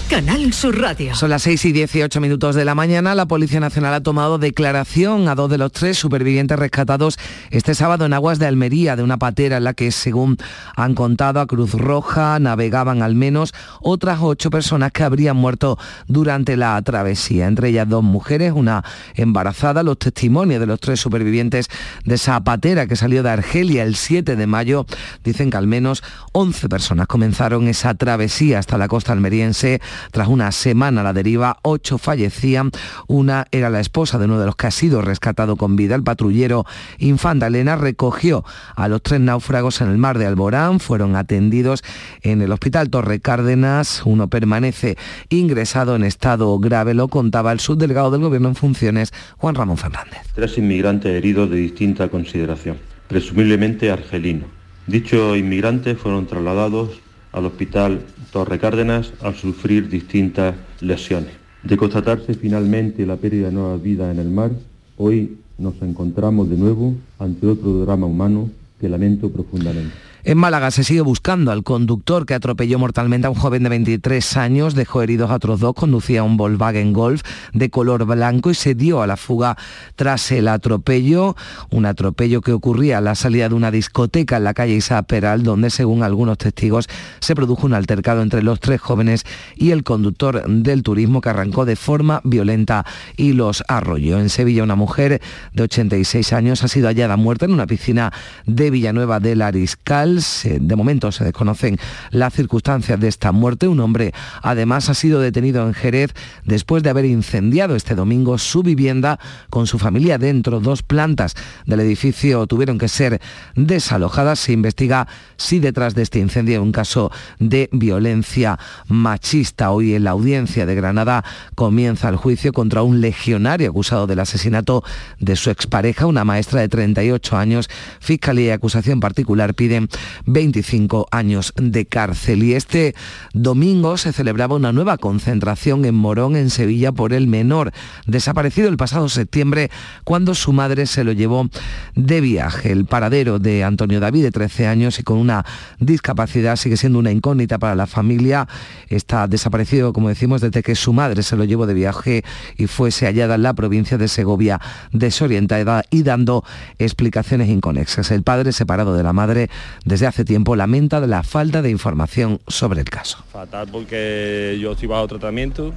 Canal 0.11 0.51
Sur 0.51 0.77
Radio. 0.77 1.15
Son 1.15 1.29
las 1.29 1.43
6 1.43 1.63
y 1.63 1.71
18 1.71 2.19
minutos 2.19 2.53
de 2.53 2.65
la 2.65 2.75
mañana. 2.75 3.15
La 3.15 3.27
Policía 3.27 3.61
Nacional 3.61 3.93
ha 3.93 4.03
tomado 4.03 4.39
declaración 4.39 5.29
a 5.29 5.35
dos 5.35 5.49
de 5.49 5.57
los 5.57 5.71
tres 5.71 5.97
supervivientes 5.97 6.59
rescatados 6.59 7.17
este 7.49 7.75
sábado 7.75 8.05
en 8.05 8.11
aguas 8.11 8.37
de 8.37 8.45
Almería, 8.45 8.97
de 8.97 9.03
una 9.03 9.15
patera 9.15 9.55
en 9.55 9.63
la 9.63 9.73
que, 9.73 9.89
según 9.91 10.35
han 10.75 10.95
contado 10.95 11.39
a 11.39 11.47
Cruz 11.47 11.75
Roja, 11.75 12.39
navegaban 12.39 13.03
al 13.03 13.15
menos 13.15 13.53
otras 13.79 14.19
ocho 14.21 14.49
personas 14.49 14.91
que 14.91 15.03
habrían 15.03 15.37
muerto 15.37 15.79
durante 16.09 16.57
la 16.57 16.81
travesía. 16.81 17.47
Entre 17.47 17.69
ellas 17.69 17.87
dos 17.87 18.03
mujeres, 18.03 18.51
una 18.53 18.83
embarazada. 19.15 19.81
Los 19.81 19.97
testimonios 19.97 20.59
de 20.59 20.65
los 20.65 20.81
tres 20.81 20.99
supervivientes 20.99 21.69
de 22.03 22.15
esa 22.15 22.43
patera 22.43 22.85
que 22.85 22.97
salió 22.97 23.23
de 23.23 23.29
Argelia 23.29 23.83
el 23.83 23.95
7 23.95 24.35
de 24.35 24.45
mayo 24.45 24.85
dicen 25.23 25.51
que 25.51 25.55
al 25.55 25.67
menos 25.67 26.03
11 26.33 26.67
personas 26.67 27.07
comenzaron 27.07 27.69
esa 27.69 27.93
travesía 27.93 28.59
hasta 28.59 28.77
la 28.77 28.89
costa 28.89 29.13
almeriense 29.13 29.79
tras 30.11 30.27
una 30.27 30.51
semana 30.51 31.01
a 31.01 31.03
la 31.03 31.13
deriva, 31.13 31.57
ocho 31.61 31.97
fallecían. 31.97 32.71
Una 33.07 33.47
era 33.51 33.69
la 33.69 33.79
esposa 33.79 34.17
de 34.17 34.25
uno 34.25 34.39
de 34.39 34.45
los 34.45 34.55
que 34.55 34.67
ha 34.67 34.71
sido 34.71 35.01
rescatado 35.01 35.55
con 35.55 35.75
vida. 35.75 35.95
El 35.95 36.03
patrullero 36.03 36.65
Infanta 36.97 37.47
Elena 37.47 37.75
recogió 37.75 38.43
a 38.75 38.87
los 38.87 39.01
tres 39.01 39.19
náufragos 39.19 39.81
en 39.81 39.89
el 39.89 39.97
mar 39.97 40.17
de 40.17 40.25
Alborán. 40.25 40.79
Fueron 40.79 41.15
atendidos 41.15 41.83
en 42.21 42.41
el 42.41 42.51
hospital 42.51 42.89
Torre 42.89 43.19
Cárdenas. 43.19 44.01
Uno 44.05 44.27
permanece 44.27 44.97
ingresado 45.29 45.95
en 45.95 46.03
estado 46.03 46.57
grave. 46.59 46.93
Lo 46.93 47.07
contaba 47.07 47.51
el 47.51 47.59
subdelegado 47.59 48.11
del 48.11 48.21
Gobierno 48.21 48.49
en 48.49 48.55
funciones, 48.55 49.13
Juan 49.37 49.55
Ramón 49.55 49.77
Fernández. 49.77 50.21
Tres 50.33 50.57
inmigrantes 50.57 51.11
heridos 51.11 51.49
de 51.49 51.57
distinta 51.57 52.09
consideración, 52.09 52.77
presumiblemente 53.07 53.91
argelinos. 53.91 54.49
Dichos 54.87 55.37
inmigrantes 55.37 55.97
fueron 55.97 56.25
trasladados 56.25 56.99
al 57.31 57.45
hospital 57.45 58.01
Torre 58.31 58.59
Cárdenas 58.59 59.13
al 59.21 59.35
sufrir 59.35 59.89
distintas 59.89 60.55
lesiones. 60.79 61.31
De 61.63 61.77
constatarse 61.77 62.33
finalmente 62.33 63.05
la 63.05 63.17
pérdida 63.17 63.47
de 63.47 63.53
nuevas 63.53 63.81
vidas 63.81 64.11
en 64.13 64.19
el 64.19 64.29
mar, 64.29 64.51
hoy 64.97 65.37
nos 65.57 65.79
encontramos 65.81 66.49
de 66.49 66.57
nuevo 66.57 66.95
ante 67.19 67.47
otro 67.47 67.85
drama 67.85 68.07
humano 68.07 68.49
que 68.79 68.89
lamento 68.89 69.31
profundamente. 69.31 69.93
En 70.23 70.37
Málaga 70.37 70.69
se 70.69 70.83
sigue 70.83 71.01
buscando 71.01 71.51
al 71.51 71.63
conductor 71.63 72.27
que 72.27 72.35
atropelló 72.35 72.77
mortalmente 72.77 73.25
a 73.25 73.31
un 73.31 73.35
joven 73.35 73.63
de 73.63 73.69
23 73.69 74.37
años, 74.37 74.75
dejó 74.75 75.01
heridos 75.01 75.31
a 75.31 75.35
otros 75.35 75.59
dos, 75.59 75.73
conducía 75.73 76.21
un 76.21 76.37
Volkswagen 76.37 76.93
Golf 76.93 77.23
de 77.53 77.71
color 77.71 78.05
blanco 78.05 78.51
y 78.51 78.53
se 78.53 78.75
dio 78.75 79.01
a 79.01 79.07
la 79.07 79.17
fuga 79.17 79.57
tras 79.95 80.31
el 80.31 80.47
atropello, 80.47 81.35
un 81.71 81.87
atropello 81.87 82.41
que 82.41 82.53
ocurría 82.53 82.99
a 82.99 83.01
la 83.01 83.15
salida 83.15 83.49
de 83.49 83.55
una 83.55 83.71
discoteca 83.71 84.37
en 84.37 84.43
la 84.43 84.53
calle 84.53 84.75
Isa 84.75 85.01
Peral, 85.01 85.41
donde 85.41 85.71
según 85.71 86.03
algunos 86.03 86.37
testigos 86.37 86.87
se 87.19 87.33
produjo 87.33 87.65
un 87.65 87.73
altercado 87.73 88.21
entre 88.21 88.43
los 88.43 88.59
tres 88.59 88.79
jóvenes 88.79 89.23
y 89.55 89.71
el 89.71 89.83
conductor 89.83 90.47
del 90.47 90.83
turismo 90.83 91.21
que 91.21 91.29
arrancó 91.29 91.65
de 91.65 91.75
forma 91.75 92.21
violenta 92.23 92.85
y 93.17 93.33
los 93.33 93.63
arrolló. 93.67 94.19
En 94.19 94.29
Sevilla 94.29 94.63
una 94.63 94.75
mujer 94.75 95.19
de 95.53 95.63
86 95.63 96.31
años 96.33 96.63
ha 96.63 96.67
sido 96.67 96.89
hallada 96.89 97.17
muerta 97.17 97.45
en 97.45 97.53
una 97.53 97.65
piscina 97.65 98.13
de 98.45 98.69
Villanueva 98.69 99.19
del 99.19 99.41
Ariscal 99.41 100.10
de 100.15 100.75
momento 100.75 101.11
se 101.11 101.23
desconocen 101.23 101.77
las 102.11 102.33
circunstancias 102.33 102.99
de 102.99 103.07
esta 103.07 103.31
muerte. 103.31 103.67
Un 103.67 103.79
hombre 103.79 104.13
además 104.41 104.89
ha 104.89 104.93
sido 104.93 105.21
detenido 105.21 105.65
en 105.65 105.73
Jerez 105.73 106.13
después 106.43 106.83
de 106.83 106.89
haber 106.89 107.05
incendiado 107.05 107.75
este 107.75 107.95
domingo 107.95 108.37
su 108.37 108.61
vivienda 108.61 109.19
con 109.49 109.67
su 109.67 109.79
familia 109.79 110.17
dentro. 110.17 110.59
Dos 110.59 110.83
plantas 110.83 111.35
del 111.65 111.79
edificio 111.79 112.45
tuvieron 112.47 112.77
que 112.77 112.87
ser 112.87 113.21
desalojadas. 113.55 114.39
Se 114.39 114.51
investiga 114.51 115.07
si 115.37 115.59
detrás 115.59 115.95
de 115.95 116.01
este 116.01 116.19
incendio 116.19 116.55
hay 116.55 116.63
un 116.63 116.71
caso 116.71 117.11
de 117.39 117.69
violencia 117.71 118.59
machista. 118.87 119.71
Hoy 119.71 119.95
en 119.95 120.03
la 120.03 120.11
audiencia 120.11 120.65
de 120.65 120.75
Granada 120.75 121.23
comienza 121.55 122.09
el 122.09 122.17
juicio 122.17 122.51
contra 122.51 122.83
un 122.83 123.01
legionario 123.01 123.69
acusado 123.69 124.07
del 124.07 124.19
asesinato 124.19 124.83
de 125.19 125.35
su 125.35 125.49
expareja, 125.49 126.05
una 126.05 126.25
maestra 126.25 126.61
de 126.61 126.69
38 126.69 127.37
años. 127.37 127.69
Fiscalía 127.99 128.47
y 128.47 128.49
acusación 128.51 128.99
particular 128.99 129.53
piden 129.53 129.87
25 130.25 131.07
años 131.11 131.53
de 131.55 131.85
cárcel. 131.85 132.43
Y 132.43 132.53
este 132.53 132.95
domingo 133.33 133.97
se 133.97 134.13
celebraba 134.13 134.55
una 134.55 134.71
nueva 134.71 134.97
concentración 134.97 135.85
en 135.85 135.95
Morón, 135.95 136.35
en 136.35 136.49
Sevilla, 136.49 136.91
por 136.91 137.13
el 137.13 137.27
menor, 137.27 137.71
desaparecido 138.05 138.69
el 138.69 138.77
pasado 138.77 139.09
septiembre 139.09 139.69
cuando 140.03 140.35
su 140.35 140.53
madre 140.53 140.85
se 140.85 141.03
lo 141.03 141.11
llevó 141.11 141.49
de 141.95 142.21
viaje. 142.21 142.71
El 142.71 142.85
paradero 142.85 143.39
de 143.39 143.63
Antonio 143.63 143.99
David, 143.99 144.23
de 144.23 144.31
13 144.31 144.67
años 144.67 144.99
y 144.99 145.03
con 145.03 145.17
una 145.17 145.45
discapacidad, 145.79 146.55
sigue 146.55 146.77
siendo 146.77 146.99
una 146.99 147.11
incógnita 147.11 147.57
para 147.59 147.75
la 147.75 147.87
familia. 147.87 148.47
Está 148.87 149.27
desaparecido, 149.27 149.93
como 149.93 150.09
decimos, 150.09 150.41
desde 150.41 150.63
que 150.63 150.75
su 150.75 150.93
madre 150.93 151.23
se 151.23 151.35
lo 151.35 151.43
llevó 151.43 151.67
de 151.67 151.73
viaje 151.73 152.23
y 152.57 152.67
fuese 152.67 153.05
hallada 153.05 153.35
en 153.35 153.43
la 153.43 153.53
provincia 153.53 153.97
de 153.97 154.07
Segovia, 154.07 154.59
desorientada 154.91 155.83
y 155.89 156.03
dando 156.03 156.43
explicaciones 156.79 157.49
inconexas. 157.49 158.11
El 158.11 158.23
padre, 158.23 158.51
separado 158.51 158.95
de 158.95 159.03
la 159.03 159.13
madre, 159.13 159.49
desde 159.91 160.07
hace 160.07 160.23
tiempo 160.23 160.55
lamenta 160.55 161.01
la 161.01 161.21
falta 161.21 161.61
de 161.61 161.69
información 161.69 162.39
sobre 162.47 162.79
el 162.79 162.89
caso. 162.89 163.17
Fatal 163.29 163.67
porque 163.69 164.57
yo 164.61 164.71
estoy 164.71 164.87
bajo 164.87 165.05
tratamiento 165.05 165.73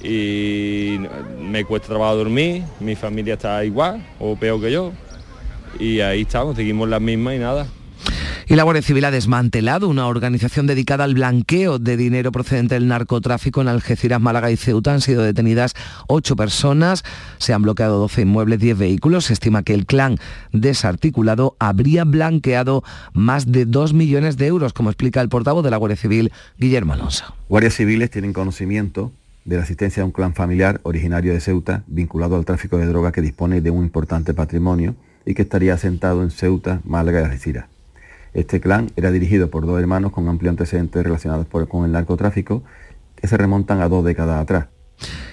y 0.00 0.96
me 1.40 1.64
cuesta 1.64 1.88
trabajo 1.88 2.14
dormir, 2.14 2.62
mi 2.78 2.94
familia 2.94 3.34
está 3.34 3.64
igual 3.64 4.06
o 4.20 4.36
peor 4.36 4.60
que 4.60 4.70
yo 4.70 4.92
y 5.80 5.98
ahí 5.98 6.20
estamos, 6.20 6.54
seguimos 6.54 6.88
las 6.88 7.00
mismas 7.00 7.34
y 7.34 7.38
nada. 7.40 7.66
Y 8.48 8.56
la 8.56 8.64
Guardia 8.64 8.82
Civil 8.82 9.04
ha 9.04 9.10
desmantelado 9.10 9.88
una 9.88 10.06
organización 10.06 10.66
dedicada 10.66 11.04
al 11.04 11.14
blanqueo 11.14 11.78
de 11.78 11.96
dinero 11.96 12.32
procedente 12.32 12.74
del 12.74 12.88
narcotráfico 12.88 13.60
en 13.60 13.68
Algeciras, 13.68 14.20
Málaga 14.20 14.50
y 14.50 14.56
Ceuta. 14.56 14.92
Han 14.92 15.00
sido 15.00 15.22
detenidas 15.22 15.74
ocho 16.08 16.34
personas, 16.34 17.04
se 17.38 17.52
han 17.52 17.62
bloqueado 17.62 17.98
12 17.98 18.22
inmuebles, 18.22 18.58
10 18.58 18.78
vehículos. 18.78 19.26
Se 19.26 19.32
estima 19.32 19.62
que 19.62 19.74
el 19.74 19.86
clan 19.86 20.18
desarticulado 20.52 21.56
habría 21.58 22.04
blanqueado 22.04 22.82
más 23.12 23.52
de 23.52 23.64
2 23.64 23.92
millones 23.94 24.36
de 24.36 24.46
euros, 24.46 24.72
como 24.72 24.90
explica 24.90 25.20
el 25.20 25.28
portavoz 25.28 25.64
de 25.64 25.70
la 25.70 25.76
Guardia 25.76 25.96
Civil, 25.96 26.32
Guillermo 26.58 26.94
Alonso. 26.94 27.34
Guardias 27.48 27.74
civiles 27.74 28.10
tienen 28.10 28.32
conocimiento 28.32 29.12
de 29.44 29.56
la 29.56 29.62
asistencia 29.62 30.02
a 30.02 30.06
un 30.06 30.12
clan 30.12 30.34
familiar 30.34 30.80
originario 30.84 31.32
de 31.32 31.40
Ceuta, 31.40 31.84
vinculado 31.86 32.36
al 32.36 32.44
tráfico 32.44 32.78
de 32.78 32.86
drogas 32.86 33.12
que 33.12 33.20
dispone 33.20 33.60
de 33.60 33.70
un 33.70 33.84
importante 33.84 34.34
patrimonio 34.34 34.94
y 35.24 35.34
que 35.34 35.42
estaría 35.42 35.74
asentado 35.74 36.22
en 36.22 36.30
Ceuta, 36.30 36.80
Málaga 36.84 37.20
y 37.20 37.24
Algeciras. 37.24 37.71
Este 38.34 38.60
clan 38.60 38.90
era 38.96 39.10
dirigido 39.10 39.50
por 39.50 39.66
dos 39.66 39.78
hermanos 39.78 40.12
con 40.12 40.26
amplio 40.28 40.50
antecedentes 40.50 41.02
relacionados 41.02 41.46
con 41.68 41.84
el 41.84 41.92
narcotráfico 41.92 42.62
que 43.14 43.28
se 43.28 43.36
remontan 43.36 43.80
a 43.82 43.88
dos 43.88 44.04
décadas 44.04 44.40
atrás. 44.40 44.68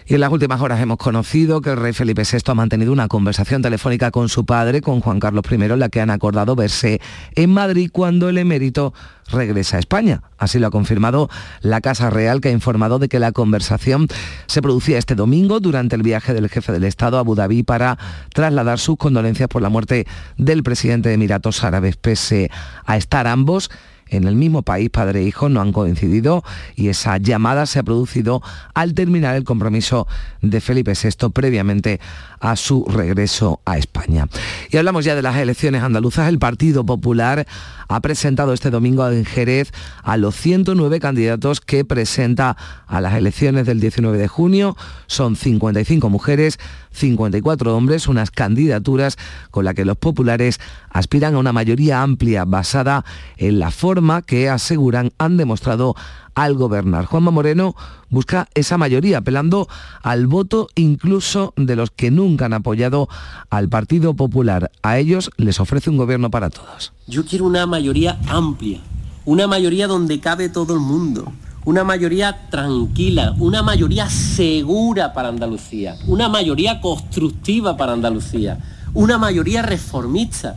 Y 0.05 0.15
en 0.15 0.21
las 0.21 0.31
últimas 0.31 0.59
horas 0.61 0.81
hemos 0.81 0.97
conocido 0.97 1.61
que 1.61 1.69
el 1.69 1.77
rey 1.77 1.93
Felipe 1.93 2.23
VI 2.23 2.39
ha 2.47 2.55
mantenido 2.55 2.91
una 2.91 3.07
conversación 3.07 3.61
telefónica 3.61 4.09
con 4.09 4.27
su 4.27 4.45
padre, 4.45 4.81
con 4.81 5.01
Juan 5.01 5.19
Carlos 5.19 5.43
I, 5.51 5.55
en 5.55 5.79
la 5.79 5.89
que 5.89 6.01
han 6.01 6.09
acordado 6.09 6.55
verse 6.55 6.99
en 7.35 7.51
Madrid 7.51 7.89
cuando 7.93 8.27
el 8.27 8.39
emérito 8.39 8.93
regresa 9.31 9.77
a 9.77 9.79
España. 9.79 10.23
Así 10.37 10.57
lo 10.57 10.67
ha 10.67 10.71
confirmado 10.71 11.29
la 11.61 11.81
Casa 11.81 12.09
Real, 12.09 12.41
que 12.41 12.49
ha 12.49 12.51
informado 12.51 12.97
de 12.97 13.07
que 13.07 13.19
la 13.19 13.31
conversación 13.31 14.07
se 14.47 14.61
producía 14.61 14.97
este 14.97 15.15
domingo 15.15 15.59
durante 15.59 15.95
el 15.95 16.01
viaje 16.01 16.33
del 16.33 16.49
jefe 16.49 16.71
del 16.71 16.85
Estado 16.85 17.17
a 17.17 17.19
Abu 17.19 17.35
Dhabi 17.35 17.63
para 17.63 17.97
trasladar 18.33 18.79
sus 18.79 18.97
condolencias 18.97 19.49
por 19.49 19.61
la 19.61 19.69
muerte 19.69 20.07
del 20.37 20.63
presidente 20.63 21.09
de 21.09 21.15
Emiratos 21.15 21.63
Árabes, 21.63 21.97
pese 21.97 22.49
a 22.85 22.97
estar 22.97 23.27
ambos 23.27 23.69
en 24.09 24.25
el 24.25 24.35
mismo 24.35 24.61
país, 24.61 24.89
padre 24.89 25.21
e 25.21 25.23
hijo, 25.23 25.49
no 25.49 25.61
han 25.61 25.71
coincidido 25.71 26.43
y 26.75 26.89
esa 26.89 27.17
llamada 27.17 27.65
se 27.65 27.79
ha 27.79 27.83
producido 27.83 28.41
al 28.73 28.93
terminar 28.93 29.35
el 29.35 29.43
compromiso 29.43 30.07
de 30.41 30.61
Felipe 30.61 30.93
VI 30.93 31.29
previamente 31.29 31.99
a 32.39 32.55
su 32.55 32.85
regreso 32.85 33.61
a 33.65 33.77
España. 33.77 34.27
Y 34.69 34.77
hablamos 34.77 35.05
ya 35.05 35.15
de 35.15 35.21
las 35.21 35.37
elecciones 35.37 35.83
andaluzas. 35.83 36.29
El 36.29 36.39
Partido 36.39 36.85
Popular 36.85 37.45
ha 37.87 37.99
presentado 38.01 38.53
este 38.53 38.69
domingo 38.69 39.07
en 39.09 39.25
Jerez 39.25 39.71
a 40.03 40.17
los 40.17 40.35
109 40.35 40.99
candidatos 40.99 41.59
que 41.59 41.85
presenta 41.85 42.55
a 42.87 43.01
las 43.01 43.15
elecciones 43.15 43.65
del 43.65 43.79
19 43.79 44.17
de 44.17 44.27
junio. 44.27 44.77
Son 45.07 45.35
55 45.35 46.09
mujeres, 46.09 46.59
54 46.91 47.75
hombres, 47.75 48.07
unas 48.07 48.31
candidaturas 48.31 49.17
con 49.51 49.65
las 49.65 49.73
que 49.73 49.85
los 49.85 49.97
populares 49.97 50.59
aspiran 50.89 51.35
a 51.35 51.39
una 51.39 51.53
mayoría 51.53 52.01
amplia 52.01 52.45
basada 52.45 53.05
en 53.37 53.59
la 53.59 53.71
forma 53.71 54.21
que 54.21 54.49
aseguran 54.49 55.11
han 55.17 55.37
demostrado 55.37 55.95
al 56.39 56.55
gobernar. 56.55 57.03
Juanma 57.05 57.31
Moreno 57.31 57.75
busca 58.09 58.47
esa 58.55 58.77
mayoría, 58.77 59.17
apelando 59.17 59.67
al 60.01 60.25
voto 60.25 60.69
incluso 60.75 61.53
de 61.57 61.75
los 61.75 61.91
que 61.91 62.11
nunca 62.11 62.45
han 62.45 62.53
apoyado 62.53 63.09
al 63.49 63.67
Partido 63.67 64.13
Popular. 64.13 64.71
A 64.81 64.99
ellos 64.99 65.31
les 65.35 65.59
ofrece 65.59 65.89
un 65.89 65.97
gobierno 65.97 66.31
para 66.31 66.49
todos. 66.49 66.93
Yo 67.07 67.25
quiero 67.25 67.45
una 67.45 67.65
mayoría 67.65 68.17
amplia, 68.29 68.79
una 69.25 69.47
mayoría 69.47 69.87
donde 69.87 70.21
cabe 70.21 70.47
todo 70.47 70.73
el 70.73 70.79
mundo, 70.79 71.29
una 71.65 71.83
mayoría 71.83 72.47
tranquila, 72.49 73.35
una 73.37 73.61
mayoría 73.61 74.09
segura 74.09 75.11
para 75.11 75.27
Andalucía, 75.27 75.97
una 76.07 76.29
mayoría 76.29 76.79
constructiva 76.79 77.75
para 77.75 77.91
Andalucía, 77.91 78.59
una 78.93 79.17
mayoría 79.17 79.61
reformista, 79.61 80.55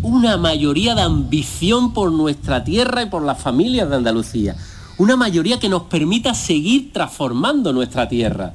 una 0.00 0.38
mayoría 0.38 0.94
de 0.94 1.02
ambición 1.02 1.92
por 1.92 2.10
nuestra 2.10 2.64
tierra 2.64 3.02
y 3.02 3.06
por 3.10 3.22
las 3.22 3.38
familias 3.38 3.90
de 3.90 3.96
Andalucía 3.96 4.56
una 5.00 5.16
mayoría 5.16 5.58
que 5.58 5.70
nos 5.70 5.84
permita 5.84 6.34
seguir 6.34 6.92
transformando 6.92 7.72
nuestra 7.72 8.06
tierra. 8.06 8.52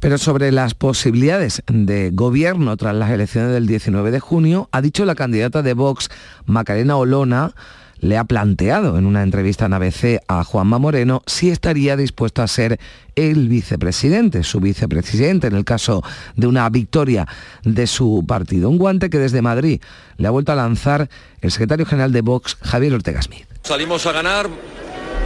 Pero 0.00 0.18
sobre 0.18 0.52
las 0.52 0.74
posibilidades 0.74 1.62
de 1.66 2.10
gobierno 2.12 2.76
tras 2.76 2.94
las 2.94 3.10
elecciones 3.10 3.52
del 3.52 3.66
19 3.66 4.10
de 4.10 4.20
junio, 4.20 4.68
ha 4.70 4.82
dicho 4.82 5.06
la 5.06 5.14
candidata 5.14 5.62
de 5.62 5.72
Vox, 5.72 6.10
Macarena 6.44 6.98
Olona, 6.98 7.54
le 8.00 8.18
ha 8.18 8.24
planteado 8.24 8.98
en 8.98 9.06
una 9.06 9.22
entrevista 9.22 9.64
en 9.64 9.72
ABC 9.72 10.20
a 10.28 10.44
Juanma 10.44 10.78
Moreno 10.78 11.22
si 11.24 11.48
estaría 11.48 11.96
dispuesto 11.96 12.42
a 12.42 12.48
ser 12.48 12.78
el 13.14 13.48
vicepresidente, 13.48 14.42
su 14.44 14.60
vicepresidente 14.60 15.46
en 15.46 15.54
el 15.54 15.64
caso 15.64 16.02
de 16.36 16.48
una 16.48 16.68
victoria 16.68 17.26
de 17.64 17.86
su 17.86 18.26
partido. 18.28 18.68
Un 18.68 18.76
guante 18.76 19.08
que 19.08 19.18
desde 19.18 19.40
Madrid 19.40 19.80
le 20.18 20.28
ha 20.28 20.30
vuelto 20.30 20.52
a 20.52 20.56
lanzar 20.56 21.08
el 21.40 21.50
secretario 21.50 21.86
general 21.86 22.12
de 22.12 22.20
Vox, 22.20 22.58
Javier 22.60 22.92
Ortega 22.92 23.22
Smith. 23.22 23.46
Salimos 23.62 24.04
a 24.04 24.12
ganar, 24.12 24.50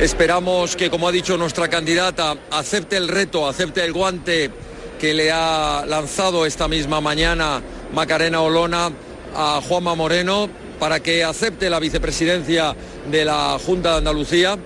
Esperamos 0.00 0.76
que, 0.76 0.88
como 0.88 1.06
ha 1.06 1.12
dicho 1.12 1.36
nuestra 1.36 1.68
candidata, 1.68 2.34
acepte 2.50 2.96
el 2.96 3.06
reto, 3.06 3.46
acepte 3.46 3.84
el 3.84 3.92
guante 3.92 4.50
que 4.98 5.12
le 5.12 5.30
ha 5.30 5.84
lanzado 5.86 6.46
esta 6.46 6.68
misma 6.68 7.02
mañana 7.02 7.60
Macarena 7.92 8.40
Olona 8.40 8.90
a 9.36 9.60
Juanma 9.60 9.94
Moreno 9.94 10.48
para 10.78 11.00
que 11.00 11.22
acepte 11.22 11.68
la 11.68 11.78
vicepresidencia 11.78 12.74
de 13.10 13.26
la 13.26 13.58
Junta 13.58 13.90
de 13.90 13.98
Andalucía. 13.98 14.58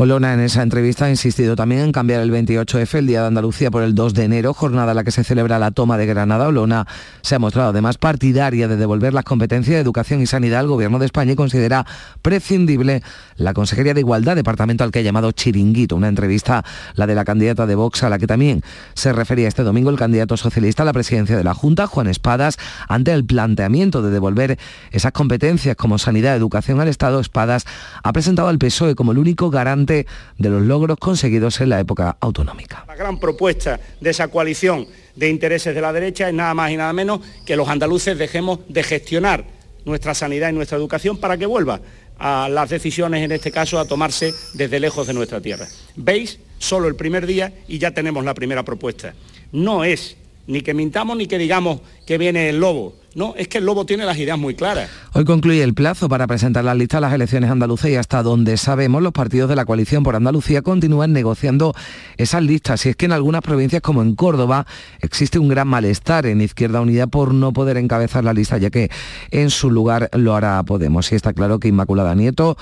Olona 0.00 0.32
en 0.32 0.38
esa 0.38 0.62
entrevista 0.62 1.06
ha 1.06 1.10
insistido 1.10 1.56
también 1.56 1.80
en 1.80 1.90
cambiar 1.90 2.20
el 2.20 2.30
28F, 2.30 2.98
el 2.98 3.08
Día 3.08 3.22
de 3.22 3.26
Andalucía, 3.26 3.68
por 3.72 3.82
el 3.82 3.96
2 3.96 4.14
de 4.14 4.22
enero, 4.26 4.54
jornada 4.54 4.92
en 4.92 4.96
la 4.96 5.02
que 5.02 5.10
se 5.10 5.24
celebra 5.24 5.58
la 5.58 5.72
toma 5.72 5.98
de 5.98 6.06
Granada. 6.06 6.46
Olona 6.46 6.86
se 7.20 7.34
ha 7.34 7.40
mostrado 7.40 7.70
además 7.70 7.98
partidaria 7.98 8.68
de 8.68 8.76
devolver 8.76 9.12
las 9.12 9.24
competencias 9.24 9.74
de 9.74 9.80
educación 9.80 10.22
y 10.22 10.26
sanidad 10.26 10.60
al 10.60 10.68
Gobierno 10.68 11.00
de 11.00 11.06
España 11.06 11.32
y 11.32 11.34
considera 11.34 11.84
prescindible 12.22 13.02
la 13.34 13.54
Consejería 13.54 13.92
de 13.92 13.98
Igualdad, 13.98 14.36
departamento 14.36 14.84
al 14.84 14.92
que 14.92 15.00
ha 15.00 15.02
llamado 15.02 15.32
chiringuito. 15.32 15.96
Una 15.96 16.06
entrevista, 16.06 16.64
la 16.94 17.08
de 17.08 17.16
la 17.16 17.24
candidata 17.24 17.66
de 17.66 17.74
Vox, 17.74 18.04
a 18.04 18.08
la 18.08 18.20
que 18.20 18.28
también 18.28 18.62
se 18.94 19.12
refería 19.12 19.48
este 19.48 19.64
domingo 19.64 19.90
el 19.90 19.98
candidato 19.98 20.36
socialista 20.36 20.84
a 20.84 20.86
la 20.86 20.92
presidencia 20.92 21.36
de 21.36 21.42
la 21.42 21.54
Junta, 21.54 21.88
Juan 21.88 22.06
Espadas, 22.06 22.56
ante 22.86 23.12
el 23.12 23.24
planteamiento 23.24 24.00
de 24.00 24.12
devolver 24.12 24.60
esas 24.92 25.10
competencias 25.10 25.74
como 25.74 25.98
sanidad, 25.98 26.36
educación 26.36 26.80
al 26.80 26.86
Estado. 26.86 27.18
Espadas 27.18 27.66
ha 28.04 28.12
presentado 28.12 28.46
al 28.46 28.58
PSOE 28.58 28.94
como 28.94 29.10
el 29.10 29.18
único 29.18 29.50
garante 29.50 29.87
de 29.88 30.06
los 30.48 30.62
logros 30.62 30.98
conseguidos 30.98 31.60
en 31.60 31.70
la 31.70 31.80
época 31.80 32.16
autonómica. 32.20 32.84
La 32.86 32.94
gran 32.94 33.18
propuesta 33.18 33.80
de 34.00 34.10
esa 34.10 34.28
coalición 34.28 34.86
de 35.16 35.28
intereses 35.28 35.74
de 35.74 35.80
la 35.80 35.92
derecha 35.92 36.28
es 36.28 36.34
nada 36.34 36.54
más 36.54 36.70
y 36.70 36.76
nada 36.76 36.92
menos 36.92 37.20
que 37.44 37.56
los 37.56 37.68
andaluces 37.68 38.16
dejemos 38.16 38.60
de 38.68 38.82
gestionar 38.82 39.44
nuestra 39.84 40.14
sanidad 40.14 40.50
y 40.50 40.52
nuestra 40.52 40.78
educación 40.78 41.16
para 41.16 41.36
que 41.36 41.46
vuelva 41.46 41.80
a 42.18 42.48
las 42.48 42.68
decisiones, 42.68 43.24
en 43.24 43.32
este 43.32 43.50
caso, 43.50 43.78
a 43.78 43.84
tomarse 43.84 44.32
desde 44.54 44.80
lejos 44.80 45.06
de 45.06 45.14
nuestra 45.14 45.40
tierra. 45.40 45.66
¿Veis? 45.96 46.38
Solo 46.58 46.88
el 46.88 46.96
primer 46.96 47.26
día 47.26 47.52
y 47.68 47.78
ya 47.78 47.92
tenemos 47.92 48.24
la 48.24 48.34
primera 48.34 48.64
propuesta. 48.64 49.14
No 49.52 49.84
es 49.84 50.16
ni 50.48 50.62
que 50.62 50.74
mintamos 50.74 51.16
ni 51.16 51.26
que 51.26 51.38
digamos 51.38 51.80
que 52.06 52.18
viene 52.18 52.48
el 52.48 52.58
lobo. 52.58 52.96
No, 53.18 53.34
es 53.36 53.48
que 53.48 53.58
el 53.58 53.66
Lobo 53.66 53.84
tiene 53.84 54.04
las 54.04 54.16
ideas 54.16 54.38
muy 54.38 54.54
claras. 54.54 54.88
Hoy 55.12 55.24
concluye 55.24 55.60
el 55.64 55.74
plazo 55.74 56.08
para 56.08 56.28
presentar 56.28 56.64
la 56.64 56.72
lista 56.72 56.98
a 56.98 57.00
las 57.00 57.12
elecciones 57.12 57.50
andaluzas 57.50 57.90
y 57.90 57.96
hasta 57.96 58.22
donde 58.22 58.56
sabemos 58.56 59.02
los 59.02 59.12
partidos 59.12 59.48
de 59.48 59.56
la 59.56 59.64
coalición 59.64 60.04
por 60.04 60.14
Andalucía 60.14 60.62
continúan 60.62 61.12
negociando 61.12 61.74
esas 62.16 62.44
listas. 62.44 62.86
Y 62.86 62.90
es 62.90 62.96
que 62.96 63.06
en 63.06 63.12
algunas 63.12 63.42
provincias 63.42 63.82
como 63.82 64.02
en 64.02 64.14
Córdoba 64.14 64.68
existe 65.00 65.40
un 65.40 65.48
gran 65.48 65.66
malestar 65.66 66.26
en 66.26 66.40
Izquierda 66.40 66.80
Unida 66.80 67.08
por 67.08 67.34
no 67.34 67.52
poder 67.52 67.76
encabezar 67.78 68.22
la 68.22 68.32
lista, 68.32 68.56
ya 68.56 68.70
que 68.70 68.88
en 69.32 69.50
su 69.50 69.68
lugar 69.72 70.10
lo 70.12 70.36
hará 70.36 70.62
Podemos. 70.62 71.10
Y 71.10 71.16
está 71.16 71.32
claro 71.32 71.58
que 71.58 71.66
Inmaculada 71.66 72.14
Nieto 72.14 72.56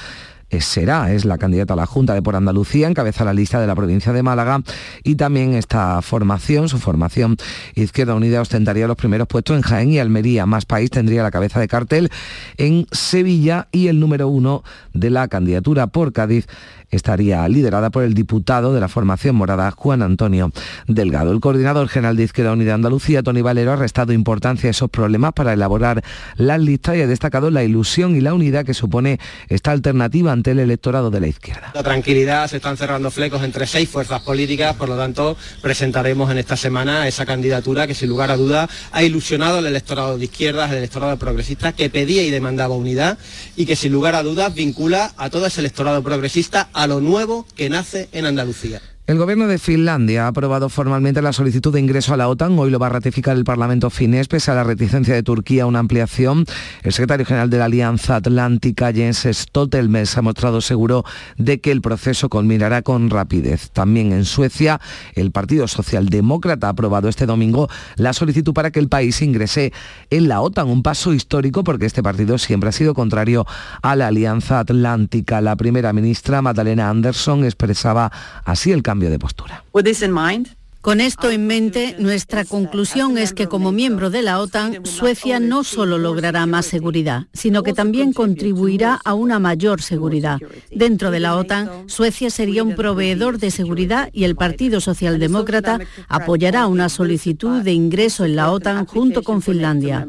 será, 0.61 1.13
es 1.13 1.25
la 1.25 1.39
candidata 1.39 1.75
a 1.75 1.77
la 1.77 1.87
Junta 1.87 2.15
de 2.15 2.23
por 2.23 2.37
Andalucía, 2.37 2.89
encabeza 2.89 3.25
la 3.25 3.35
lista 3.35 3.61
de 3.61 3.67
la 3.67 3.75
provincia 3.75 4.13
de 4.13 4.23
Málaga 4.23 4.63
y 5.05 5.17
también 5.17 5.55
esta 5.55 6.01
formación, 6.03 6.69
su 6.69 6.79
formación 6.79 7.37
Izquierda 7.75 8.15
Unida 8.15 8.41
ostentaría 8.41 8.87
los 8.87 8.97
primeros 8.97 9.29
puestos 9.29 9.57
en 9.57 9.63
Jaén 9.63 9.91
y 9.91 9.99
Almería. 9.99 10.47
Más 10.47 10.65
País 10.65 10.91
tendría 10.91 11.23
la 11.23 11.31
cabeza 11.31 11.61
de 11.61 11.69
cartel 11.69 12.11
en 12.57 12.87
Sevilla 12.93 13.69
y 13.73 13.89
el 13.89 14.01
número 14.01 14.29
uno 14.29 14.63
de 14.93 15.11
la 15.11 15.29
candidatura 15.29 15.89
por 15.89 16.13
Cádiz 16.13 16.47
estaría 16.91 17.47
liderada 17.49 17.91
por 17.91 18.05
el 18.05 18.15
diputado 18.15 18.73
de 18.73 18.81
la 18.81 18.89
formación 18.89 19.37
morada 19.37 19.71
Juan 19.71 20.03
Antonio 20.03 20.53
Delgado. 20.87 21.33
El 21.33 21.41
coordinador 21.41 21.89
general 21.89 22.17
de 22.17 22.25
Izquierda 22.25 22.53
Unida 22.53 22.75
Andalucía, 22.75 23.23
Tony 23.23 23.43
Valero, 23.43 23.73
ha 23.73 23.77
restado 23.77 24.13
importancia 24.13 24.69
a 24.69 24.71
esos 24.71 24.91
problemas 24.91 25.33
para 25.33 25.53
elaborar 25.53 26.03
las 26.37 26.61
listas 26.61 26.97
y 26.97 27.03
ha 27.03 27.07
destacado 27.07 27.51
la 27.51 27.65
ilusión 27.65 28.17
y 28.17 28.21
la 28.21 28.35
unidad 28.35 28.65
que 28.65 28.75
supone 28.75 29.19
esta 29.49 29.73
alternativa 29.73 30.33
ante 30.33 30.53
el 30.53 30.61
electorado 30.61 31.11
de 31.11 31.21
la 31.21 31.27
izquierda. 31.29 31.73
La 31.75 31.83
tranquilidad, 31.83 32.49
se 32.49 32.57
están 32.57 32.77
cerrando 32.77 33.11
flecos 33.11 33.43
entre 33.43 33.67
seis 33.67 33.89
fuerzas 33.89 34.23
políticas, 34.23 34.75
por 34.77 34.89
lo 34.89 34.97
tanto 34.97 35.37
presentaremos 35.61 36.31
en 36.31 36.39
esta 36.39 36.57
semana 36.57 37.09
esa 37.09 37.27
candidatura 37.27 37.87
que 37.87 37.95
sin 37.95 38.09
lugar 38.09 38.31
a 38.31 38.37
duda 38.37 38.69
ha 38.93 39.03
ilusionado 39.03 39.59
al 39.59 39.67
electorado 39.67 40.19
de 40.19 40.25
izquierdas, 40.25 40.71
al 40.71 40.79
electorado 40.79 41.17
progresista 41.19 41.73
que 41.73 41.91
pedía 41.91 42.23
y 42.23 42.31
demandaba 42.31 42.75
unidad 42.75 43.19
y 43.57 43.67
que 43.67 43.77
sin 43.77 43.93
lugar 43.93 44.15
a 44.15 44.23
dudas 44.23 44.55
vincula 44.55 45.13
a 45.17 45.31
todo 45.31 45.47
ese 45.47 45.61
electorado 45.61 46.03
progresista 46.03 46.69
a 46.77 46.87
lo 46.87 47.01
nuevo 47.01 47.47
que 47.57 47.71
nace 47.71 48.11
en 48.13 48.27
Andalucía. 48.27 48.83
El 49.07 49.19
gobierno 49.19 49.47
de 49.47 49.59
Finlandia 49.59 50.25
ha 50.25 50.29
aprobado 50.29 50.69
formalmente 50.69 51.23
la 51.23 51.33
solicitud 51.33 51.73
de 51.73 51.79
ingreso 51.79 52.13
a 52.13 52.17
la 52.17 52.29
OTAN. 52.29 52.59
Hoy 52.59 52.73
lo 52.73 52.81
va 52.81 52.87
a 52.87 52.91
ratificar 52.91 53.37
el 53.37 53.45
Parlamento 53.45 53.89
finés, 53.89 54.27
pese 54.27 54.51
a 54.51 54.57
la 54.57 54.65
reticencia 54.65 55.15
de 55.15 55.23
Turquía 55.23 55.63
a 55.63 55.67
una 55.67 55.79
ampliación. 55.79 56.45
El 56.83 56.93
secretario 56.93 57.25
general 57.25 57.49
de 57.49 57.59
la 57.59 57.67
Alianza 57.67 58.17
Atlántica, 58.17 58.93
Jens 58.93 59.29
Stoltenberg, 59.31 60.09
ha 60.17 60.23
mostrado 60.23 60.61
seguro 60.61 61.05
de 61.37 61.61
que 61.61 61.71
el 61.71 61.83
proceso 61.83 62.29
culminará 62.29 62.83
con 62.83 63.09
rapidez. 63.09 63.71
También 63.71 64.11
en 64.11 64.25
Suecia, 64.25 64.81
el 65.15 65.31
Partido 65.31 65.69
Socialdemócrata 65.69 66.67
ha 66.67 66.71
aprobado 66.71 67.09
este 67.09 67.27
domingo 67.27 67.69
la 67.95 68.13
solicitud 68.13 68.55
para 68.55 68.73
que 68.73 68.81
el 68.81 68.89
país 68.89 69.23
ingrese 69.23 69.73
en 70.11 70.27
la 70.27 70.41
OTAN, 70.41 70.67
un 70.67 70.83
paso 70.83 71.15
histórico 71.15 71.63
porque 71.63 71.87
este 71.87 72.03
partido 72.03 72.39
siempre 72.39 72.71
ha 72.71 72.73
sido 72.73 72.93
contrario 72.93 73.47
a 73.83 73.95
la 73.95 74.09
Alianza 74.09 74.59
Atlántica. 74.59 75.41
La 75.41 75.55
primera 75.55 75.93
ministra, 75.93 76.43
Magdalena 76.43 76.91
Andersson, 76.91 77.45
expresaba 77.45 78.11
así 78.45 78.73
el 78.73 78.83
cambio 78.83 78.96
de 78.99 79.19
postura. 79.19 79.65
Con 80.87 81.01
esto 81.01 81.33
en 81.33 81.49
mente, 81.49 81.97
nuestra 81.99 82.45
conclusión 82.45 83.19
es 83.19 83.33
que 83.33 83.49
como 83.49 83.73
miembro 83.73 84.09
de 84.09 84.23
la 84.23 84.39
OTAN, 84.39 84.87
Suecia 84.87 85.41
no 85.41 85.65
solo 85.65 85.99
logrará 85.99 86.47
más 86.47 86.65
seguridad, 86.67 87.27
sino 87.33 87.65
que 87.65 87.73
también 87.73 88.13
contribuirá 88.13 89.01
a 89.05 89.15
una 89.15 89.41
mayor 89.41 89.83
seguridad. 89.83 90.39
Dentro 90.71 91.11
de 91.11 91.19
la 91.19 91.35
OTAN, 91.35 91.89
Suecia 91.89 92.31
sería 92.31 92.63
un 92.63 92.77
proveedor 92.77 93.39
de 93.39 93.51
seguridad 93.51 94.11
y 94.13 94.23
el 94.23 94.37
Partido 94.37 94.81
Socialdemócrata 94.81 95.81
apoyará 96.09 96.69
una 96.69 96.89
solicitud 96.89 97.63
de 97.63 97.73
ingreso 97.73 98.25
en 98.25 98.37
la 98.37 98.53
OTAN 98.53 98.87
junto 98.87 99.25
con 99.25 99.43
Finlandia 99.43 100.07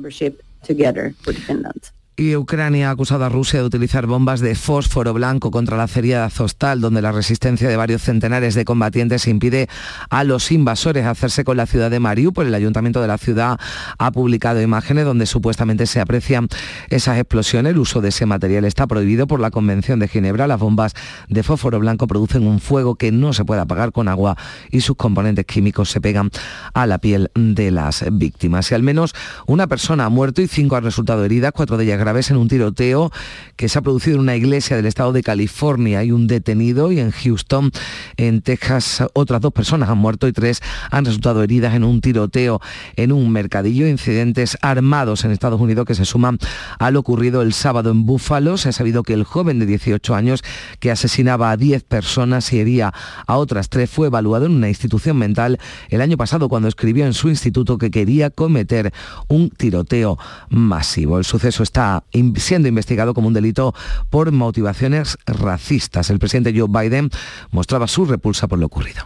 y 2.19 2.35
Ucrania 2.35 2.89
ha 2.89 2.91
acusado 2.91 3.25
a 3.25 3.29
Rusia 3.29 3.59
de 3.59 3.67
utilizar 3.67 4.07
bombas 4.07 4.39
de 4.39 4.55
fósforo 4.55 5.13
blanco 5.13 5.51
contra 5.51 5.77
la 5.77 5.83
acería 5.83 6.17
de 6.17 6.25
Azostal, 6.25 6.81
donde 6.81 7.03
la 7.03 7.11
resistencia 7.11 7.69
de 7.69 7.77
varios 7.77 8.01
centenares 8.01 8.55
de 8.55 8.65
combatientes 8.65 9.27
impide 9.27 9.69
a 10.09 10.23
los 10.23 10.51
invasores 10.51 11.05
hacerse 11.05 11.43
con 11.43 11.57
la 11.57 11.67
ciudad 11.67 11.91
de 11.91 11.99
Mariupol. 11.99 12.47
El 12.47 12.55
ayuntamiento 12.55 13.01
de 13.01 13.07
la 13.07 13.19
ciudad 13.19 13.59
ha 13.99 14.11
publicado 14.11 14.59
imágenes 14.63 15.05
donde 15.05 15.27
supuestamente 15.27 15.85
se 15.85 16.01
aprecian 16.01 16.47
esas 16.89 17.19
explosiones. 17.19 17.73
El 17.73 17.77
uso 17.77 18.01
de 18.01 18.09
ese 18.09 18.25
material 18.25 18.65
está 18.65 18.87
prohibido 18.87 19.27
por 19.27 19.39
la 19.39 19.51
Convención 19.51 19.99
de 19.99 20.07
Ginebra. 20.07 20.47
Las 20.47 20.59
bombas 20.59 20.95
de 21.29 21.43
fósforo 21.43 21.79
blanco 21.79 22.07
producen 22.07 22.47
un 22.47 22.59
fuego 22.59 22.95
que 22.95 23.11
no 23.11 23.31
se 23.31 23.45
puede 23.45 23.61
apagar 23.61 23.91
con 23.91 24.07
agua 24.07 24.35
y 24.71 24.81
sus 24.81 24.97
componentes 24.97 25.45
químicos 25.45 25.91
se 25.91 26.01
pegan 26.01 26.31
a 26.73 26.87
la 26.87 26.97
piel 26.97 27.29
de 27.35 27.69
las 27.69 28.03
víctimas. 28.11 28.71
Y 28.71 28.73
al 28.73 28.81
menos 28.81 29.13
una 29.45 29.67
persona 29.67 30.05
ha 30.05 30.09
muerto 30.09 30.41
y 30.41 30.47
cinco 30.47 30.77
han 30.77 30.83
resultado 30.83 31.23
heridas, 31.23 31.51
cuatro 31.51 31.77
de 31.77 31.83
ellas 31.83 32.06
graves 32.07 32.31
en 32.31 32.37
un 32.37 32.47
tiroteo 32.47 33.11
que 33.57 33.67
se 33.67 33.77
ha 33.77 33.81
producido 33.81 34.15
en 34.15 34.21
una 34.21 34.37
iglesia 34.37 34.77
del 34.77 34.85
estado 34.85 35.11
de 35.11 35.23
California. 35.23 35.99
Hay 35.99 36.13
un 36.13 36.25
detenido 36.25 36.93
y 36.93 37.01
en 37.01 37.11
Houston, 37.11 37.69
en 38.15 38.41
Texas, 38.41 39.03
otras 39.11 39.41
dos 39.41 39.51
personas 39.51 39.89
han 39.89 39.97
muerto 39.97 40.25
y 40.29 40.31
tres 40.31 40.61
han 40.89 41.03
resultado 41.03 41.43
heridas 41.43 41.75
en 41.75 41.83
un 41.83 41.99
tiroteo 41.99 42.61
en 42.95 43.11
un 43.11 43.29
mercadillo. 43.29 43.87
Incidentes 43.87 44.57
armados 44.61 45.25
en 45.25 45.31
Estados 45.31 45.59
Unidos 45.59 45.85
que 45.85 45.95
se 45.95 46.05
suman 46.05 46.37
a 46.79 46.91
lo 46.91 47.01
ocurrido 47.01 47.41
el 47.41 47.51
sábado 47.51 47.91
en 47.91 48.05
Búfalo. 48.05 48.55
Se 48.55 48.69
ha 48.69 48.71
sabido 48.71 49.03
que 49.03 49.13
el 49.13 49.25
joven 49.25 49.59
de 49.59 49.65
18 49.65 50.15
años 50.15 50.45
que 50.79 50.91
asesinaba 50.91 51.51
a 51.51 51.57
10 51.57 51.83
personas 51.83 52.53
y 52.53 52.59
hería 52.59 52.93
a 53.25 53.35
otras 53.35 53.67
tres 53.67 53.89
fue 53.89 54.07
evaluado 54.07 54.45
en 54.45 54.53
una 54.53 54.69
institución 54.69 55.17
mental 55.17 55.59
el 55.89 55.99
año 55.99 56.15
pasado 56.15 56.47
cuando 56.47 56.69
escribió 56.69 57.05
en 57.05 57.13
su 57.13 57.27
instituto 57.27 57.77
que 57.77 57.91
quería 57.91 58.29
cometer 58.29 58.93
un 59.27 59.49
tiroteo 59.49 60.17
masivo. 60.49 61.17
El 61.17 61.25
suceso 61.25 61.63
está 61.63 61.96
siendo 62.35 62.67
investigado 62.67 63.13
como 63.13 63.27
un 63.27 63.33
delito 63.33 63.73
por 64.09 64.31
motivaciones 64.31 65.17
racistas. 65.25 66.09
El 66.09 66.19
presidente 66.19 66.53
Joe 66.57 66.67
Biden 66.69 67.09
mostraba 67.51 67.87
su 67.87 68.05
repulsa 68.05 68.47
por 68.47 68.59
lo 68.59 68.65
ocurrido. 68.65 69.05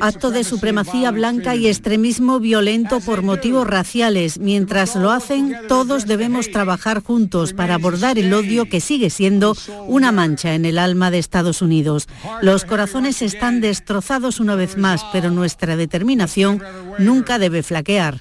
Acto 0.00 0.30
de 0.30 0.44
supremacía 0.44 1.10
blanca 1.10 1.54
y 1.54 1.66
extremismo 1.66 2.40
violento 2.40 3.00
por 3.00 3.22
motivos 3.22 3.66
raciales. 3.66 4.38
Mientras 4.38 4.96
lo 4.96 5.10
hacen, 5.10 5.54
todos 5.68 6.06
debemos 6.06 6.50
trabajar 6.50 7.02
juntos 7.02 7.52
para 7.52 7.74
abordar 7.74 8.18
el 8.18 8.32
odio 8.32 8.68
que 8.68 8.80
sigue 8.80 9.10
siendo 9.10 9.56
una 9.86 10.12
mancha 10.12 10.54
en 10.54 10.64
el 10.64 10.78
alma 10.78 11.10
de 11.10 11.18
Estados 11.18 11.62
Unidos. 11.62 12.08
Los 12.42 12.64
corazones 12.64 13.22
están 13.22 13.60
destrozados 13.60 14.40
una 14.40 14.54
vez 14.54 14.76
más, 14.76 15.04
pero 15.12 15.30
nuestra 15.30 15.76
determinación 15.76 16.62
nunca 16.98 17.38
debe 17.38 17.62
flaquear. 17.62 18.18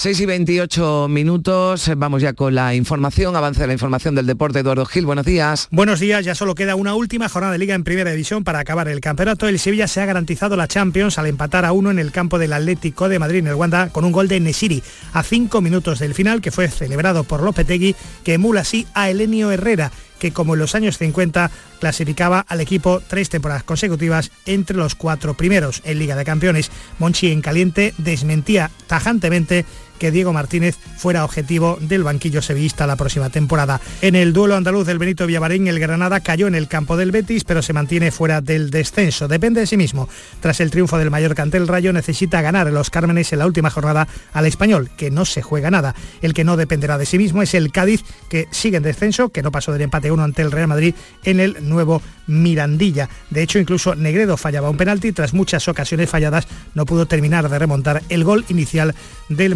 6 0.00 0.20
y 0.20 0.26
28 0.26 1.08
minutos, 1.08 1.90
vamos 1.96 2.22
ya 2.22 2.32
con 2.32 2.54
la 2.54 2.72
información, 2.76 3.34
avance 3.34 3.62
de 3.62 3.66
la 3.66 3.72
información 3.72 4.14
del 4.14 4.26
deporte. 4.26 4.60
Eduardo 4.60 4.86
Gil, 4.86 5.04
buenos 5.06 5.26
días. 5.26 5.66
Buenos 5.72 5.98
días, 5.98 6.24
ya 6.24 6.36
solo 6.36 6.54
queda 6.54 6.76
una 6.76 6.94
última 6.94 7.28
jornada 7.28 7.54
de 7.54 7.58
liga 7.58 7.74
en 7.74 7.82
primera 7.82 8.12
división 8.12 8.44
para 8.44 8.60
acabar 8.60 8.86
el 8.86 9.00
campeonato. 9.00 9.48
El 9.48 9.58
Sevilla 9.58 9.88
se 9.88 10.00
ha 10.00 10.06
garantizado 10.06 10.56
la 10.56 10.68
Champions 10.68 11.18
al 11.18 11.26
empatar 11.26 11.64
a 11.64 11.72
uno 11.72 11.90
en 11.90 11.98
el 11.98 12.12
campo 12.12 12.38
del 12.38 12.52
Atlético 12.52 13.08
de 13.08 13.18
Madrid 13.18 13.40
en 13.40 13.48
el 13.48 13.56
Wanda 13.56 13.88
con 13.88 14.04
un 14.04 14.12
gol 14.12 14.28
de 14.28 14.38
Nesiri 14.38 14.84
a 15.14 15.24
cinco 15.24 15.60
minutos 15.60 15.98
del 15.98 16.14
final 16.14 16.40
que 16.40 16.52
fue 16.52 16.68
celebrado 16.68 17.24
por 17.24 17.42
Lopetegui 17.42 17.96
que 18.22 18.34
emula 18.34 18.60
así 18.60 18.86
a 18.94 19.10
Elenio 19.10 19.50
Herrera 19.50 19.90
que 20.18 20.32
como 20.32 20.54
en 20.54 20.60
los 20.60 20.74
años 20.74 20.98
50 20.98 21.50
clasificaba 21.80 22.44
al 22.48 22.60
equipo 22.60 23.00
tres 23.06 23.28
temporadas 23.28 23.62
consecutivas 23.62 24.30
entre 24.46 24.76
los 24.76 24.94
cuatro 24.94 25.34
primeros 25.34 25.80
en 25.84 25.98
Liga 25.98 26.16
de 26.16 26.24
Campeones. 26.24 26.70
Monchi 26.98 27.30
en 27.30 27.40
caliente 27.40 27.94
desmentía 27.98 28.70
tajantemente 28.86 29.64
que 29.98 30.10
Diego 30.10 30.32
Martínez 30.32 30.76
fuera 30.96 31.24
objetivo 31.24 31.78
del 31.80 32.04
banquillo 32.04 32.42
sevillista 32.42 32.86
la 32.86 32.96
próxima 32.96 33.30
temporada. 33.30 33.80
En 34.02 34.14
el 34.14 34.32
duelo 34.32 34.56
andaluz 34.56 34.86
del 34.86 34.98
Benito 34.98 35.26
Villavarín, 35.26 35.68
el 35.68 35.80
Granada 35.80 36.20
cayó 36.20 36.46
en 36.46 36.54
el 36.54 36.68
campo 36.68 36.96
del 36.96 37.10
Betis, 37.10 37.44
pero 37.44 37.62
se 37.62 37.72
mantiene 37.72 38.10
fuera 38.10 38.40
del 38.40 38.70
descenso. 38.70 39.28
Depende 39.28 39.60
de 39.60 39.66
sí 39.66 39.76
mismo. 39.76 40.08
Tras 40.40 40.60
el 40.60 40.70
triunfo 40.70 40.98
del 40.98 41.10
Mallorca 41.10 41.42
ante 41.42 41.56
el 41.56 41.68
Rayo, 41.68 41.92
necesita 41.92 42.42
ganar 42.42 42.68
los 42.72 42.90
Cármenes 42.90 43.32
en 43.32 43.40
la 43.40 43.46
última 43.46 43.70
jornada 43.70 44.08
al 44.32 44.46
Español, 44.46 44.90
que 44.96 45.10
no 45.10 45.24
se 45.24 45.42
juega 45.42 45.70
nada. 45.70 45.94
El 46.22 46.34
que 46.34 46.44
no 46.44 46.56
dependerá 46.56 46.98
de 46.98 47.06
sí 47.06 47.18
mismo 47.18 47.42
es 47.42 47.54
el 47.54 47.72
Cádiz, 47.72 48.04
que 48.28 48.48
sigue 48.50 48.78
en 48.78 48.82
descenso, 48.82 49.30
que 49.30 49.42
no 49.42 49.52
pasó 49.52 49.72
del 49.72 49.82
empate 49.82 50.10
1 50.10 50.22
ante 50.22 50.42
el 50.42 50.52
Real 50.52 50.68
Madrid 50.68 50.94
en 51.24 51.40
el 51.40 51.68
nuevo 51.68 52.02
Mirandilla. 52.26 53.08
De 53.30 53.42
hecho, 53.42 53.58
incluso 53.58 53.94
Negredo 53.94 54.36
fallaba 54.36 54.70
un 54.70 54.76
penalti, 54.76 55.12
tras 55.12 55.34
muchas 55.34 55.66
ocasiones 55.68 56.10
falladas 56.10 56.46
no 56.74 56.86
pudo 56.86 57.06
terminar 57.06 57.48
de 57.48 57.58
remontar 57.58 58.02
el 58.08 58.24
gol 58.24 58.44
inicial 58.48 58.94
del 59.28 59.54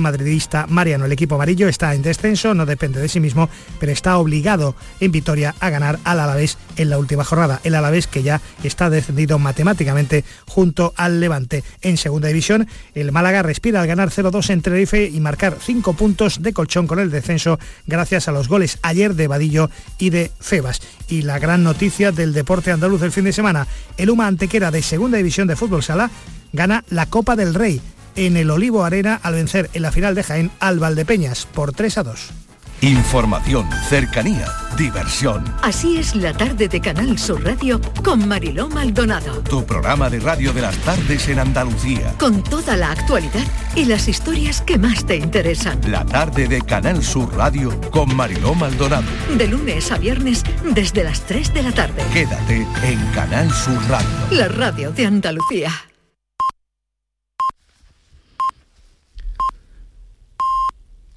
Mariano. 0.69 1.05
El 1.05 1.13
equipo 1.13 1.35
amarillo 1.35 1.69
está 1.69 1.95
en 1.95 2.03
descenso, 2.03 2.55
no 2.55 2.65
depende 2.67 3.01
de 3.01 3.09
sí 3.09 3.21
mismo, 3.21 3.49
pero 3.79 3.93
está 3.93 4.17
obligado 4.17 4.75
en 5.01 5.13
Vitoria 5.13 5.55
a 5.61 5.71
ganar 5.71 5.99
al 6.05 6.21
Alavés 6.21 6.59
en 6.77 6.91
la 6.91 6.99
última 6.99 7.25
jornada. 7.25 7.61
El 7.65 7.75
Alavés 7.75 8.07
que 8.07 8.23
ya 8.23 8.41
está 8.63 8.89
descendido 8.91 9.39
matemáticamente 9.39 10.25
junto 10.47 10.95
al 10.97 11.21
Levante. 11.21 11.65
En 11.83 11.97
segunda 11.97 12.29
división, 12.29 12.67
el 12.95 13.13
Málaga 13.13 13.43
respira 13.43 13.81
al 13.81 13.87
ganar 13.87 14.11
0-2 14.11 14.51
en 14.51 14.63
Tenerife 14.63 15.07
y 15.07 15.21
marcar 15.21 15.59
5 15.61 15.93
puntos 15.95 16.43
de 16.43 16.53
colchón 16.53 16.87
con 16.87 16.99
el 16.99 17.11
descenso 17.11 17.59
gracias 17.87 18.29
a 18.29 18.33
los 18.33 18.49
goles 18.49 18.79
ayer 18.83 19.15
de 19.15 19.29
Vadillo 19.29 19.71
y 19.99 20.11
de 20.11 20.31
Febas. 20.41 20.81
Y 21.09 21.23
la 21.23 21.39
gran 21.39 21.63
noticia 21.63 22.13
del 22.13 22.33
deporte 22.33 22.73
andaluz 22.73 23.01
del 23.01 23.13
fin 23.13 23.25
de 23.25 23.33
semana, 23.33 23.67
el 23.97 24.11
Uma 24.11 24.27
Antequera 24.27 24.71
de 24.71 24.83
segunda 24.83 25.19
división 25.19 25.47
de 25.47 25.57
fútbol 25.57 25.83
sala 25.83 26.11
gana 26.53 26.85
la 26.91 27.07
Copa 27.07 27.37
del 27.37 27.55
Rey 27.55 27.81
en 28.17 28.37
el 28.37 28.51
Olivo 28.51 28.85
Arena 28.85 29.21
al 29.23 29.35
vencer 29.35 29.71
en 29.73 29.83
la 29.83 29.93
final 29.93 30.15
de 30.15 30.23
Jaén 30.23 30.51
al 30.61 30.79
Valdepeñas 30.79 31.47
por 31.47 31.73
3 31.73 31.99
a 31.99 32.03
2. 32.03 32.31
Información, 32.83 33.69
cercanía, 33.89 34.49
diversión. 34.77 35.45
Así 35.63 35.99
es 35.99 36.17
la 36.17 36.33
tarde 36.33 36.67
de 36.67 36.81
Canal 36.81 37.17
Sur 37.17 37.45
Radio 37.45 37.81
con 38.03 38.27
Mariló 38.27 38.69
Maldonado. 38.69 39.41
Tu 39.43 39.65
programa 39.65 40.11
de 40.11 40.19
radio 40.19 40.53
de 40.53 40.63
las 40.63 40.77
tardes 40.79 41.29
en 41.29 41.39
Andalucía. 41.39 42.13
Con 42.19 42.43
toda 42.43 42.77
la 42.77 42.91
actualidad 42.91 43.47
y 43.77 43.85
las 43.85 44.09
historias 44.09 44.63
que 44.63 44.79
más 44.79 45.07
te 45.07 45.15
interesan. 45.15 45.79
La 45.87 46.05
tarde 46.05 46.49
de 46.49 46.61
Canal 46.61 47.05
Sur 47.05 47.33
Radio 47.37 47.81
con 47.93 48.17
Mariló 48.17 48.53
Maldonado. 48.57 49.07
De 49.39 49.47
lunes 49.47 49.93
a 49.93 49.99
viernes 49.99 50.43
desde 50.75 51.05
las 51.05 51.21
3 51.21 51.55
de 51.55 51.63
la 51.63 51.71
tarde. 51.71 52.03
Quédate 52.13 52.67
en 52.83 52.99
Canal 53.15 53.49
Sur 53.53 53.81
Radio. 53.89 54.09
La 54.33 54.49
radio 54.49 54.91
de 54.91 55.07
Andalucía. 55.07 55.71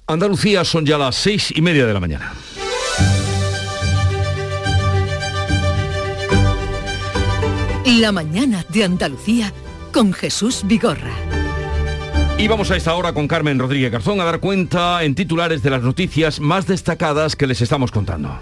Andalucía 0.08 0.64
son 0.64 0.86
ya 0.86 0.98
las 0.98 1.16
seis 1.16 1.52
y 1.52 1.60
media 1.60 1.84
de 1.84 1.92
la 1.92 1.98
mañana. 1.98 2.32
La 7.84 8.12
mañana 8.12 8.64
de 8.68 8.84
Andalucía 8.84 9.52
con 9.92 10.12
Jesús 10.12 10.62
Vigorra. 10.64 11.12
Y 12.38 12.46
vamos 12.46 12.70
a 12.70 12.76
esta 12.76 12.94
hora 12.94 13.14
con 13.14 13.26
Carmen 13.26 13.58
Rodríguez 13.58 13.90
Garzón 13.90 14.20
a 14.20 14.24
dar 14.24 14.38
cuenta 14.38 15.02
en 15.02 15.16
titulares 15.16 15.64
de 15.64 15.70
las 15.70 15.82
noticias 15.82 16.38
más 16.38 16.68
destacadas 16.68 17.34
que 17.34 17.48
les 17.48 17.60
estamos 17.60 17.90
contando. 17.90 18.38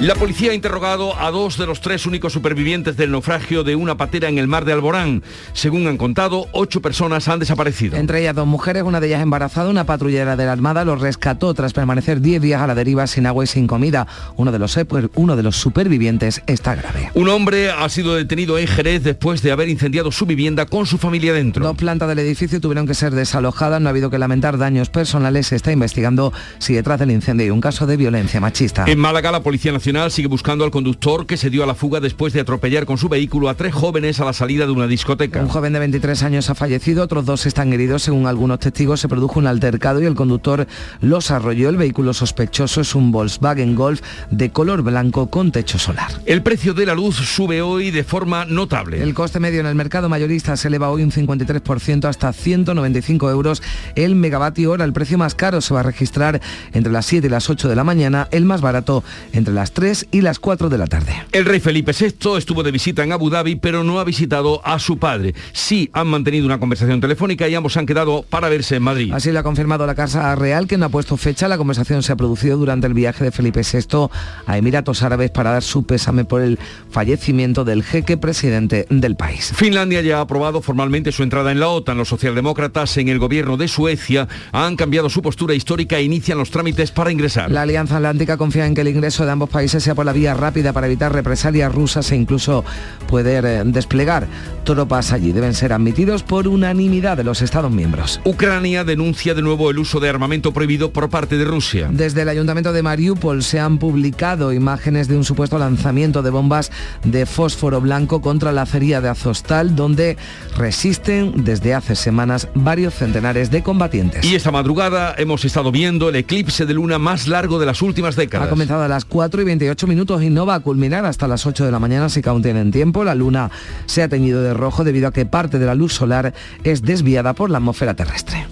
La 0.00 0.14
policía 0.14 0.52
ha 0.52 0.54
interrogado 0.54 1.14
a 1.20 1.30
dos 1.30 1.58
de 1.58 1.66
los 1.66 1.82
tres 1.82 2.06
únicos 2.06 2.32
supervivientes 2.32 2.96
del 2.96 3.10
naufragio 3.10 3.64
de 3.64 3.76
una 3.76 3.98
patera 3.98 4.30
en 4.30 4.38
el 4.38 4.48
mar 4.48 4.64
de 4.64 4.72
Alborán. 4.72 5.22
Según 5.52 5.86
han 5.88 5.98
contado, 5.98 6.46
ocho 6.52 6.80
personas 6.80 7.28
han 7.28 7.38
desaparecido. 7.38 7.98
Entre 7.98 8.22
ellas 8.22 8.34
dos 8.34 8.46
mujeres, 8.46 8.82
una 8.82 8.98
de 8.98 9.08
ellas 9.08 9.20
embarazada, 9.20 9.68
una 9.68 9.84
patrullera 9.84 10.36
de 10.36 10.46
la 10.46 10.52
Armada 10.52 10.86
los 10.86 11.02
rescató 11.02 11.52
tras 11.52 11.74
permanecer 11.74 12.22
diez 12.22 12.40
días 12.40 12.62
a 12.62 12.66
la 12.66 12.74
deriva 12.74 13.06
sin 13.06 13.26
agua 13.26 13.44
y 13.44 13.46
sin 13.46 13.66
comida. 13.66 14.06
Uno 14.36 14.52
de 14.52 14.58
los, 14.58 14.74
uno 15.16 15.36
de 15.36 15.42
los 15.42 15.56
supervivientes 15.56 16.40
está 16.46 16.74
grave. 16.76 17.10
Un 17.12 17.28
hombre 17.28 17.70
ha 17.70 17.86
sido 17.90 18.14
detenido 18.14 18.56
en 18.56 18.68
Jerez 18.68 19.02
después 19.02 19.42
de 19.42 19.52
haber 19.52 19.68
incendiado 19.68 20.10
su 20.12 20.24
vivienda 20.24 20.64
con 20.64 20.86
su 20.86 20.96
familia 20.96 21.34
dentro. 21.34 21.62
Dos 21.62 21.76
plantas 21.76 22.08
del 22.08 22.20
edificio 22.20 22.58
tuvieron 22.58 22.86
que 22.86 22.94
ser 22.94 23.14
desalojadas, 23.14 23.82
no 23.82 23.88
ha 23.88 23.90
habido 23.90 24.08
que 24.08 24.18
lamentar 24.18 24.56
daños 24.56 24.88
personales. 24.88 25.48
Se 25.48 25.56
está 25.56 25.72
investigando 25.72 26.32
si 26.58 26.72
detrás 26.72 26.98
del 26.98 27.10
incendio 27.10 27.44
hay 27.44 27.50
un 27.50 27.60
caso 27.60 27.86
de 27.86 27.98
violencia 27.98 28.40
machista. 28.40 28.86
En 28.86 28.98
Málaga, 28.98 29.30
la 29.30 29.42
Policía 29.42 29.72
Nacional 29.72 29.89
sigue 29.90 30.28
buscando 30.28 30.64
al 30.64 30.70
conductor 30.70 31.26
que 31.26 31.36
se 31.36 31.50
dio 31.50 31.64
a 31.64 31.66
la 31.66 31.74
fuga 31.74 31.98
después 31.98 32.32
de 32.32 32.38
atropellar 32.38 32.86
con 32.86 32.96
su 32.96 33.08
vehículo 33.08 33.48
a 33.48 33.54
tres 33.54 33.74
jóvenes 33.74 34.20
a 34.20 34.24
la 34.24 34.32
salida 34.32 34.64
de 34.64 34.70
una 34.70 34.86
discoteca. 34.86 35.40
Un 35.40 35.48
joven 35.48 35.72
de 35.72 35.80
23 35.80 36.22
años 36.22 36.48
ha 36.48 36.54
fallecido, 36.54 37.02
otros 37.02 37.26
dos 37.26 37.44
están 37.44 37.72
heridos. 37.72 38.02
Según 38.04 38.28
algunos 38.28 38.60
testigos, 38.60 39.00
se 39.00 39.08
produjo 39.08 39.40
un 39.40 39.48
altercado 39.48 40.00
y 40.00 40.04
el 40.06 40.14
conductor 40.14 40.68
los 41.00 41.32
arrolló. 41.32 41.68
El 41.68 41.76
vehículo 41.76 42.14
sospechoso 42.14 42.82
es 42.82 42.94
un 42.94 43.10
Volkswagen 43.10 43.74
Golf 43.74 44.00
de 44.30 44.50
color 44.50 44.82
blanco 44.82 45.28
con 45.28 45.50
techo 45.50 45.76
solar. 45.80 46.12
El 46.24 46.42
precio 46.42 46.72
de 46.72 46.86
la 46.86 46.94
luz 46.94 47.16
sube 47.16 47.60
hoy 47.60 47.90
de 47.90 48.04
forma 48.04 48.44
notable. 48.44 49.02
El 49.02 49.12
coste 49.12 49.40
medio 49.40 49.58
en 49.58 49.66
el 49.66 49.74
mercado 49.74 50.08
mayorista 50.08 50.56
se 50.56 50.68
eleva 50.68 50.90
hoy 50.90 51.02
un 51.02 51.10
53% 51.10 52.04
hasta 52.04 52.32
195 52.32 53.28
euros 53.28 53.60
el 53.96 54.14
megavatio 54.14 54.70
hora. 54.70 54.84
El 54.84 54.92
precio 54.92 55.18
más 55.18 55.34
caro 55.34 55.60
se 55.60 55.74
va 55.74 55.80
a 55.80 55.82
registrar 55.82 56.40
entre 56.74 56.92
las 56.92 57.06
7 57.06 57.26
y 57.26 57.30
las 57.30 57.50
8 57.50 57.68
de 57.68 57.74
la 57.74 57.82
mañana, 57.82 58.28
el 58.30 58.44
más 58.44 58.60
barato 58.60 59.02
entre 59.32 59.52
las 59.52 59.72
3 59.72 59.79
y 60.10 60.20
las 60.20 60.38
4 60.38 60.68
de 60.68 60.78
la 60.78 60.86
tarde. 60.86 61.24
El 61.32 61.44
rey 61.44 61.58
Felipe 61.58 61.92
VI 61.98 62.36
estuvo 62.36 62.62
de 62.62 62.70
visita 62.70 63.02
en 63.02 63.12
Abu 63.12 63.30
Dhabi, 63.30 63.56
pero 63.56 63.82
no 63.82 63.98
ha 63.98 64.04
visitado 64.04 64.60
a 64.64 64.78
su 64.78 64.98
padre. 64.98 65.34
Sí 65.52 65.88
han 65.92 66.08
mantenido 66.08 66.44
una 66.44 66.58
conversación 66.58 67.00
telefónica 67.00 67.48
y 67.48 67.54
ambos 67.54 67.76
han 67.76 67.86
quedado 67.86 68.24
para 68.28 68.48
verse 68.48 68.76
en 68.76 68.82
Madrid. 68.82 69.12
Así 69.14 69.32
lo 69.32 69.38
ha 69.38 69.42
confirmado 69.42 69.86
la 69.86 69.94
Casa 69.94 70.34
Real, 70.34 70.66
que 70.66 70.76
no 70.76 70.86
ha 70.86 70.88
puesto 70.90 71.16
fecha. 71.16 71.48
La 71.48 71.56
conversación 71.56 72.02
se 72.02 72.12
ha 72.12 72.16
producido 72.16 72.58
durante 72.58 72.86
el 72.86 72.94
viaje 72.94 73.24
de 73.24 73.30
Felipe 73.30 73.62
VI 73.62 74.08
a 74.46 74.58
Emiratos 74.58 75.02
Árabes 75.02 75.30
para 75.30 75.52
dar 75.52 75.62
su 75.62 75.84
pésame 75.84 76.24
por 76.24 76.42
el 76.42 76.58
fallecimiento 76.90 77.64
del 77.64 77.82
jeque 77.82 78.16
presidente 78.16 78.86
del 78.90 79.16
país. 79.16 79.52
Finlandia 79.54 80.02
ya 80.02 80.18
ha 80.18 80.20
aprobado 80.22 80.60
formalmente 80.60 81.12
su 81.12 81.22
entrada 81.22 81.52
en 81.52 81.60
la 81.60 81.68
OTAN. 81.68 81.96
Los 81.96 82.08
socialdemócratas 82.08 82.96
en 82.98 83.08
el 83.08 83.18
gobierno 83.18 83.56
de 83.56 83.68
Suecia 83.68 84.28
han 84.52 84.76
cambiado 84.76 85.08
su 85.08 85.22
postura 85.22 85.54
histórica 85.54 85.96
e 85.96 86.02
inician 86.02 86.38
los 86.38 86.50
trámites 86.50 86.90
para 86.90 87.10
ingresar. 87.10 87.50
La 87.50 87.62
Alianza 87.62 87.96
Atlántica 87.96 88.36
confía 88.36 88.66
en 88.66 88.74
que 88.74 88.80
el 88.80 88.88
ingreso 88.88 89.24
de 89.24 89.30
ambos 89.30 89.48
países 89.48 89.69
sea 89.78 89.94
por 89.94 90.06
la 90.06 90.12
vía 90.12 90.34
rápida 90.34 90.72
para 90.72 90.88
evitar 90.88 91.12
represalias 91.12 91.72
rusas 91.72 92.10
e 92.10 92.16
incluso 92.16 92.64
poder 93.06 93.44
eh, 93.44 93.62
desplegar 93.64 94.26
tropas 94.64 95.12
allí. 95.12 95.32
Deben 95.32 95.54
ser 95.54 95.72
admitidos 95.72 96.22
por 96.22 96.48
unanimidad 96.48 97.16
de 97.16 97.24
los 97.24 97.42
Estados 97.42 97.70
miembros. 97.70 98.20
Ucrania 98.24 98.84
denuncia 98.84 99.34
de 99.34 99.42
nuevo 99.42 99.70
el 99.70 99.78
uso 99.78 100.00
de 100.00 100.08
armamento 100.08 100.52
prohibido 100.52 100.92
por 100.92 101.10
parte 101.10 101.36
de 101.36 101.44
Rusia. 101.44 101.88
Desde 101.92 102.22
el 102.22 102.28
ayuntamiento 102.28 102.72
de 102.72 102.82
Mariupol 102.82 103.42
se 103.42 103.60
han 103.60 103.78
publicado 103.78 104.52
imágenes 104.52 105.08
de 105.08 105.16
un 105.16 105.24
supuesto 105.24 105.58
lanzamiento 105.58 106.22
de 106.22 106.30
bombas 106.30 106.72
de 107.04 107.26
fósforo 107.26 107.80
blanco 107.80 108.20
contra 108.20 108.52
la 108.52 108.62
acería 108.62 109.00
de 109.00 109.08
Azostal, 109.08 109.76
donde 109.76 110.16
resisten 110.56 111.44
desde 111.44 111.74
hace 111.74 111.94
semanas 111.94 112.48
varios 112.54 112.94
centenares 112.94 113.50
de 113.50 113.62
combatientes. 113.62 114.24
Y 114.24 114.34
esta 114.34 114.50
madrugada 114.50 115.14
hemos 115.18 115.44
estado 115.44 115.72
viendo 115.72 116.08
el 116.08 116.16
eclipse 116.16 116.66
de 116.66 116.74
luna 116.74 116.98
más 116.98 117.26
largo 117.26 117.58
de 117.58 117.66
las 117.66 117.82
últimas 117.82 118.16
décadas. 118.16 118.46
Ha 118.46 118.50
comenzado 118.50 118.82
a 118.82 118.88
las 118.88 119.04
4 119.04 119.42
y 119.42 119.44
28 119.60 119.86
minutos 119.86 120.22
y 120.22 120.30
no 120.30 120.46
va 120.46 120.54
a 120.54 120.60
culminar 120.60 121.04
hasta 121.04 121.28
las 121.28 121.44
8 121.44 121.66
de 121.66 121.70
la 121.70 121.78
mañana 121.78 122.08
si 122.08 122.22
aún 122.24 122.42
tienen 122.42 122.70
tiempo. 122.70 123.04
La 123.04 123.14
luna 123.14 123.50
se 123.84 124.02
ha 124.02 124.08
teñido 124.08 124.42
de 124.42 124.54
rojo 124.54 124.84
debido 124.84 125.08
a 125.08 125.12
que 125.12 125.26
parte 125.26 125.58
de 125.58 125.66
la 125.66 125.74
luz 125.74 125.92
solar 125.92 126.32
es 126.64 126.80
desviada 126.80 127.34
por 127.34 127.50
la 127.50 127.58
atmósfera 127.58 127.92
terrestre. 127.94 128.46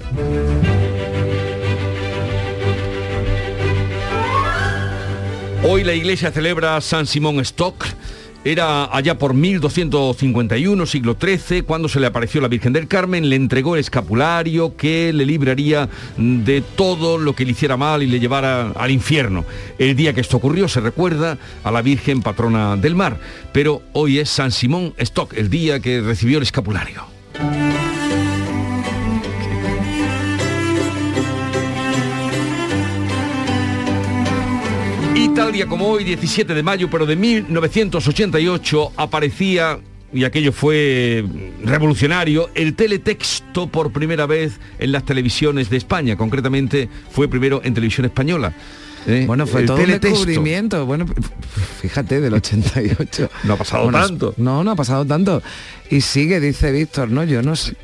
Hoy 5.65 5.83
la 5.83 5.95
iglesia 5.95 6.31
celebra 6.31 6.79
San 6.83 7.07
Simón 7.07 7.41
Stock. 7.41 7.87
Era 8.45 8.85
allá 8.97 9.19
por 9.19 9.35
1251, 9.35 10.87
siglo 10.87 11.17
XIII, 11.21 11.63
cuando 11.63 11.89
se 11.89 11.99
le 11.99 12.07
apareció 12.07 12.41
la 12.41 12.49
Virgen 12.49 12.73
del 12.73 12.87
Carmen, 12.87 13.29
le 13.29 13.37
entregó 13.37 13.75
el 13.75 13.81
escapulario 13.81 14.77
que 14.77 15.13
le 15.13 15.27
libraría 15.27 15.89
de 16.17 16.63
todo 16.63 17.19
lo 17.19 17.35
que 17.35 17.45
le 17.45 17.51
hiciera 17.51 17.77
mal 17.77 18.03
y 18.03 18.07
le 18.07 18.21
llevara 18.21 18.71
al 18.71 18.91
infierno. 18.93 19.45
El 19.79 19.97
día 19.97 20.13
que 20.13 20.21
esto 20.21 20.37
ocurrió 20.37 20.69
se 20.69 20.81
recuerda 20.81 21.37
a 21.65 21.71
la 21.73 21.83
Virgen 21.83 22.23
patrona 22.23 22.77
del 22.77 22.95
mar, 22.95 23.19
pero 23.53 23.83
hoy 23.93 24.19
es 24.19 24.31
San 24.31 24.53
Simón 24.53 24.95
Stock, 24.99 25.35
el 25.37 25.51
día 25.51 25.81
que 25.81 26.01
recibió 26.01 26.39
el 26.39 26.45
escapulario. 26.45 27.03
Tal 35.39 35.53
día 35.53 35.67
como 35.67 35.87
hoy, 35.89 36.03
17 36.03 36.53
de 36.53 36.63
mayo, 36.65 36.89
pero 36.91 37.07
de 37.07 37.15
1988, 37.15 38.93
aparecía, 38.97 39.79
y 40.13 40.25
aquello 40.25 40.51
fue 40.53 41.25
revolucionario, 41.63 42.51
el 42.57 42.75
teletexto 42.75 43.69
por 43.69 43.93
primera 43.93 44.27
vez 44.27 44.59
en 44.81 44.91
las 44.91 45.05
televisiones 45.05 45.71
de 45.71 45.77
España. 45.77 46.17
Concretamente 46.17 46.89
fue 47.13 47.29
primero 47.29 47.61
en 47.63 47.73
televisión 47.73 48.07
española. 48.07 48.53
¿eh? 49.07 49.25
Bueno, 49.29 49.47
fue 49.47 49.61
El 49.61 49.67
todo 49.69 49.77
un 49.77 49.83
teletexto. 49.85 50.19
descubrimiento. 50.27 50.85
Bueno, 50.87 51.07
fíjate, 51.83 52.21
del 52.21 52.35
88. 52.35 53.31
No 53.45 53.53
ha 53.53 53.57
pasado 53.57 53.85
Bueno, 53.85 54.01
tanto. 54.07 54.35
No, 54.39 54.65
no 54.65 54.73
ha 54.73 54.77
pasado 54.77 55.05
tanto. 55.05 55.41
Y 55.89 56.01
sigue, 56.01 56.41
dice 56.41 56.73
Víctor, 56.73 57.11
¿no? 57.11 57.23
Yo 57.23 57.43
no 57.43 57.55
sé. 57.55 57.77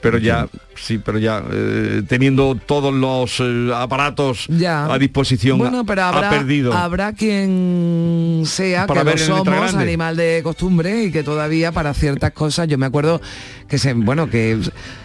Pero 0.00 0.16
ya 0.16 0.48
Sí, 0.74 0.98
pero 0.98 1.18
ya 1.18 1.42
eh, 1.52 2.02
teniendo 2.08 2.54
todos 2.66 2.92
los 2.94 3.38
eh, 3.40 3.70
aparatos 3.74 4.46
Ya. 4.48 4.86
a 4.92 4.98
disposición, 4.98 5.58
Bueno, 5.58 5.84
pero 5.84 6.02
habrá, 6.04 6.28
ha 6.28 6.30
perdido. 6.30 6.72
habrá 6.72 7.12
quien 7.12 8.42
sea 8.46 8.86
Para 8.86 9.00
que 9.00 9.04
ver 9.06 9.20
letra 9.20 9.36
somos 9.36 9.74
animal 9.74 10.16
de 10.16 10.40
costumbre 10.42 11.04
y 11.04 11.12
que 11.12 11.22
todavía 11.22 11.72
para 11.72 11.94
ciertas 11.94 12.32
cosas, 12.32 12.68
yo 12.68 12.78
me 12.78 12.86
acuerdo 12.86 13.20
que 13.68 13.78
se, 13.78 13.94
bueno, 13.94 14.28
que 14.28 14.58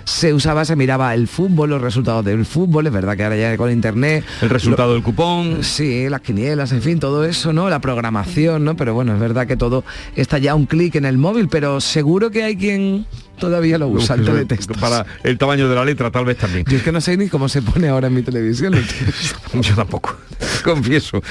se 0.03 0.33
usaba, 0.33 0.65
se 0.65 0.75
miraba 0.75 1.13
el 1.13 1.27
fútbol, 1.27 1.69
los 1.69 1.81
resultados 1.81 2.23
del 2.25 2.45
fútbol, 2.45 2.87
es 2.87 2.93
verdad 2.93 3.15
que 3.15 3.23
ahora 3.23 3.37
ya 3.37 3.55
con 3.57 3.71
internet. 3.71 4.25
El 4.41 4.49
resultado 4.49 4.93
del 4.93 5.03
cupón. 5.03 5.63
Sí, 5.63 6.09
las 6.09 6.21
quinielas, 6.21 6.71
en 6.71 6.81
fin, 6.81 6.99
todo 6.99 7.23
eso, 7.23 7.53
¿no? 7.53 7.69
La 7.69 7.79
programación, 7.79 8.65
¿no? 8.65 8.75
Pero 8.75 8.93
bueno, 8.93 9.13
es 9.13 9.19
verdad 9.19 9.47
que 9.47 9.55
todo 9.57 9.83
está 10.15 10.37
ya 10.37 10.55
un 10.55 10.65
clic 10.65 10.95
en 10.95 11.05
el 11.05 11.17
móvil, 11.17 11.47
pero 11.49 11.79
seguro 11.79 12.29
que 12.29 12.43
hay 12.43 12.57
quien 12.57 13.05
todavía 13.39 13.77
lo 13.77 13.87
usa 13.87 14.15
el. 14.15 14.47
Para 14.79 15.05
el 15.23 15.37
tamaño 15.37 15.56
de 15.65 15.75
la 15.75 15.85
letra, 15.85 16.11
tal 16.11 16.25
vez 16.25 16.37
también. 16.37 16.65
Yo 16.67 16.77
es 16.77 16.83
que 16.83 16.91
no 16.91 17.01
sé 17.01 17.17
ni 17.17 17.29
cómo 17.29 17.49
se 17.49 17.61
pone 17.61 17.87
ahora 17.87 18.07
en 18.07 18.13
mi 18.13 18.21
televisión. 18.21 18.73
Yo 19.61 19.75
tampoco, 19.75 20.15
confieso. 20.63 21.21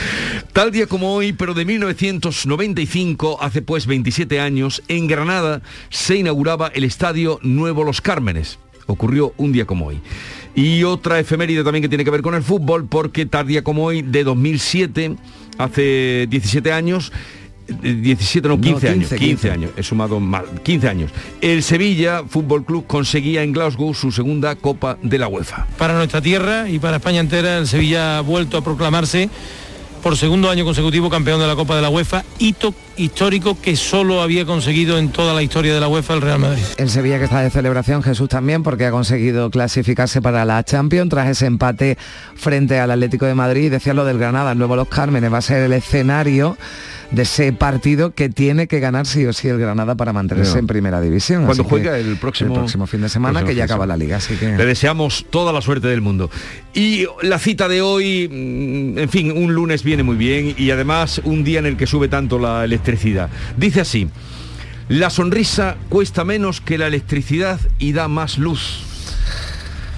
Tal 0.53 0.71
día 0.73 0.87
como 0.87 1.15
hoy, 1.15 1.33
pero 1.33 1.55
de 1.55 1.65
1995, 1.65 3.39
hace 3.41 3.63
pues 3.63 3.87
27 3.87 4.41
años, 4.41 4.83
en 4.89 5.07
Granada 5.07 5.63
se 5.91 6.17
inauguraba 6.17 6.69
el 6.75 6.85
Estadio 6.85 7.39
Nuevo 7.43 7.85
Los 7.85 8.01
Cármenes. 8.01 8.59
Ocurrió 8.87 9.35
un 9.37 9.53
día 9.53 9.67
como 9.67 9.87
hoy. 9.87 10.01
Y 10.55 10.85
otra 10.85 11.19
efeméride 11.19 11.63
también 11.65 11.83
que 11.83 11.89
tiene 11.89 12.05
que 12.05 12.11
ver 12.11 12.23
con 12.23 12.35
el 12.35 12.43
fútbol, 12.43 12.87
porque 12.89 13.27
tal 13.27 13.47
día 13.47 13.63
como 13.63 13.85
hoy, 13.85 14.03
de 14.03 14.25
2007, 14.25 15.17
hace 15.59 16.27
17 16.31 16.73
años, 16.73 17.13
17 17.69 18.49
no, 18.49 18.61
15, 18.61 18.89
años, 18.89 19.09
15, 19.09 19.17
15 19.17 19.51
años, 19.51 19.71
he 19.77 19.83
sumado 19.83 20.21
mal, 20.21 20.45
15 20.63 20.89
años. 20.89 21.11
El 21.41 21.63
Sevilla 21.63 22.23
Fútbol 22.29 22.65
Club 22.65 22.87
conseguía 22.87 23.43
en 23.43 23.53
Glasgow 23.53 23.95
su 23.95 24.13
segunda 24.13 24.55
Copa 24.57 24.99
de 25.03 25.19
la 25.19 25.29
UEFA. 25.29 25.67
Para 25.79 25.95
nuestra 25.95 26.21
tierra 26.21 26.69
y 26.69 26.79
para 26.79 26.99
España 26.99 27.21
entera, 27.21 27.59
el 27.59 27.67
Sevilla 27.67 28.19
ha 28.19 28.21
vuelto 28.21 28.57
a 28.57 28.63
proclamarse 28.63 29.29
por 30.03 30.17
segundo 30.17 30.51
año 30.51 30.65
consecutivo 30.65 31.11
campeón 31.11 31.41
de 31.41 31.47
la 31.47 31.57
Copa 31.57 31.75
de 31.75 31.83
la 31.83 31.89
UEFA, 31.89 32.25
hito 32.39 32.73
histórico 32.97 33.59
que 33.61 33.77
solo 33.77 34.23
había 34.23 34.45
conseguido 34.45 34.99
en 34.99 35.11
toda 35.11 35.35
la 35.35 35.43
historia 35.43 35.75
de 35.75 35.81
la 35.81 35.89
UEFA 35.89 36.15
el 36.15 36.21
Real 36.23 36.39
Madrid. 36.39 36.63
El 36.79 36.91
Sevilla 36.91 37.19
que 37.19 37.25
está 37.25 37.41
de 37.41 37.51
celebración, 37.51 38.03
Jesús 38.03 38.29
también, 38.29 38.63
porque 38.63 38.87
ha 38.87 38.91
conseguido 38.91 39.51
clasificarse 39.51 40.21
para 40.23 40.45
la 40.45 40.63
Champions 40.65 41.11
tras 41.11 41.29
ese 41.29 41.47
empate 41.47 41.97
frente 42.35 42.79
al 42.79 42.91
Atlético 42.91 43.27
de 43.27 43.35
Madrid. 43.35 43.71
Decía 43.71 43.95
lo 43.95 44.05
del 44.05 44.19
Granada, 44.19 44.53
el 44.53 44.59
nuevo 44.59 44.77
Los 44.77 44.89
Cármenes 44.89 45.33
va 45.33 45.39
a 45.39 45.43
ser 45.43 45.63
el 45.65 45.73
escenario 45.73 46.57
de 47.13 47.23
ese 47.23 47.53
partido 47.53 48.11
que 48.11 48.29
tiene 48.29 48.67
que 48.67 48.81
ganar 48.81 49.07
sí 49.07 49.25
o 49.27 49.33
sí 49.33 49.47
el 49.47 49.59
Granada 49.59 49.95
para 49.95 50.13
mantenerse 50.13 50.55
No. 50.55 50.59
en 50.59 50.67
primera 50.67 51.01
división. 51.01 51.45
Cuando 51.45 51.63
Así 51.63 51.63
que 51.63 51.69
juega 51.69 51.99
el 51.99 52.17
próximo, 52.17 52.55
el 52.55 52.61
próximo 52.61 52.87
fin 52.89 53.01
de 53.03 53.09
semana, 53.09 53.35
próximo 53.41 53.49
que 53.51 53.55
ya 53.55 53.65
acaba 53.65 53.85
semana. 53.85 53.97
la 53.97 54.05
liga. 54.05 54.17
Así 54.17 54.35
que 54.35 54.57
Le 54.57 54.67
deseamos 54.67 55.25
toda 55.31 55.53
la 55.53 55.61
suerte 55.61 55.87
del 55.87 56.01
mundo. 56.01 56.31
Y 56.75 57.07
la 57.23 57.39
cita 57.39 57.69
de 57.69 57.81
hoy, 57.81 58.29
mm, 58.29 58.99
en 58.99 59.09
fin, 59.09 59.31
un 59.31 59.55
lunes 59.55 59.85
viene 59.85 60.03
muy 60.03 60.17
bien 60.17 60.55
y 60.59 60.71
además 60.73 61.21
un 61.25 61.45
día 61.45 61.61
en 61.61 61.67
el 61.67 61.77
que 61.77 61.87
sube 61.87 62.09
tanto 62.09 62.41
la 62.41 62.65
electricidad. 62.65 62.86
Dice 63.57 63.81
así, 63.81 64.09
la 64.89 65.11
sonrisa 65.11 65.77
cuesta 65.89 66.25
menos 66.25 66.61
que 66.61 66.79
la 66.79 66.87
electricidad 66.87 67.61
y 67.79 67.93
da 67.93 68.09
más 68.09 68.39
luz. 68.39 68.86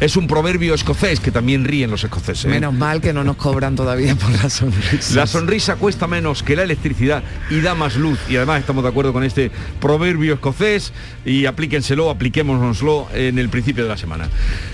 Es 0.00 0.16
un 0.16 0.26
proverbio 0.28 0.74
escocés 0.74 1.18
que 1.18 1.30
también 1.32 1.64
ríen 1.64 1.90
los 1.90 2.04
escoceses. 2.04 2.44
¿eh? 2.44 2.48
menos 2.48 2.72
mal 2.72 3.00
que 3.00 3.12
no 3.12 3.24
nos 3.24 3.36
cobran 3.36 3.74
todavía 3.74 4.14
por 4.14 4.30
la 4.30 4.48
sonrisa. 4.48 5.14
La 5.16 5.26
sonrisa 5.26 5.76
cuesta 5.76 6.06
menos 6.06 6.42
que 6.44 6.54
la 6.54 6.62
electricidad 6.62 7.22
y 7.50 7.60
da 7.60 7.74
más 7.74 7.96
luz. 7.96 8.18
Y 8.28 8.36
además 8.36 8.60
estamos 8.60 8.84
de 8.84 8.90
acuerdo 8.90 9.12
con 9.12 9.24
este 9.24 9.50
proverbio 9.80 10.34
escocés 10.34 10.92
y 11.24 11.46
aplíquenselo, 11.46 12.10
apliquémonoslo 12.10 13.08
en 13.12 13.38
el 13.38 13.48
principio 13.48 13.82
de 13.84 13.90
la 13.90 13.96
semana. 13.96 14.28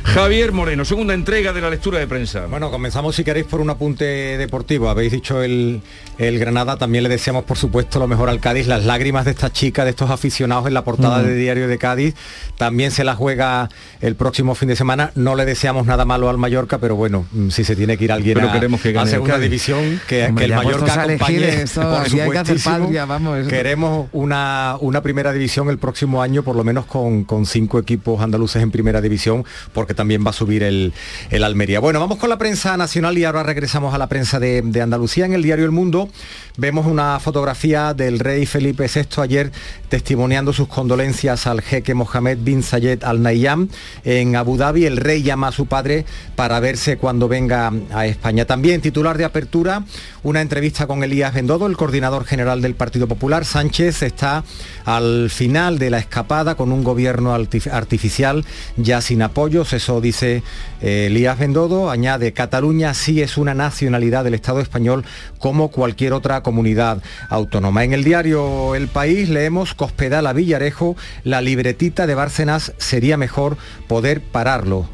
Javier 0.04 0.52
Moreno, 0.52 0.84
segunda 0.84 1.14
entrega 1.14 1.52
de 1.54 1.60
la 1.62 1.70
lectura 1.70 1.98
de 1.98 2.06
prensa. 2.06 2.46
Bueno, 2.46 2.70
comenzamos 2.70 3.16
si 3.16 3.24
queréis 3.24 3.46
por 3.46 3.60
un 3.60 3.70
apunte 3.70 4.04
deportivo. 4.04 4.90
Habéis 4.90 5.12
dicho 5.12 5.42
el, 5.42 5.80
el 6.18 6.38
Granada, 6.38 6.76
también 6.76 7.02
le 7.02 7.08
deseamos 7.08 7.44
por 7.44 7.56
supuesto 7.56 7.98
lo 7.98 8.06
mejor 8.08 8.28
al 8.28 8.40
Cádiz. 8.40 8.66
Las 8.66 8.84
lágrimas 8.84 9.24
de 9.24 9.30
esta 9.30 9.50
chica, 9.50 9.84
de 9.84 9.90
estos 9.90 10.10
aficionados 10.10 10.66
en 10.66 10.74
la 10.74 10.84
portada 10.84 11.20
Mm. 11.22 11.26
de 11.26 11.34
Diario 11.36 11.68
de 11.68 11.78
Cádiz, 11.78 12.14
también 12.58 12.90
se 12.90 13.04
la 13.04 13.14
juega 13.14 13.68
el 14.00 14.16
próximo 14.16 14.54
fin 14.54 14.68
de 14.68 14.76
semana. 14.76 15.12
No 15.14 15.34
le 15.34 15.44
deseamos 15.44 15.86
nada 15.86 16.04
malo 16.04 16.28
al 16.28 16.38
Mallorca, 16.38 16.78
pero 16.78 16.96
bueno, 16.96 17.26
mm, 17.32 17.50
si 17.50 17.64
se 17.64 17.76
tiene 17.76 17.96
que 17.96 18.04
ir 18.04 18.12
alguien 18.12 18.34
Pero 18.34 18.50
a, 18.50 18.52
queremos 18.52 18.80
que 18.80 18.88
a 18.88 18.92
gane 18.92 19.04
el 19.04 19.10
segunda 19.10 19.38
división, 19.38 20.00
que, 20.08 20.26
Hombre, 20.26 20.46
que 20.46 20.52
el 20.52 20.60
puestos 20.60 20.82
Mallorca 20.82 21.00
a 21.00 21.04
acompañe, 21.04 21.62
esto, 21.62 21.80
por 21.82 22.02
que 22.04 22.10
supuestísimo. 22.10 22.78
patria, 22.78 23.04
vamos, 23.04 23.38
eso. 23.38 23.50
Queremos 23.50 24.08
una, 24.12 24.76
una 24.80 25.02
primera 25.02 25.32
división 25.32 25.68
el 25.70 25.78
próximo 25.78 26.22
año, 26.22 26.42
por 26.42 26.56
lo 26.56 26.64
menos 26.64 26.86
con, 26.86 27.24
con 27.24 27.46
cinco 27.46 27.78
equipos 27.78 28.20
andaluces 28.20 28.62
en 28.62 28.70
primera 28.70 29.00
división, 29.00 29.44
porque 29.72 29.94
también 29.94 30.24
va 30.24 30.30
a 30.30 30.32
subir 30.34 30.62
el, 30.62 30.92
el 31.30 31.44
Almería. 31.44 31.80
Bueno, 31.80 32.00
vamos 32.00 32.18
con 32.18 32.28
la 32.28 32.38
prensa 32.38 32.76
nacional 32.76 33.16
y 33.16 33.24
ahora 33.24 33.42
regresamos 33.42 33.94
a 33.94 33.98
la 33.98 34.08
prensa 34.08 34.40
de, 34.40 34.62
de 34.62 34.80
Andalucía. 34.80 35.26
En 35.26 35.32
el 35.32 35.42
diario 35.42 35.64
El 35.64 35.70
Mundo 35.70 36.08
vemos 36.56 36.86
una 36.86 37.20
fotografía 37.20 37.94
del 37.94 38.18
rey 38.18 38.46
Felipe 38.46 38.86
VI 38.92 39.22
ayer 39.22 39.52
testimoniando 39.88 40.52
sus 40.52 40.68
condolencias 40.68 41.46
al 41.46 41.60
jeque 41.60 41.94
Mohamed 41.94 42.38
bin 42.40 42.62
Zayed 42.62 43.04
Al 43.04 43.22
Nahyan 43.22 43.68
en 44.04 44.36
Abu 44.36 44.56
Dhabi. 44.56 44.86
El 44.86 44.96
rey 45.04 45.22
llama 45.22 45.48
a 45.48 45.52
su 45.52 45.66
padre 45.66 46.04
para 46.34 46.58
verse 46.58 46.96
cuando 46.96 47.28
venga 47.28 47.72
a 47.92 48.06
España. 48.06 48.44
También 48.44 48.80
titular 48.80 49.16
de 49.16 49.24
apertura, 49.24 49.84
una 50.24 50.40
entrevista 50.40 50.86
con 50.86 51.04
Elías 51.04 51.32
Bendodo, 51.34 51.66
el 51.66 51.76
coordinador 51.76 52.24
general 52.24 52.60
del 52.60 52.74
Partido 52.74 53.06
Popular. 53.06 53.44
Sánchez 53.44 54.02
está 54.02 54.42
al 54.84 55.30
final 55.30 55.78
de 55.78 55.90
la 55.90 55.98
escapada 55.98 56.56
con 56.56 56.72
un 56.72 56.82
gobierno 56.82 57.36
artif- 57.36 57.70
artificial 57.70 58.44
ya 58.76 59.00
sin 59.00 59.22
apoyos. 59.22 59.72
Eso 59.72 60.00
dice 60.00 60.42
eh, 60.80 61.06
Elías 61.06 61.38
Bendodo. 61.38 61.90
Añade, 61.90 62.32
Cataluña 62.32 62.94
sí 62.94 63.22
es 63.22 63.36
una 63.36 63.54
nacionalidad 63.54 64.24
del 64.24 64.34
Estado 64.34 64.60
español 64.60 65.04
como 65.38 65.68
cualquier 65.68 66.14
otra 66.14 66.42
comunidad 66.42 67.02
autónoma. 67.28 67.84
En 67.84 67.92
el 67.92 68.02
diario 68.02 68.74
El 68.74 68.88
País 68.88 69.28
leemos 69.28 69.74
Cospedal 69.74 70.26
a 70.26 70.32
Villarejo, 70.32 70.96
la 71.22 71.42
libretita 71.42 72.06
de 72.06 72.14
Bárcenas 72.14 72.72
sería 72.78 73.16
mejor 73.16 73.58
poder 73.86 74.22
pararlo. 74.22 74.93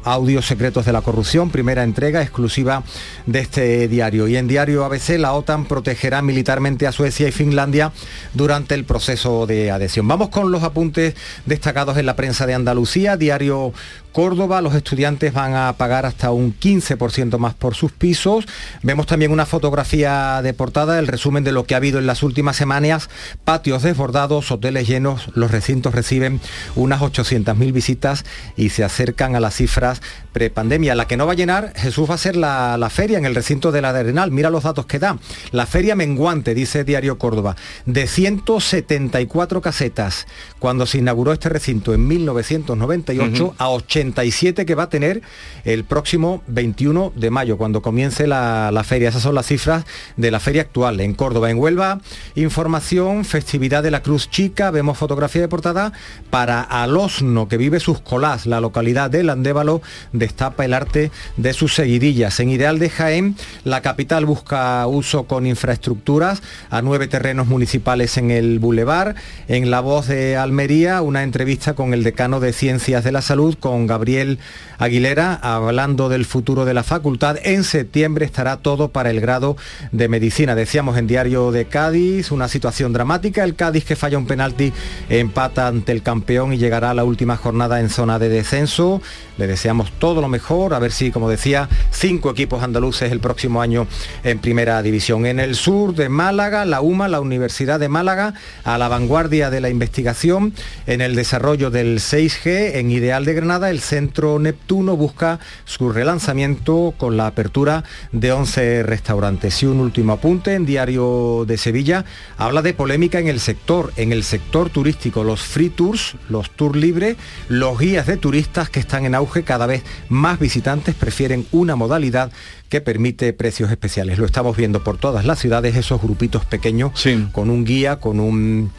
Audios 0.03 0.47
secretos 0.47 0.85
de 0.85 0.93
la 0.93 1.01
corrupción, 1.01 1.51
primera 1.51 1.83
entrega 1.83 2.21
exclusiva 2.21 2.83
de 3.27 3.39
este 3.39 3.87
diario. 3.87 4.27
Y 4.27 4.35
en 4.35 4.47
diario 4.47 4.83
ABC, 4.83 5.19
la 5.19 5.33
OTAN 5.33 5.65
protegerá 5.65 6.21
militarmente 6.21 6.87
a 6.87 6.91
Suecia 6.91 7.27
y 7.27 7.31
Finlandia 7.31 7.91
durante 8.33 8.73
el 8.73 8.83
proceso 8.83 9.45
de 9.45 9.69
adhesión. 9.69 10.07
Vamos 10.07 10.29
con 10.29 10.51
los 10.51 10.63
apuntes 10.63 11.15
destacados 11.45 11.97
en 11.97 12.07
la 12.07 12.15
prensa 12.15 12.47
de 12.47 12.55
Andalucía. 12.55 13.15
Diario 13.15 13.73
Córdoba, 14.11 14.61
los 14.61 14.75
estudiantes 14.75 15.31
van 15.31 15.53
a 15.53 15.73
pagar 15.77 16.05
hasta 16.05 16.31
un 16.31 16.53
15% 16.53 17.37
más 17.37 17.53
por 17.53 17.75
sus 17.75 17.93
pisos. 17.93 18.45
Vemos 18.83 19.05
también 19.05 19.31
una 19.31 19.45
fotografía 19.45 20.41
de 20.41 20.53
portada, 20.53 20.99
el 20.99 21.07
resumen 21.07 21.45
de 21.45 21.53
lo 21.53 21.65
que 21.65 21.75
ha 21.75 21.77
habido 21.77 21.97
en 21.97 22.07
las 22.07 22.21
últimas 22.21 22.57
semanas. 22.57 23.09
Patios 23.45 23.83
desbordados, 23.83 24.51
hoteles 24.51 24.87
llenos, 24.87 25.29
los 25.33 25.51
recintos 25.51 25.95
reciben 25.95 26.41
unas 26.75 27.01
800.000 27.01 27.71
visitas 27.71 28.25
y 28.57 28.69
se 28.69 28.83
acercan 28.83 29.35
a 29.35 29.39
las 29.39 29.61
cifras 29.99 30.21
prepandemia. 30.31 30.95
La 30.95 31.07
que 31.07 31.17
no 31.17 31.25
va 31.25 31.33
a 31.33 31.35
llenar, 31.35 31.73
Jesús 31.75 32.09
va 32.09 32.15
a 32.15 32.17
ser 32.17 32.35
la, 32.35 32.77
la 32.77 32.89
feria 32.89 33.17
en 33.17 33.25
el 33.25 33.35
recinto 33.35 33.71
de 33.71 33.81
la 33.81 33.89
Arenal. 33.89 34.31
Mira 34.31 34.49
los 34.49 34.63
datos 34.63 34.85
que 34.85 34.99
da. 34.99 35.17
La 35.51 35.65
feria 35.65 35.95
menguante, 35.95 36.53
dice 36.53 36.83
Diario 36.83 37.17
Córdoba, 37.17 37.55
de 37.85 38.07
174 38.07 39.61
casetas 39.61 40.25
cuando 40.59 40.85
se 40.85 40.99
inauguró 40.99 41.33
este 41.33 41.49
recinto 41.49 41.93
en 41.93 42.07
1998 42.07 43.43
Ujú. 43.43 43.55
a 43.57 43.69
87 43.69 44.65
que 44.65 44.75
va 44.75 44.83
a 44.83 44.89
tener 44.89 45.21
el 45.65 45.83
próximo 45.83 46.43
21 46.47 47.13
de 47.15 47.29
mayo, 47.29 47.57
cuando 47.57 47.81
comience 47.81 48.27
la, 48.27 48.71
la 48.71 48.83
feria. 48.83 49.09
Esas 49.09 49.23
son 49.23 49.35
las 49.35 49.47
cifras 49.47 49.85
de 50.17 50.31
la 50.31 50.39
feria 50.39 50.61
actual 50.61 50.99
en 51.01 51.13
Córdoba. 51.13 51.49
En 51.49 51.57
Huelva, 51.57 51.99
información, 52.35 53.25
festividad 53.25 53.83
de 53.83 53.91
la 53.91 54.01
Cruz 54.01 54.29
Chica, 54.29 54.71
vemos 54.71 54.97
fotografía 54.97 55.41
de 55.41 55.47
portada 55.47 55.91
para 56.29 56.61
Alosno, 56.61 57.47
que 57.47 57.57
vive 57.57 57.79
sus 57.79 57.99
colás, 57.99 58.45
la 58.45 58.61
localidad 58.61 59.09
del 59.09 59.29
Andévalo 59.29 59.80
destapa 60.13 60.65
el 60.65 60.73
arte 60.73 61.11
de 61.37 61.53
sus 61.53 61.73
seguidillas. 61.73 62.39
En 62.39 62.49
Ideal 62.49 62.79
de 62.79 62.89
Jaén, 62.89 63.35
la 63.63 63.81
capital 63.81 64.25
busca 64.25 64.85
uso 64.87 65.23
con 65.23 65.45
infraestructuras 65.45 66.41
a 66.69 66.81
nueve 66.81 67.07
terrenos 67.07 67.47
municipales 67.47 68.17
en 68.17 68.31
el 68.31 68.59
Boulevard. 68.59 69.15
En 69.47 69.71
La 69.71 69.79
Voz 69.79 70.07
de 70.07 70.37
Almería, 70.37 71.01
una 71.01 71.23
entrevista 71.23 71.73
con 71.73 71.93
el 71.93 72.03
decano 72.03 72.39
de 72.39 72.53
Ciencias 72.53 73.03
de 73.03 73.11
la 73.11 73.21
Salud, 73.21 73.55
con 73.59 73.87
Gabriel 73.87 74.39
Aguilera, 74.77 75.35
hablando 75.35 76.09
del 76.09 76.25
futuro 76.25 76.65
de 76.65 76.73
la 76.73 76.83
facultad. 76.83 77.37
En 77.43 77.63
septiembre 77.63 78.25
estará 78.25 78.57
todo 78.57 78.89
para 78.89 79.09
el 79.09 79.21
grado 79.21 79.55
de 79.91 80.07
medicina. 80.07 80.55
Decíamos 80.55 80.97
en 80.97 81.07
Diario 81.07 81.51
de 81.51 81.65
Cádiz, 81.65 82.31
una 82.31 82.47
situación 82.47 82.93
dramática. 82.93 83.43
El 83.43 83.55
Cádiz 83.55 83.85
que 83.85 83.95
falla 83.95 84.17
un 84.17 84.25
penalti 84.25 84.73
empata 85.09 85.67
ante 85.67 85.91
el 85.91 86.01
campeón 86.01 86.53
y 86.53 86.57
llegará 86.57 86.91
a 86.91 86.93
la 86.93 87.03
última 87.03 87.37
jornada 87.37 87.79
en 87.79 87.89
zona 87.89 88.19
de 88.19 88.29
descenso. 88.29 89.01
Le 89.37 89.47
deseamos 89.47 89.70
todo 89.99 90.21
lo 90.21 90.27
mejor, 90.27 90.73
a 90.73 90.79
ver 90.79 90.91
si, 90.91 91.11
como 91.11 91.29
decía, 91.29 91.69
cinco 91.91 92.29
equipos 92.29 92.63
andaluces 92.63 93.11
el 93.11 93.19
próximo 93.19 93.61
año 93.61 93.87
en 94.23 94.39
primera 94.39 94.81
división. 94.81 95.25
En 95.25 95.39
el 95.39 95.55
sur 95.55 95.95
de 95.95 96.09
Málaga, 96.09 96.65
la 96.65 96.81
UMA, 96.81 97.07
la 97.07 97.21
Universidad 97.21 97.79
de 97.79 97.89
Málaga, 97.89 98.33
a 98.63 98.77
la 98.77 98.87
vanguardia 98.87 99.49
de 99.49 99.61
la 99.61 99.69
investigación 99.69 100.53
en 100.87 101.01
el 101.01 101.15
desarrollo 101.15 101.69
del 101.69 101.99
6G, 101.99 102.75
en 102.75 102.91
Ideal 102.91 103.25
de 103.25 103.33
Granada, 103.33 103.69
el 103.69 103.79
Centro 103.79 104.39
Neptuno 104.39 104.95
busca 104.95 105.39
su 105.65 105.91
relanzamiento 105.91 106.93
con 106.97 107.17
la 107.17 107.27
apertura 107.27 107.83
de 108.11 108.31
11 108.31 108.83
restaurantes. 108.83 109.61
Y 109.63 109.65
un 109.65 109.79
último 109.79 110.13
apunte 110.13 110.53
en 110.53 110.65
Diario 110.65 111.45
de 111.47 111.57
Sevilla, 111.57 112.05
habla 112.37 112.61
de 112.61 112.73
polémica 112.73 113.19
en 113.19 113.27
el 113.27 113.39
sector, 113.39 113.91
en 113.95 114.11
el 114.11 114.23
sector 114.23 114.69
turístico, 114.69 115.23
los 115.23 115.41
free 115.41 115.69
tours, 115.69 116.15
los 116.29 116.51
tours 116.51 116.77
libres, 116.77 117.17
los 117.47 117.79
guías 117.79 118.07
de 118.07 118.17
turistas 118.17 118.69
que 118.69 118.79
están 118.79 119.05
en 119.05 119.15
auge, 119.15 119.43
cada 119.43 119.60
vez 119.67 119.83
más 120.09 120.39
visitantes 120.39 120.95
prefieren 120.95 121.45
una 121.51 121.75
modalidad 121.75 122.31
que 122.69 122.81
permite 122.81 123.33
precios 123.33 123.71
especiales. 123.71 124.17
Lo 124.17 124.25
estamos 124.25 124.55
viendo 124.55 124.83
por 124.83 124.97
todas 124.97 125.25
las 125.25 125.39
ciudades, 125.39 125.75
esos 125.75 126.01
grupitos 126.01 126.45
pequeños, 126.45 126.91
con 127.31 127.49
un 127.49 127.65
guía, 127.65 127.97
con 127.97 128.19
un, 128.19 128.71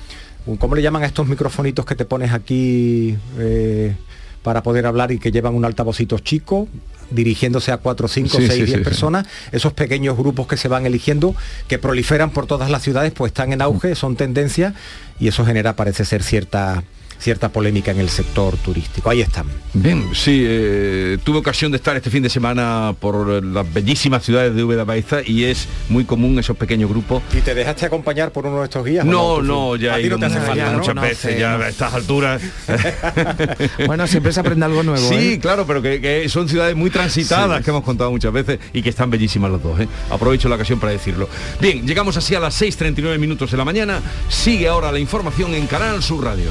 ¿Cómo 0.59 0.75
le 0.75 0.83
llaman 0.83 1.03
a 1.05 1.07
estos 1.07 1.29
microfonitos 1.29 1.87
que 1.87 1.95
te 1.95 2.05
pones 2.05 2.33
aquí 2.33 3.17
eh, 3.39 3.95
para 4.43 4.63
poder 4.63 4.87
hablar 4.87 5.13
y 5.13 5.19
que 5.19 5.31
llevan 5.31 5.55
un 5.55 5.65
altavocito 5.65 6.19
chico? 6.19 6.69
dirigiéndose 7.11 7.73
a 7.73 7.77
4, 7.77 8.09
5, 8.09 8.39
6, 8.39 8.67
10 8.67 8.81
personas, 8.81 9.27
esos 9.51 9.75
pequeños 9.75 10.17
grupos 10.17 10.47
que 10.47 10.57
se 10.57 10.67
van 10.67 10.87
eligiendo, 10.87 11.35
que 11.69 11.79
proliferan 11.79 12.31
por 12.31 12.47
todas 12.47 12.71
las 12.71 12.81
ciudades, 12.81 13.13
pues 13.13 13.33
están 13.33 13.53
en 13.53 13.61
auge, 13.61 13.95
son 13.95 14.17
tendencias 14.17 14.73
y 15.21 15.29
eso 15.29 15.45
genera, 15.45 15.77
parece 15.77 16.07
ser, 16.07 16.23
cierta 16.23 16.83
cierta 17.23 17.51
polémica 17.51 17.93
en 17.93 18.01
el 18.01 18.09
sector 18.09 18.57
turístico. 18.57 19.09
Ahí 19.09 19.21
están. 19.21 19.47
Bien, 19.75 20.11
sí, 20.13 20.43
eh, 20.45 21.19
tuve 21.23 21.39
ocasión 21.39 21.71
de 21.71 21.77
estar 21.77 21.97
este 21.97 22.11
fin 22.11 22.23
de 22.23 22.29
semana 22.29 22.95
por 22.99 23.43
las 23.43 23.73
bellísimas 23.73 24.25
ciudades 24.25 24.55
de 24.55 24.65
Úbeda 24.65 24.85
Baeza 24.85 25.21
y 25.25 25.45
es 25.45 25.69
muy 25.89 26.05
común 26.05 26.39
esos 26.39 26.57
pequeños 26.57 26.91
grupos. 26.91 27.23
¿Y 27.33 27.41
te 27.41 27.55
dejaste 27.55 27.87
acompañar 27.87 28.33
por 28.33 28.47
uno 28.47 28.59
de 28.59 28.65
estos 28.65 28.85
guías? 28.85 29.05
No, 29.05 29.41
no, 29.41 29.77
ya 29.77 29.99
he 29.99 30.03
ido 30.03 30.19
muchas 30.19 30.95
veces, 30.97 31.39
ya 31.39 31.57
a 31.57 31.69
estas 31.69 31.95
alturas. 31.95 32.43
bueno, 33.87 34.07
siempre 34.09 34.33
se 34.33 34.41
aprende 34.41 34.67
algo 34.67 34.83
nuevo. 34.83 35.09
Sí, 35.09 35.35
¿eh? 35.35 35.39
claro, 35.41 35.65
pero 35.65 35.81
que, 35.81 36.29
son 36.29 36.49
ciudades 36.49 36.75
muy 36.75 36.91
transitadas 36.91 37.63
que 37.63 37.71
hemos 37.71 37.85
contado 37.85 38.11
muchas 38.11 38.33
veces 38.33 38.59
y 38.73 38.83
que 38.83 38.89
están 38.89 39.11
bellísimas 39.11 39.53
las 39.53 39.63
dos. 39.63 39.79
¿eh? 39.81 39.89
Aprovecho 40.11 40.49
la 40.49 40.57
ocasión 40.57 40.81
para 40.81 40.93
decirlo. 40.93 41.29
Bien, 41.61 41.87
llegamos 41.87 42.17
así 42.17 42.35
a 42.35 42.41
las 42.41 42.61
6.39 42.61 43.17
minutos 43.19 43.53
de 43.53 43.57
la 43.57 43.65
mañana. 43.65 44.01
Sigue 44.29 44.67
ahora 44.67 44.91
la 44.91 44.99
información 44.99 45.55
en 45.55 45.69
Canal 45.69 46.03
Sur 46.03 46.25
Radio. 46.25 46.51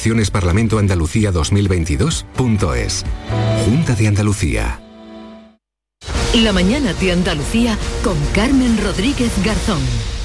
eleccionesparlamentoandalucía 0.01 1.31
2022.es. 1.31 3.05
Junta 3.65 3.93
de 3.93 4.07
Andalucía. 4.07 4.81
La 6.33 6.51
mañana 6.53 6.93
de 6.93 7.11
Andalucía 7.11 7.77
con 8.03 8.17
Carmen 8.33 8.81
Rodríguez 8.81 9.31
Garzón. 9.43 9.81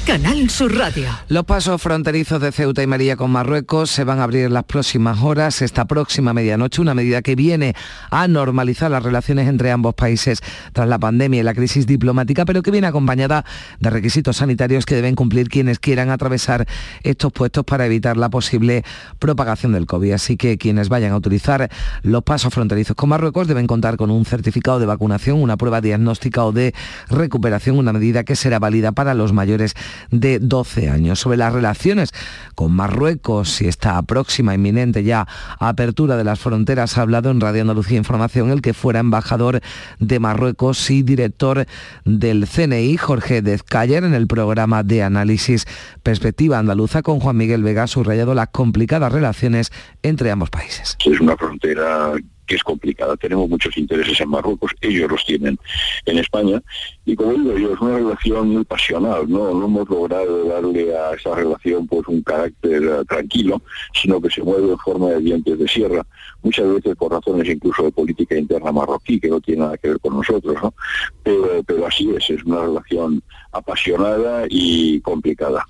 Canal 0.06 0.48
Sur 0.50 0.72
Radio. 0.72 1.08
Los 1.28 1.44
pasos 1.46 1.82
fronterizos 1.82 2.40
de 2.40 2.52
Ceuta 2.52 2.80
y 2.80 2.86
María 2.86 3.16
con 3.16 3.32
Marruecos 3.32 3.90
se 3.90 4.04
van 4.04 4.20
a 4.20 4.22
abrir 4.22 4.48
las 4.52 4.62
próximas 4.62 5.20
horas, 5.20 5.62
esta 5.62 5.86
próxima 5.86 6.32
medianoche, 6.32 6.80
una 6.80 6.94
medida 6.94 7.22
que 7.22 7.34
viene 7.34 7.74
a 8.12 8.28
normalizar 8.28 8.88
las 8.88 9.02
relaciones 9.02 9.48
entre 9.48 9.72
ambos 9.72 9.94
países 9.94 10.42
tras 10.72 10.88
la 10.88 11.00
pandemia 11.00 11.40
y 11.40 11.42
la 11.42 11.54
crisis 11.54 11.88
diplomática, 11.88 12.44
pero 12.44 12.62
que 12.62 12.70
viene 12.70 12.86
acompañada 12.86 13.44
de 13.80 13.90
requisitos 13.90 14.36
sanitarios 14.36 14.86
que 14.86 14.94
deben 14.94 15.16
cumplir 15.16 15.48
quienes 15.48 15.80
quieran 15.80 16.10
atravesar 16.10 16.68
estos 17.02 17.32
puestos 17.32 17.64
para 17.64 17.84
evitar 17.84 18.16
la 18.16 18.30
posible 18.30 18.84
propagación 19.18 19.72
del 19.72 19.86
COVID. 19.86 20.12
Así 20.12 20.36
que 20.36 20.56
quienes 20.56 20.88
vayan 20.88 21.14
a 21.14 21.16
utilizar 21.16 21.68
los 22.02 22.22
pasos 22.22 22.54
fronterizos 22.54 22.94
con 22.94 23.08
Marruecos 23.08 23.48
deben 23.48 23.66
contar 23.66 23.96
con 23.96 24.12
un 24.12 24.24
certificado 24.24 24.78
de 24.78 24.86
vacunación, 24.86 25.42
una 25.42 25.56
prueba 25.56 25.80
diagnóstica 25.80 26.44
o 26.44 26.52
de 26.52 26.74
recuperación, 27.08 27.76
una 27.76 27.92
medida 27.92 28.22
que 28.22 28.36
será 28.36 28.60
válida 28.60 28.92
para 28.92 29.12
los 29.12 29.32
mayores 29.32 29.74
de 30.10 30.38
12 30.38 30.88
años. 30.90 31.20
Sobre 31.20 31.36
las 31.36 31.52
relaciones 31.52 32.12
con 32.54 32.72
Marruecos 32.72 33.60
y 33.62 33.68
esta 33.68 34.00
próxima 34.02 34.54
inminente 34.54 35.04
ya 35.04 35.26
apertura 35.58 36.16
de 36.16 36.24
las 36.24 36.40
fronteras 36.40 36.98
ha 36.98 37.02
hablado 37.02 37.30
en 37.30 37.40
Radio 37.40 37.62
Andalucía 37.62 37.98
Información 37.98 38.50
el 38.50 38.62
que 38.62 38.74
fuera 38.74 39.00
embajador 39.00 39.60
de 39.98 40.20
Marruecos 40.20 40.90
y 40.90 41.02
director 41.02 41.66
del 42.04 42.46
CNI, 42.46 42.96
Jorge 42.96 43.42
Dezcayer, 43.42 44.04
en 44.04 44.14
el 44.14 44.26
programa 44.26 44.82
de 44.82 45.02
análisis 45.02 45.66
Perspectiva 46.02 46.58
Andaluza 46.58 47.02
con 47.02 47.20
Juan 47.20 47.36
Miguel 47.36 47.62
Vega, 47.62 47.86
subrayado 47.86 48.34
las 48.34 48.48
complicadas 48.48 49.12
relaciones 49.12 49.72
entre 50.02 50.30
ambos 50.30 50.50
países. 50.50 50.96
Es 51.04 51.20
una 51.20 51.36
frontera 51.36 52.12
que 52.46 52.56
es 52.56 52.62
complicada. 52.62 53.16
Tenemos 53.16 53.48
muchos 53.48 53.76
intereses 53.76 54.20
en 54.20 54.28
Marruecos, 54.28 54.72
ellos 54.80 55.10
los 55.10 55.24
tienen 55.24 55.58
en 56.04 56.18
España, 56.18 56.62
y 57.04 57.14
como 57.16 57.32
digo 57.32 57.58
yo, 57.58 57.74
es 57.74 57.80
una 57.80 57.96
relación 57.96 58.48
muy 58.48 58.64
pasional, 58.64 59.28
¿no? 59.28 59.52
No 59.52 59.66
hemos 59.66 59.88
logrado 59.88 60.44
darle 60.44 60.96
a 60.96 61.14
esa 61.14 61.34
relación 61.34 61.86
pues 61.86 62.06
un 62.08 62.22
carácter 62.22 62.82
eh, 62.82 63.04
tranquilo, 63.08 63.60
sino 63.94 64.20
que 64.20 64.30
se 64.30 64.42
mueve 64.42 64.70
en 64.70 64.78
forma 64.78 65.10
de 65.10 65.20
dientes 65.20 65.58
de 65.58 65.68
sierra, 65.68 66.06
muchas 66.42 66.72
veces 66.72 66.96
por 66.96 67.12
razones 67.12 67.48
incluso 67.48 67.82
de 67.82 67.92
política 67.92 68.36
interna 68.36 68.72
marroquí, 68.72 69.20
que 69.20 69.28
no 69.28 69.40
tiene 69.40 69.62
nada 69.62 69.78
que 69.78 69.88
ver 69.88 70.00
con 70.00 70.16
nosotros, 70.16 70.56
¿no? 70.62 70.74
Pero, 71.22 71.62
pero 71.66 71.86
así 71.86 72.10
es, 72.16 72.30
es 72.30 72.44
una 72.44 72.62
relación 72.62 73.22
apasionada 73.52 74.44
y 74.48 75.00
complicada. 75.00 75.64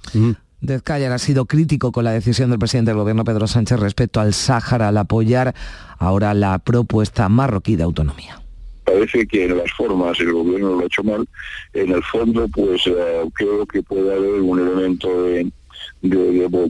Dezcayer 0.67 1.11
ha 1.13 1.19
sido 1.19 1.47
crítico 1.47 1.93
con 1.93 2.05
la 2.05 2.13
decisión 2.13 2.51
del 2.51 2.59
presidente 2.59 2.91
del 2.91 2.99
gobierno 2.99 3.25
Pedro 3.25 3.47
Sánchez 3.47 3.81
respecto 3.81 4.21
al 4.21 4.35
Sáhara 4.35 4.89
al 4.89 4.99
apoyar 4.99 5.55
ahora 5.99 6.35
la 6.35 6.59
propuesta 6.59 7.29
marroquí 7.29 7.77
de 7.77 7.85
autonomía 7.85 8.41
parece 8.87 9.27
que 9.27 9.45
en 9.45 9.59
las 9.59 9.71
formas 9.73 10.19
el 10.21 10.33
gobierno 10.33 10.77
lo 10.77 10.81
ha 10.81 10.87
hecho 10.87 11.03
mal, 11.03 11.29
en 11.75 11.91
el 11.91 12.03
fondo 12.05 12.49
pues 12.49 12.87
eh, 12.87 13.23
creo 13.35 13.67
que 13.67 13.83
puede 13.83 14.15
haber 14.15 14.41
un 14.41 14.61
elemento 14.61 15.25
de, 15.25 15.51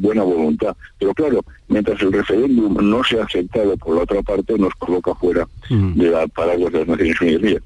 buena 0.00 0.22
voluntad. 0.22 0.74
Pero 0.98 1.14
claro, 1.14 1.44
mientras 1.68 2.00
el 2.02 2.12
referéndum 2.12 2.76
no 2.80 3.04
se 3.04 3.20
ha 3.20 3.24
aceptado 3.24 3.76
por 3.76 3.96
la 3.96 4.02
otra 4.02 4.22
parte, 4.22 4.58
nos 4.58 4.74
coloca 4.74 5.14
fuera 5.14 5.46
de 5.68 6.10
la 6.10 6.26
paraguas 6.28 6.72
de 6.72 6.78
las 6.80 6.88
Naciones 6.88 7.20
Unidas. 7.20 7.62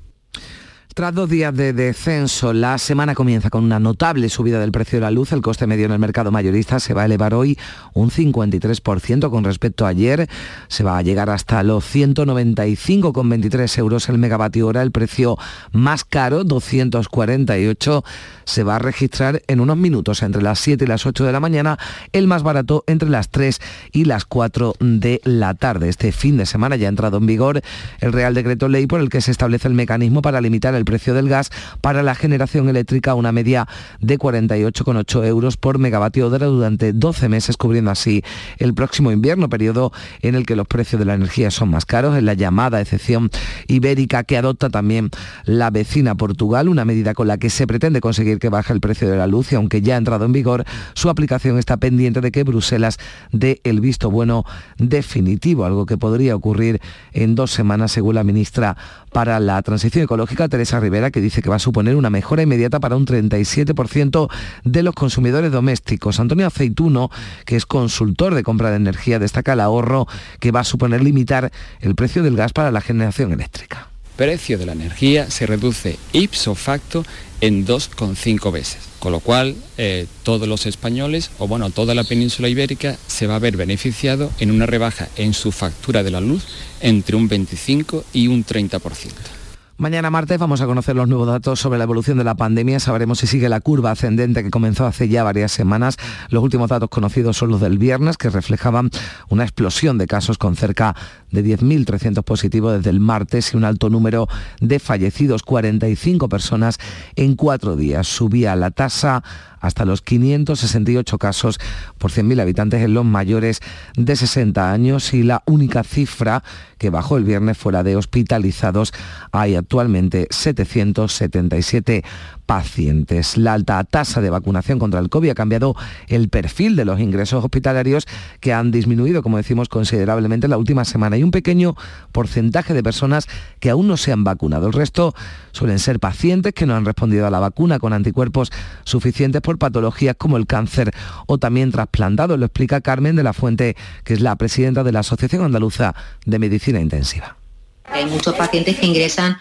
Tras 1.01 1.15
dos 1.15 1.31
días 1.31 1.57
de 1.57 1.73
descenso, 1.73 2.53
la 2.53 2.77
semana 2.77 3.15
comienza 3.15 3.49
con 3.49 3.65
una 3.65 3.81
notable 3.81 4.29
subida 4.29 4.61
del 4.61 4.71
precio 4.71 4.99
de 4.99 5.01
la 5.01 5.11
luz. 5.11 5.33
El 5.33 5.41
coste 5.41 5.67
medio 5.67 5.87
en 5.87 5.93
el 5.93 5.99
mercado 5.99 6.31
mayorista 6.31 6.79
se 6.79 6.93
va 6.93 7.01
a 7.01 7.05
elevar 7.07 7.33
hoy 7.33 7.59
un 7.95 8.11
53% 8.11 9.31
con 9.31 9.43
respecto 9.43 9.87
a 9.87 9.89
ayer. 9.89 10.29
Se 10.69 10.85
va 10.85 10.99
a 10.99 11.03
llegar 11.03 11.31
hasta 11.31 11.63
los 11.63 11.87
195,23 11.87 13.79
euros 13.79 14.11
el 14.11 14.19
megavatio 14.19 14.67
hora. 14.67 14.83
El 14.83 14.91
precio 14.91 15.39
más 15.73 16.05
caro, 16.05 16.45
248, 16.45 18.05
se 18.45 18.63
va 18.63 18.77
a 18.77 18.79
registrar 18.79 19.41
en 19.47 19.61
unos 19.61 19.79
minutos 19.79 20.23
entre 20.23 20.43
las 20.43 20.59
7 20.59 20.85
y 20.85 20.87
las 20.87 21.07
8 21.07 21.25
de 21.25 21.33
la 21.33 21.41
mañana. 21.41 21.79
El 22.13 22.27
más 22.27 22.43
barato 22.43 22.85
entre 22.87 23.09
las 23.09 23.31
3 23.31 23.59
y 23.93 24.05
las 24.05 24.27
4 24.27 24.75
de 24.81 25.23
la 25.25 25.55
tarde. 25.55 25.89
Este 25.89 26.13
fin 26.13 26.37
de 26.37 26.45
semana 26.45 26.77
ya 26.77 26.89
ha 26.89 26.91
entrado 26.91 27.17
en 27.17 27.25
vigor 27.25 27.63
el 28.01 28.13
Real 28.13 28.35
Decreto 28.35 28.69
Ley 28.69 28.87
por 28.87 29.01
el 29.01 29.09
que 29.09 29.23
se 29.23 29.31
establece 29.31 29.67
el 29.67 29.73
mecanismo 29.73 30.21
para 30.21 30.43
limitar 30.43 30.75
el 30.75 30.90
precio 30.91 31.15
del 31.15 31.29
gas 31.29 31.53
para 31.81 32.03
la 32.03 32.17
generación 32.17 32.69
eléctrica 32.69 33.13
a 33.13 33.15
una 33.15 33.31
media 33.31 33.69
de 34.01 34.19
48,8 34.19 35.25
euros 35.25 35.57
por 35.57 35.79
megavatio 35.79 36.27
hora 36.27 36.47
durante 36.47 36.93
12 36.93 37.29
meses, 37.29 37.57
cubriendo 37.57 37.93
así 37.93 38.25
el 38.59 38.75
próximo 38.75 39.13
invierno, 39.13 39.49
periodo 39.49 39.93
en 40.21 40.35
el 40.35 40.47
que 40.47 40.57
los 40.57 40.67
precios 40.67 40.99
de 40.99 41.05
la 41.05 41.15
energía 41.15 41.53
son 41.53 41.71
más 41.71 41.87
caros, 41.87 42.19
en 42.19 42.27
la 42.27 42.35
llamada 42.35 42.81
excepción 42.81 43.31
ibérica 43.69 44.25
que 44.25 44.37
adopta 44.37 44.69
también 44.69 45.11
la 45.45 45.71
vecina 45.71 46.17
Portugal, 46.17 46.69
una 46.69 46.85
medida 46.85 47.15
con 47.15 47.29
la 47.29 47.39
que 47.39 47.51
se 47.51 47.69
pretende 47.69 48.01
conseguir 48.01 48.41
que 48.41 48.49
baje 48.49 48.73
el 48.73 48.81
precio 48.81 49.09
de 49.09 49.17
la 49.17 49.29
luz 49.29 49.53
y 49.53 49.55
aunque 49.55 49.83
ya 49.83 49.95
ha 49.95 49.99
entrado 49.99 50.25
en 50.25 50.33
vigor, 50.33 50.65
su 50.95 51.09
aplicación 51.09 51.57
está 51.57 51.77
pendiente 51.77 52.21
de 52.21 52.33
que 52.33 52.43
Bruselas 52.43 52.99
dé 53.31 53.61
el 53.63 53.81
visto 53.81 54.11
bueno 54.11 54.45
definitivo, 54.79 55.65
algo 55.65 55.87
que 55.87 55.97
podría 55.97 56.35
ocurrir 56.35 56.81
en 57.13 57.37
dos 57.37 57.53
semanas 57.53 57.93
según 57.93 58.17
la 58.17 58.25
ministra 58.25 58.77
para 59.13 59.41
la 59.41 59.61
Transición 59.63 60.05
Ecológica, 60.05 60.49
Teresa 60.49 60.70
Rivera, 60.79 61.11
que 61.11 61.21
dice 61.21 61.43
que 61.43 61.51
va 61.51 61.57
a 61.57 61.61
suponer 61.61 61.97
una 61.97 62.11
mejora 62.11 62.43
inmediata 62.43 62.79
para 62.79 62.97
un 62.97 63.07
37% 63.07 64.29
de 64.65 64.83
los 64.83 64.95
consumidores 64.95 65.51
domésticos. 65.51 66.21
Antonio 66.21 66.47
Aceituno, 66.47 67.11
que 67.47 67.57
es 67.57 67.67
consultor 67.67 68.35
de 68.35 68.43
compra 68.43 68.71
de 68.71 68.77
energía, 68.77 69.19
destaca 69.19 69.55
el 69.55 69.61
ahorro 69.61 70.07
que 70.39 70.53
va 70.53 70.61
a 70.61 70.65
suponer 70.65 71.03
limitar 71.03 71.51
el 71.81 71.95
precio 71.95 72.23
del 72.23 72.37
gas 72.37 72.53
para 72.53 72.71
la 72.71 72.81
generación 72.81 73.33
eléctrica. 73.33 73.89
El 74.11 74.27
precio 74.27 74.59
de 74.59 74.67
la 74.67 74.73
energía 74.73 75.31
se 75.31 75.47
reduce 75.47 75.99
ipso 76.13 76.55
facto 76.55 77.05
en 77.41 77.67
2,5 77.67 78.53
veces, 78.53 78.79
con 78.99 79.13
lo 79.13 79.21
cual 79.21 79.57
eh, 79.79 80.07
todos 80.23 80.47
los 80.47 80.67
españoles, 80.67 81.31
o 81.39 81.49
bueno, 81.49 81.71
toda 81.71 81.95
la 81.95 82.05
península 82.05 82.49
ibérica 82.49 82.99
se 83.07 83.27
va 83.27 83.37
a 83.37 83.39
ver 83.39 83.57
beneficiado 83.57 84.31
en 84.39 84.51
una 84.51 84.67
rebaja 84.67 85.09
en 85.17 85.33
su 85.33 85.53
factura 85.53 86.03
de 86.03 86.11
la 86.11 86.21
luz 86.21 86.45
entre 86.83 87.17
un 87.17 87.29
25 87.29 88.05
y 88.13 88.29
un 88.29 88.45
30%. 88.45 89.40
Mañana 89.81 90.11
martes 90.11 90.39
vamos 90.39 90.61
a 90.61 90.67
conocer 90.67 90.95
los 90.95 91.09
nuevos 91.09 91.27
datos 91.27 91.59
sobre 91.59 91.79
la 91.79 91.85
evolución 91.85 92.19
de 92.19 92.25
la 92.25 92.35
pandemia. 92.35 92.79
Sabremos 92.81 93.21
si 93.21 93.27
sigue 93.27 93.49
la 93.49 93.61
curva 93.61 93.93
ascendente 93.93 94.43
que 94.43 94.51
comenzó 94.51 94.85
hace 94.85 95.09
ya 95.09 95.25
varias 95.25 95.53
semanas. 95.53 95.97
Los 96.29 96.45
últimos 96.45 96.69
datos 96.69 96.91
conocidos 96.91 97.39
son 97.39 97.49
los 97.49 97.63
del 97.63 97.79
viernes, 97.79 98.19
que 98.19 98.29
reflejaban 98.29 98.91
una 99.31 99.45
explosión 99.45 99.97
de 99.97 100.07
casos 100.07 100.37
con 100.37 100.55
cerca 100.55 100.95
de 101.31 101.45
10.300 101.45 102.23
positivos 102.23 102.77
desde 102.77 102.91
el 102.91 103.01
martes 103.01 103.53
y 103.53 103.57
un 103.57 103.65
alto 103.65 103.91
número 103.91 104.29
de 104.61 104.79
fallecidos, 104.79 105.43
45 105.43 106.29
personas 106.29 106.79
en 107.17 107.37
cuatro 107.37 107.77
días. 107.77 108.07
Subía 108.07 108.57
la 108.57 108.71
tasa 108.71 109.23
hasta 109.61 109.85
los 109.85 110.01
568 110.03 111.19
casos 111.19 111.61
por 111.99 112.11
100.000 112.11 112.41
habitantes 112.41 112.83
en 112.83 112.95
los 112.95 113.05
mayores 113.05 113.61
de 113.97 114.17
60 114.17 114.73
años 114.73 115.13
y 115.15 115.23
la 115.23 115.43
única 115.47 115.85
cifra 115.85 116.43
que 116.79 116.91
bajó 116.91 117.19
el 117.19 117.25
viernes 117.25 117.59
fuera 117.59 117.83
de 117.83 117.97
hospitalizados. 117.97 118.93
Hay 119.33 119.55
actualmente 119.55 120.27
777 120.31 122.03
pacientes. 122.51 123.37
La 123.37 123.53
alta 123.53 123.85
tasa 123.85 124.21
de 124.21 124.29
vacunación 124.29 124.81
contra 124.81 124.99
el 124.99 125.09
COVID 125.09 125.31
ha 125.31 125.35
cambiado 125.37 125.77
el 126.09 126.29
perfil 126.29 126.75
de 126.75 126.85
los 126.85 126.99
ingresos 126.99 127.45
hospitalarios 127.45 128.09
que 128.41 128.53
han 128.53 128.73
disminuido, 128.73 129.23
como 129.23 129.37
decimos, 129.37 129.69
considerablemente 129.69 130.49
en 130.49 130.51
la 130.51 130.59
última 130.59 130.85
semana. 130.85 131.15
Hay 131.15 131.23
un 131.23 131.31
pequeño 131.31 131.77
porcentaje 132.11 132.75
de 132.75 132.83
personas 132.83 133.29
que 133.61 133.71
aún 133.71 133.87
no 133.87 133.97
se 133.97 134.11
han 134.11 134.25
vacunado. 134.25 134.67
El 134.67 134.73
resto 134.73 135.15
suelen 135.53 135.79
ser 135.79 136.01
pacientes 136.01 136.53
que 136.53 136.67
no 136.67 136.75
han 136.75 136.85
respondido 136.85 137.25
a 137.25 137.31
la 137.31 137.39
vacuna 137.39 137.79
con 137.79 137.93
anticuerpos 137.93 138.51
suficientes 138.83 139.41
por 139.43 139.57
patologías 139.57 140.17
como 140.19 140.37
el 140.37 140.49
cáncer 140.49 140.91
o 141.29 141.39
también 141.39 141.71
trasplantados. 141.71 142.37
Lo 142.37 142.47
explica 142.47 142.81
Carmen 142.81 143.15
de 143.15 143.23
la 143.23 143.33
Fuente, 143.33 143.77
que 144.03 144.15
es 144.15 144.21
la 144.21 144.35
presidenta 144.35 144.83
de 144.83 144.91
la 144.91 144.99
Asociación 144.99 145.45
Andaluza 145.45 145.95
de 146.27 146.41
Medicina 146.41 146.81
Intensiva. 146.81 147.37
Hay 147.85 148.07
muchos 148.07 148.35
pacientes 148.35 148.77
que 148.77 148.87
ingresan 148.87 149.37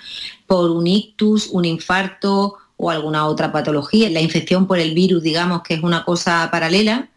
por 0.46 0.70
un 0.70 0.86
ictus, 0.86 1.48
un 1.48 1.66
infarto 1.66 2.58
o 2.82 2.90
alguna 2.90 3.28
otra 3.28 3.52
patología. 3.52 4.10
La 4.10 4.22
infección 4.22 4.66
por 4.66 4.80
el 4.80 4.94
virus, 4.94 5.22
digamos 5.22 5.64
que 5.64 5.74
es 5.76 5.84
una 5.84 6.06
cosa 6.06 6.48
paralela 6.50 7.10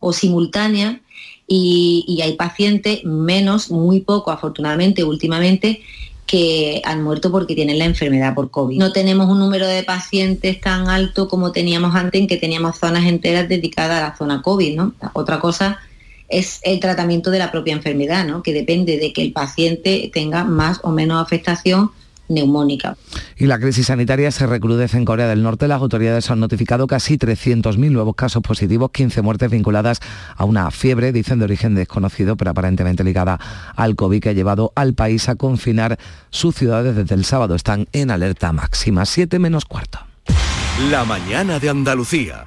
o 0.00 0.14
simultánea 0.14 1.00
y, 1.46 2.20
hay 2.22 2.32
pacientes, 2.36 3.04
menos, 3.04 3.70
muy 3.70 4.00
poco 4.00 4.30
afortunadamente 4.30 5.04
últimamente, 5.04 5.82
que 6.26 6.80
han 6.86 7.04
muerto 7.04 7.30
porque 7.30 7.54
tienen 7.54 7.78
la 7.78 7.84
enfermedad 7.84 8.34
por 8.34 8.50
COVID. 8.50 8.78
No 8.78 8.92
tenemos 8.92 9.28
un 9.28 9.38
número 9.38 9.66
de 9.66 9.82
pacientes 9.82 10.58
tan 10.62 10.88
alto 10.88 11.28
como 11.28 11.52
teníamos 11.52 11.94
antes, 11.94 12.22
en 12.22 12.26
que 12.26 12.38
teníamos 12.38 12.78
zonas 12.78 13.04
enteras 13.04 13.46
dedicadas 13.46 13.98
a 13.98 14.08
la 14.08 14.16
zona 14.16 14.40
COVID. 14.40 14.74
¿no? 14.74 14.94
Otra 15.12 15.38
cosa 15.38 15.80
es 16.30 16.60
el 16.62 16.80
tratamiento 16.80 17.30
de 17.30 17.40
la 17.40 17.52
propia 17.52 17.74
enfermedad, 17.74 18.26
¿no? 18.26 18.42
que 18.42 18.54
depende 18.54 18.96
de 18.96 19.12
que 19.12 19.20
el 19.20 19.32
paciente 19.32 20.10
tenga 20.14 20.44
más 20.44 20.80
o 20.82 20.90
menos 20.92 21.22
afectación 21.22 21.90
neumónica. 22.28 22.96
Y 23.36 23.46
la 23.46 23.58
crisis 23.58 23.86
sanitaria 23.86 24.30
se 24.30 24.46
recrudece 24.46 24.96
en 24.96 25.04
Corea 25.04 25.28
del 25.28 25.42
Norte. 25.42 25.68
Las 25.68 25.80
autoridades 25.80 26.30
han 26.30 26.40
notificado 26.40 26.86
casi 26.86 27.18
300.000 27.18 27.90
nuevos 27.90 28.14
casos 28.14 28.42
positivos, 28.42 28.90
15 28.92 29.22
muertes 29.22 29.50
vinculadas 29.50 30.00
a 30.36 30.44
una 30.44 30.70
fiebre, 30.70 31.12
dicen 31.12 31.38
de 31.38 31.44
origen 31.44 31.74
desconocido, 31.74 32.36
pero 32.36 32.50
aparentemente 32.50 33.04
ligada 33.04 33.38
al 33.76 33.96
COVID, 33.96 34.22
que 34.22 34.28
ha 34.30 34.32
llevado 34.32 34.72
al 34.74 34.94
país 34.94 35.28
a 35.28 35.36
confinar 35.36 35.98
sus 36.30 36.54
ciudades 36.54 36.96
desde 36.96 37.14
el 37.14 37.24
sábado. 37.24 37.54
Están 37.54 37.88
en 37.92 38.10
alerta 38.10 38.52
máxima, 38.52 39.04
7 39.04 39.38
menos 39.38 39.64
cuarto. 39.64 39.98
La 40.90 41.04
mañana 41.04 41.58
de 41.58 41.70
Andalucía. 41.70 42.46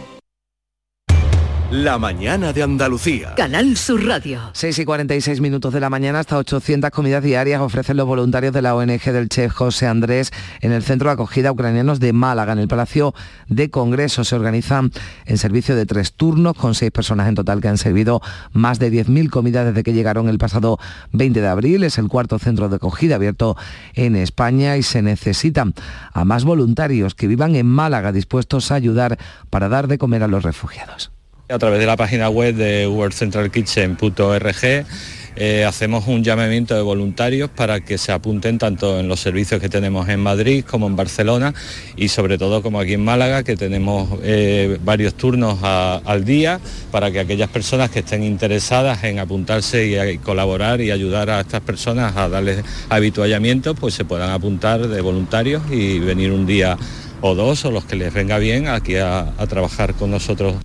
La 1.71 1.97
mañana 1.97 2.51
de 2.51 2.63
Andalucía. 2.63 3.33
Canal 3.35 3.77
Sur 3.77 4.05
Radio. 4.05 4.41
6 4.51 4.79
y 4.79 4.83
46 4.83 5.39
minutos 5.39 5.71
de 5.71 5.79
la 5.79 5.89
mañana, 5.89 6.19
hasta 6.19 6.37
800 6.37 6.91
comidas 6.91 7.23
diarias 7.23 7.61
ofrecen 7.61 7.95
los 7.95 8.05
voluntarios 8.05 8.51
de 8.51 8.61
la 8.61 8.75
ONG 8.75 9.01
del 9.01 9.29
chef 9.29 9.53
José 9.53 9.87
Andrés 9.87 10.33
en 10.59 10.73
el 10.73 10.83
centro 10.83 11.07
de 11.07 11.13
acogida 11.13 11.49
ucranianos 11.49 12.01
de 12.01 12.11
Málaga. 12.11 12.51
En 12.51 12.59
el 12.59 12.67
Palacio 12.67 13.13
de 13.47 13.69
Congreso 13.69 14.25
se 14.25 14.35
organizan 14.35 14.91
en 15.25 15.37
servicio 15.37 15.73
de 15.77 15.85
tres 15.85 16.11
turnos 16.11 16.57
con 16.57 16.75
seis 16.75 16.91
personas 16.91 17.29
en 17.29 17.35
total 17.35 17.61
que 17.61 17.69
han 17.69 17.77
servido 17.77 18.21
más 18.51 18.77
de 18.77 18.91
10.000 18.91 19.29
comidas 19.29 19.67
desde 19.67 19.83
que 19.83 19.93
llegaron 19.93 20.27
el 20.27 20.39
pasado 20.39 20.77
20 21.13 21.39
de 21.39 21.47
abril. 21.47 21.85
Es 21.85 21.97
el 21.97 22.09
cuarto 22.09 22.37
centro 22.37 22.67
de 22.67 22.75
acogida 22.75 23.15
abierto 23.15 23.55
en 23.93 24.17
España 24.17 24.75
y 24.75 24.83
se 24.83 25.01
necesitan 25.01 25.73
a 26.11 26.25
más 26.25 26.43
voluntarios 26.43 27.15
que 27.15 27.27
vivan 27.27 27.55
en 27.55 27.67
Málaga 27.67 28.11
dispuestos 28.11 28.73
a 28.73 28.75
ayudar 28.75 29.17
para 29.49 29.69
dar 29.69 29.87
de 29.87 29.97
comer 29.97 30.23
a 30.23 30.27
los 30.27 30.43
refugiados. 30.43 31.11
A 31.51 31.59
través 31.59 31.79
de 31.81 31.85
la 31.85 31.97
página 31.97 32.29
web 32.29 32.55
de 32.55 32.87
worldcentralkitchen.org 32.87 34.85
eh, 35.35 35.65
hacemos 35.65 36.07
un 36.07 36.23
llamamiento 36.23 36.75
de 36.75 36.81
voluntarios 36.81 37.49
para 37.49 37.81
que 37.81 37.97
se 37.97 38.13
apunten 38.13 38.57
tanto 38.57 38.97
en 39.01 39.09
los 39.09 39.19
servicios 39.19 39.59
que 39.59 39.67
tenemos 39.67 40.07
en 40.07 40.21
Madrid 40.21 40.63
como 40.63 40.87
en 40.87 40.95
Barcelona 40.95 41.53
y 41.97 42.07
sobre 42.07 42.37
todo 42.37 42.61
como 42.61 42.79
aquí 42.79 42.93
en 42.93 43.03
Málaga 43.03 43.43
que 43.43 43.57
tenemos 43.57 44.17
eh, 44.23 44.77
varios 44.85 45.15
turnos 45.15 45.59
al 45.61 46.23
día 46.23 46.61
para 46.89 47.11
que 47.11 47.19
aquellas 47.19 47.49
personas 47.49 47.89
que 47.89 47.99
estén 47.99 48.23
interesadas 48.23 49.03
en 49.03 49.19
apuntarse 49.19 49.87
y, 49.87 50.19
colaborar 50.19 50.79
y 50.79 50.91
ayudar 50.91 51.29
a 51.29 51.41
estas 51.41 51.59
personas 51.59 52.15
a 52.15 52.29
darles 52.29 52.63
habituallamiento 52.87 53.75
pues 53.75 53.93
se 53.93 54.05
puedan 54.05 54.29
apuntar 54.29 54.87
de 54.87 55.01
voluntarios 55.01 55.63
y 55.69 55.99
venir 55.99 56.31
un 56.31 56.45
día 56.45 56.77
o 57.19 57.35
dos 57.35 57.65
o 57.65 57.71
los 57.71 57.83
que 57.83 57.97
les 57.97 58.13
venga 58.13 58.37
bien 58.37 58.69
aquí 58.69 58.95
a 58.95 59.33
trabajar 59.49 59.95
con 59.95 60.11
nosotros. 60.11 60.55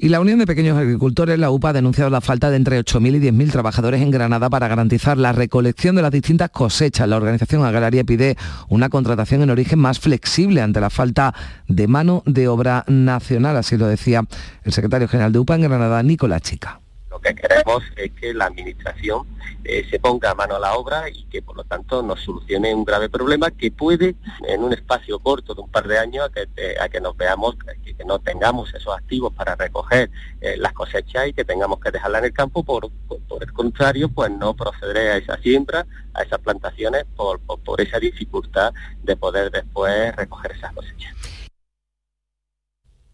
Y 0.00 0.10
la 0.10 0.20
Unión 0.20 0.38
de 0.38 0.46
Pequeños 0.46 0.78
Agricultores, 0.78 1.40
la 1.40 1.50
UPA, 1.50 1.70
ha 1.70 1.72
denunciado 1.72 2.08
la 2.08 2.20
falta 2.20 2.50
de 2.50 2.56
entre 2.56 2.78
8.000 2.78 3.16
y 3.16 3.30
10.000 3.30 3.50
trabajadores 3.50 4.00
en 4.00 4.12
Granada 4.12 4.48
para 4.48 4.68
garantizar 4.68 5.18
la 5.18 5.32
recolección 5.32 5.96
de 5.96 6.02
las 6.02 6.12
distintas 6.12 6.50
cosechas. 6.50 7.08
La 7.08 7.16
organización 7.16 7.64
agraria 7.64 8.04
pide 8.04 8.36
una 8.68 8.90
contratación 8.90 9.42
en 9.42 9.50
origen 9.50 9.80
más 9.80 9.98
flexible 9.98 10.62
ante 10.62 10.80
la 10.80 10.90
falta 10.90 11.34
de 11.66 11.88
mano 11.88 12.22
de 12.26 12.46
obra 12.46 12.84
nacional, 12.86 13.56
así 13.56 13.76
lo 13.76 13.88
decía 13.88 14.22
el 14.62 14.72
secretario 14.72 15.08
general 15.08 15.32
de 15.32 15.40
UPA 15.40 15.56
en 15.56 15.62
Granada, 15.62 16.00
Nicolás 16.04 16.42
Chica. 16.42 16.80
Lo 17.18 17.22
que 17.22 17.34
queremos 17.34 17.82
es 17.96 18.12
que 18.12 18.32
la 18.32 18.44
Administración 18.44 19.26
eh, 19.64 19.84
se 19.90 19.98
ponga 19.98 20.30
a 20.30 20.34
mano 20.36 20.54
a 20.54 20.60
la 20.60 20.74
obra 20.76 21.08
y 21.08 21.24
que 21.24 21.42
por 21.42 21.56
lo 21.56 21.64
tanto 21.64 22.00
nos 22.00 22.20
solucione 22.20 22.72
un 22.72 22.84
grave 22.84 23.08
problema 23.08 23.50
que 23.50 23.72
puede 23.72 24.14
en 24.46 24.62
un 24.62 24.72
espacio 24.72 25.18
corto 25.18 25.52
de 25.52 25.62
un 25.62 25.68
par 25.68 25.88
de 25.88 25.98
años 25.98 26.26
a 26.26 26.30
que, 26.30 26.76
a 26.80 26.88
que 26.88 27.00
nos 27.00 27.16
veamos, 27.16 27.56
que, 27.82 28.04
no 28.04 28.20
tengamos 28.20 28.72
esos 28.72 28.96
activos 28.96 29.32
para 29.32 29.56
recoger 29.56 30.12
eh, 30.40 30.54
las 30.58 30.72
cosechas 30.74 31.26
y 31.26 31.32
que 31.32 31.44
tengamos 31.44 31.80
que 31.80 31.90
dejarla 31.90 32.20
en 32.20 32.26
el 32.26 32.32
campo, 32.32 32.62
por, 32.62 32.88
por, 33.08 33.18
por, 33.22 33.42
el 33.42 33.52
contrario, 33.52 34.08
pues 34.08 34.30
no 34.30 34.54
procederé 34.54 35.10
a 35.10 35.16
esa 35.16 35.36
siembra, 35.38 35.84
a 36.14 36.22
esas 36.22 36.38
plantaciones, 36.38 37.04
por, 37.16 37.40
por 37.40 37.80
esa 37.80 37.98
dificultad 37.98 38.72
de 39.02 39.16
poder 39.16 39.50
después 39.50 40.14
recoger 40.14 40.52
esas 40.52 40.72
cosechas. 40.72 41.37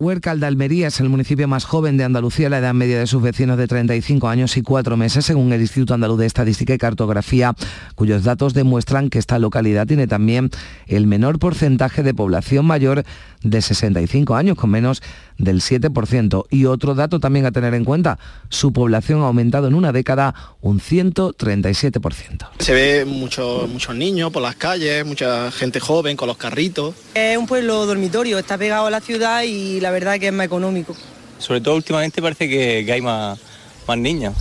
Huércal 0.00 0.40
de 0.40 0.46
Almería 0.46 0.88
es 0.88 0.98
el 0.98 1.08
municipio 1.08 1.46
más 1.46 1.64
joven 1.64 1.96
de 1.96 2.02
Andalucía, 2.02 2.48
la 2.50 2.58
edad 2.58 2.74
media 2.74 2.98
de 2.98 3.06
sus 3.06 3.22
vecinos 3.22 3.56
de 3.56 3.68
35 3.68 4.28
años 4.28 4.56
y 4.56 4.62
4 4.62 4.96
meses, 4.96 5.24
según 5.24 5.52
el 5.52 5.60
Instituto 5.60 5.94
Andaluz 5.94 6.18
de 6.18 6.26
Estadística 6.26 6.74
y 6.74 6.78
Cartografía, 6.78 7.54
cuyos 7.94 8.24
datos 8.24 8.54
demuestran 8.54 9.08
que 9.08 9.20
esta 9.20 9.38
localidad 9.38 9.86
tiene 9.86 10.08
también 10.08 10.50
el 10.88 11.06
menor 11.06 11.38
porcentaje 11.38 12.02
de 12.02 12.12
población 12.12 12.66
mayor 12.66 13.04
de 13.44 13.62
65 13.62 14.34
años, 14.34 14.56
con 14.56 14.70
menos 14.70 15.02
del 15.38 15.60
7%. 15.60 16.46
Y 16.50 16.64
otro 16.64 16.94
dato 16.94 17.20
también 17.20 17.46
a 17.46 17.52
tener 17.52 17.74
en 17.74 17.84
cuenta, 17.84 18.18
su 18.48 18.72
población 18.72 19.22
ha 19.22 19.26
aumentado 19.26 19.68
en 19.68 19.74
una 19.74 19.92
década 19.92 20.34
un 20.60 20.80
137%. 20.80 22.48
Se 22.58 22.72
ve 22.72 23.04
muchos 23.04 23.68
muchos 23.68 23.94
niños 23.94 24.32
por 24.32 24.42
las 24.42 24.56
calles, 24.56 25.06
mucha 25.06 25.52
gente 25.52 25.78
joven 25.78 26.16
con 26.16 26.26
los 26.26 26.36
carritos. 26.36 26.94
Es 27.14 27.36
un 27.36 27.46
pueblo 27.46 27.86
dormitorio, 27.86 28.38
está 28.38 28.58
pegado 28.58 28.86
a 28.86 28.90
la 28.90 29.00
ciudad 29.00 29.42
y 29.42 29.80
la 29.80 29.90
verdad 29.90 30.18
que 30.18 30.28
es 30.28 30.32
más 30.32 30.46
económico. 30.46 30.96
Sobre 31.38 31.60
todo 31.60 31.76
últimamente 31.76 32.22
parece 32.22 32.48
que, 32.48 32.84
que 32.86 32.92
hay 32.92 33.02
más, 33.02 33.38
más 33.86 33.98
niños. 33.98 34.34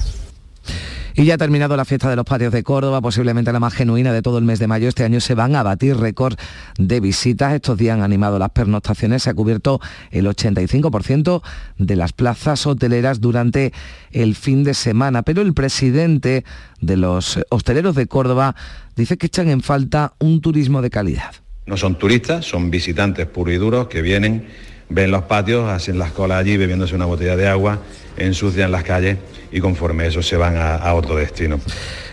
Y 1.16 1.26
ya 1.26 1.36
ha 1.36 1.38
terminado 1.38 1.78
la 1.78 1.86
fiesta 1.86 2.10
de 2.10 2.16
los 2.16 2.26
patios 2.26 2.52
de 2.52 2.64
Córdoba, 2.64 3.00
posiblemente 3.00 3.54
la 3.54 3.60
más 3.60 3.74
genuina 3.74 4.12
de 4.12 4.24
todo 4.24 4.40
el 4.40 4.46
mes 4.46 4.58
de 4.58 4.66
mayo. 4.66 4.88
Este 4.88 5.04
año 5.04 5.20
se 5.20 5.36
van 5.36 5.56
a 5.56 5.62
batir 5.62 5.96
récord 5.98 6.40
de 6.80 7.00
visitas. 7.00 7.54
Estos 7.54 7.78
días 7.78 7.96
han 7.96 8.04
animado 8.04 8.40
las 8.40 8.50
pernoctaciones. 8.50 9.24
Se 9.24 9.30
ha 9.30 9.34
cubierto 9.36 9.80
el 10.10 10.26
85% 10.26 11.44
de 11.78 11.96
las 11.96 12.14
plazas 12.14 12.66
hoteleras 12.66 13.22
durante 13.22 13.74
el 14.12 14.34
fin 14.34 14.64
de 14.64 14.74
semana. 14.74 15.22
Pero 15.22 15.44
el 15.44 15.54
presidente 15.54 16.46
de 16.82 16.98
los 16.98 17.40
hosteleros 17.50 17.96
de 17.96 18.08
Córdoba 18.08 18.56
dice 18.96 19.18
que 19.18 19.28
echan 19.28 19.50
en 19.50 19.62
falta 19.62 20.14
un 20.20 20.42
turismo 20.42 20.82
de 20.82 20.90
calidad. 20.90 21.36
No 21.66 21.78
son 21.78 21.98
turistas, 21.98 22.46
son 22.46 22.72
visitantes 22.72 23.28
puros 23.28 23.54
y 23.54 23.58
duros 23.58 23.88
que 23.88 24.02
vienen, 24.02 24.48
ven 24.94 25.12
los 25.12 25.24
patios, 25.24 25.70
hacen 25.70 25.98
las 25.98 26.12
colas 26.12 26.40
allí 26.40 26.58
bebiéndose 26.58 26.96
una 26.96 27.06
botella 27.06 27.36
de 27.36 27.48
agua, 27.48 27.80
ensucian 28.16 28.72
las 28.72 28.84
calles 28.84 29.18
y 29.52 29.60
conforme 29.60 30.08
eso 30.08 30.22
se 30.22 30.38
van 30.38 30.56
a, 30.58 30.76
a 30.76 30.94
otro 30.94 31.16
destino. 31.16 31.60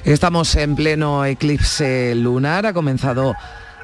Estamos 0.05 0.55
en 0.57 0.75
pleno 0.75 1.25
eclipse 1.25 2.15
lunar, 2.15 2.67
ha 2.67 2.73
comenzado 2.73 3.35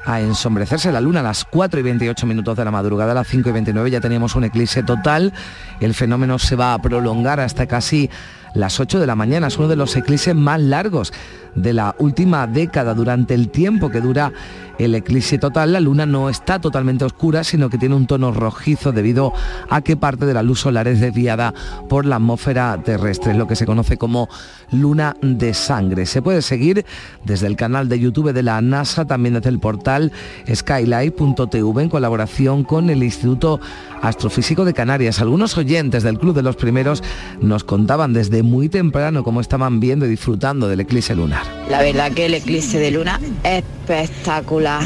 a 0.07 0.21
ensombrecerse 0.21 0.91
la 0.91 1.01
luna 1.01 1.19
a 1.19 1.23
las 1.23 1.43
4 1.43 1.79
y 1.79 1.83
28 1.83 2.25
minutos 2.25 2.55
de 2.55 2.63
la 2.63 2.71
madrugada, 2.71 3.11
a 3.11 3.15
las 3.15 3.27
5 3.27 3.49
y 3.49 3.51
29 3.51 3.91
ya 3.91 3.99
teníamos 3.99 4.35
un 4.35 4.45
eclipse 4.45 4.81
total, 4.81 5.33
el 5.81 5.93
fenómeno 5.93 6.39
se 6.39 6.55
va 6.55 6.73
a 6.73 6.81
prolongar 6.81 7.39
hasta 7.39 7.67
casi 7.67 8.09
las 8.53 8.79
8 8.79 8.99
de 8.99 9.07
la 9.07 9.15
mañana, 9.15 9.47
es 9.47 9.57
uno 9.57 9.67
de 9.67 9.75
los 9.75 9.95
eclipses 9.95 10.35
más 10.35 10.59
largos 10.61 11.13
de 11.55 11.73
la 11.73 11.95
última 11.99 12.45
década, 12.47 12.93
durante 12.93 13.33
el 13.33 13.49
tiempo 13.49 13.89
que 13.89 13.99
dura 13.99 14.31
el 14.77 14.93
eclipse 14.93 15.39
total, 15.39 15.73
la 15.73 15.79
luna 15.79 16.05
no 16.05 16.29
está 16.29 16.61
totalmente 16.61 17.03
oscura, 17.03 17.43
sino 17.43 17.69
que 17.69 17.79
tiene 17.79 17.95
un 17.95 18.05
tono 18.05 18.31
rojizo 18.31 18.91
debido 18.91 19.33
a 19.69 19.81
que 19.81 19.97
parte 19.97 20.27
de 20.27 20.35
la 20.35 20.43
luz 20.43 20.59
solar 20.59 20.87
es 20.87 20.99
desviada 20.99 21.53
por 21.89 22.05
la 22.05 22.17
atmósfera 22.17 22.79
terrestre, 22.83 23.33
lo 23.33 23.47
que 23.47 23.55
se 23.55 23.65
conoce 23.65 23.97
como 23.97 24.29
luna 24.71 25.15
de 25.21 25.55
sangre. 25.55 26.05
Se 26.05 26.21
puede 26.21 26.43
seguir 26.43 26.85
desde 27.25 27.47
el 27.47 27.55
canal 27.55 27.89
de 27.89 27.99
YouTube 27.99 28.33
de 28.33 28.43
la 28.43 28.61
NASA, 28.61 29.05
también 29.05 29.33
desde 29.33 29.49
el 29.49 29.59
portal 29.59 30.11
skylight.tv 30.53 31.81
en 31.81 31.89
colaboración 31.89 32.63
con 32.63 32.91
el 32.91 33.01
Instituto 33.03 33.59
Astrofísico 34.03 34.63
de 34.63 34.75
Canarias. 34.75 35.21
Algunos 35.21 35.57
oyentes 35.57 36.03
del 36.03 36.19
Club 36.19 36.35
de 36.35 36.43
los 36.43 36.55
Primeros 36.55 37.03
nos 37.41 37.63
contaban 37.63 38.13
desde 38.13 38.36
muy 38.43 38.69
temprano 38.69 39.23
cómo 39.23 39.41
estaban 39.41 39.79
viendo 39.79 40.05
y 40.05 40.09
disfrutando 40.09 40.67
del 40.67 40.79
eclipse 40.81 41.15
lunar. 41.15 41.43
La 41.69 41.81
verdad 41.81 42.11
que 42.11 42.25
el 42.25 42.33
eclipse 42.33 42.79
de 42.79 42.91
luna 42.91 43.19
es 43.43 43.63
espectacular. 43.87 44.85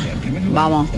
Vamos, 0.54 0.90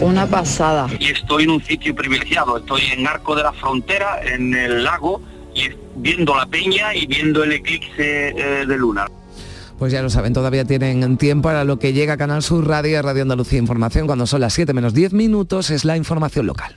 una 0.00 0.26
pasada. 0.26 0.88
Y 0.98 1.10
estoy 1.10 1.44
en 1.44 1.50
un 1.50 1.62
sitio 1.62 1.94
privilegiado, 1.94 2.58
estoy 2.58 2.82
en 2.96 3.06
Arco 3.06 3.34
de 3.34 3.42
la 3.42 3.52
Frontera, 3.52 4.20
en 4.22 4.54
el 4.54 4.84
lago, 4.84 5.20
y 5.54 5.70
viendo 5.96 6.36
la 6.36 6.46
peña 6.46 6.94
y 6.94 7.06
viendo 7.06 7.42
el 7.44 7.52
eclipse 7.52 8.28
eh, 8.28 8.66
de 8.66 8.76
luna. 8.76 9.06
Pues 9.78 9.92
ya 9.92 10.02
lo 10.02 10.10
saben, 10.10 10.34
todavía 10.34 10.66
tienen 10.66 11.16
tiempo 11.16 11.48
para 11.48 11.64
lo 11.64 11.78
que 11.78 11.94
llega 11.94 12.14
a 12.14 12.16
Canal 12.18 12.42
Sur 12.42 12.68
Radio, 12.68 13.00
Radio 13.00 13.22
Andalucía 13.22 13.58
Información, 13.58 14.06
cuando 14.06 14.26
son 14.26 14.42
las 14.42 14.52
7 14.52 14.74
menos 14.74 14.92
10 14.92 15.14
minutos, 15.14 15.70
es 15.70 15.86
la 15.86 15.96
información 15.96 16.46
local. 16.46 16.76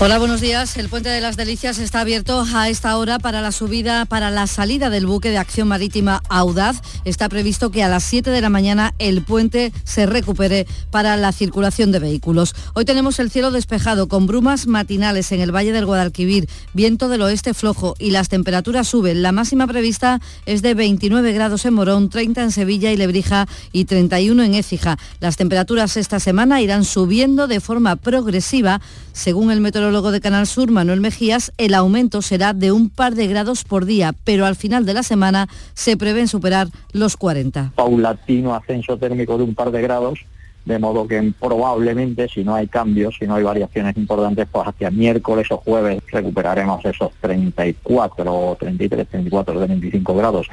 Hola, 0.00 0.18
buenos 0.18 0.40
días. 0.40 0.76
El 0.76 0.88
puente 0.88 1.08
de 1.08 1.20
las 1.20 1.36
Delicias 1.36 1.78
está 1.78 2.00
abierto 2.00 2.44
a 2.52 2.68
esta 2.68 2.98
hora 2.98 3.20
para 3.20 3.40
la 3.40 3.52
subida, 3.52 4.06
para 4.06 4.32
la 4.32 4.48
salida 4.48 4.90
del 4.90 5.06
buque 5.06 5.30
de 5.30 5.38
acción 5.38 5.68
marítima 5.68 6.20
Audaz. 6.28 6.82
Está 7.04 7.28
previsto 7.28 7.70
que 7.70 7.84
a 7.84 7.88
las 7.88 8.02
7 8.02 8.30
de 8.30 8.40
la 8.40 8.50
mañana 8.50 8.92
el 8.98 9.22
puente 9.22 9.72
se 9.84 10.06
recupere 10.06 10.66
para 10.90 11.16
la 11.16 11.30
circulación 11.30 11.92
de 11.92 12.00
vehículos. 12.00 12.56
Hoy 12.74 12.84
tenemos 12.84 13.20
el 13.20 13.30
cielo 13.30 13.52
despejado 13.52 14.08
con 14.08 14.26
brumas 14.26 14.66
matinales 14.66 15.30
en 15.30 15.40
el 15.40 15.54
Valle 15.54 15.72
del 15.72 15.86
Guadalquivir, 15.86 16.48
viento 16.72 17.08
del 17.08 17.22
oeste 17.22 17.54
flojo 17.54 17.94
y 18.00 18.10
las 18.10 18.28
temperaturas 18.28 18.88
suben. 18.88 19.22
La 19.22 19.30
máxima 19.30 19.68
prevista 19.68 20.20
es 20.44 20.60
de 20.60 20.74
29 20.74 21.32
grados 21.32 21.64
en 21.66 21.74
Morón, 21.74 22.10
30 22.10 22.42
en 22.42 22.50
Sevilla 22.50 22.90
y 22.90 22.96
Lebrija 22.96 23.46
y 23.70 23.84
31 23.84 24.42
en 24.42 24.54
Écija. 24.54 24.98
Las 25.20 25.36
temperaturas 25.36 25.96
esta 25.96 26.18
semana 26.18 26.60
irán 26.60 26.84
subiendo 26.84 27.46
de 27.46 27.60
forma 27.60 27.94
progresiva 27.94 28.80
según 29.12 29.52
el 29.52 29.60
meteorólogo 29.60 29.83
de 29.84 30.20
Canal 30.22 30.46
Sur, 30.46 30.70
Manuel 30.70 31.02
Mejías, 31.02 31.52
el 31.58 31.74
aumento 31.74 32.22
será 32.22 32.54
de 32.54 32.72
un 32.72 32.88
par 32.88 33.14
de 33.14 33.26
grados 33.26 33.64
por 33.64 33.84
día, 33.84 34.14
pero 34.24 34.46
al 34.46 34.56
final 34.56 34.86
de 34.86 34.94
la 34.94 35.02
semana 35.02 35.46
se 35.74 35.98
prevén 35.98 36.26
superar 36.26 36.68
los 36.92 37.18
40. 37.18 37.72
Paulatino 37.76 38.54
ascenso 38.54 38.96
térmico 38.96 39.36
de 39.36 39.44
un 39.44 39.54
par 39.54 39.70
de 39.70 39.82
grados 39.82 40.20
de 40.64 40.78
modo 40.78 41.06
que 41.06 41.32
probablemente 41.38 42.28
si 42.28 42.44
no 42.44 42.54
hay 42.54 42.66
cambios, 42.68 43.16
si 43.18 43.26
no 43.26 43.34
hay 43.34 43.42
variaciones 43.42 43.96
importantes, 43.96 44.46
pues 44.50 44.66
hacia 44.66 44.90
miércoles 44.90 45.46
o 45.50 45.58
jueves 45.58 46.02
recuperaremos 46.10 46.84
esos 46.84 47.12
34, 47.20 48.56
33, 48.58 49.08
34, 49.08 49.60
25 49.60 50.14
grados. 50.16 50.46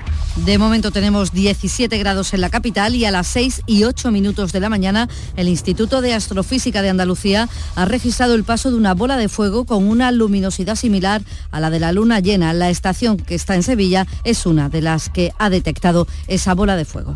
De 0.46 0.58
momento 0.58 0.92
tenemos 0.92 1.32
17 1.32 1.98
grados 1.98 2.34
en 2.34 2.42
la 2.42 2.50
capital 2.50 2.96
y 2.96 3.06
a 3.06 3.12
las 3.12 3.28
6 3.28 3.64
y 3.68 3.84
8 3.84 4.12
minutos 4.12 4.52
de 4.52 4.60
la 4.60 4.70
mañana 4.70 5.08
el 5.36 5.48
Instituto 5.48 6.02
de 6.02 6.14
Astrofísica 6.14 6.82
de 6.82 6.90
Andalucía 6.90 7.48
ha 7.76 7.86
registrado 7.86 8.36
el 8.36 8.44
paso 8.44 8.72
de 8.72 8.78
una 8.78 8.94
bola 8.94 9.18
de 9.18 9.30
fuego 9.30 9.66
con 9.66 9.88
una 9.88 10.12
luminosidad 10.12 10.76
similar 10.76 11.22
a 11.52 11.60
la 11.60 11.70
de 11.70 11.80
la 11.80 11.92
luna 11.92 12.20
llena. 12.20 12.54
La 12.54 12.70
estación 12.70 13.18
que 13.18 13.36
está 13.36 13.56
en 13.56 13.64
Sevilla 13.64 14.08
es 14.24 14.46
una 14.46 14.70
de 14.70 14.82
las 14.82 15.10
que 15.10 15.32
ha 15.38 15.50
detectado 15.50 16.08
esa 16.28 16.54
bola 16.54 16.76
de 16.76 16.86
fuego. 16.86 17.16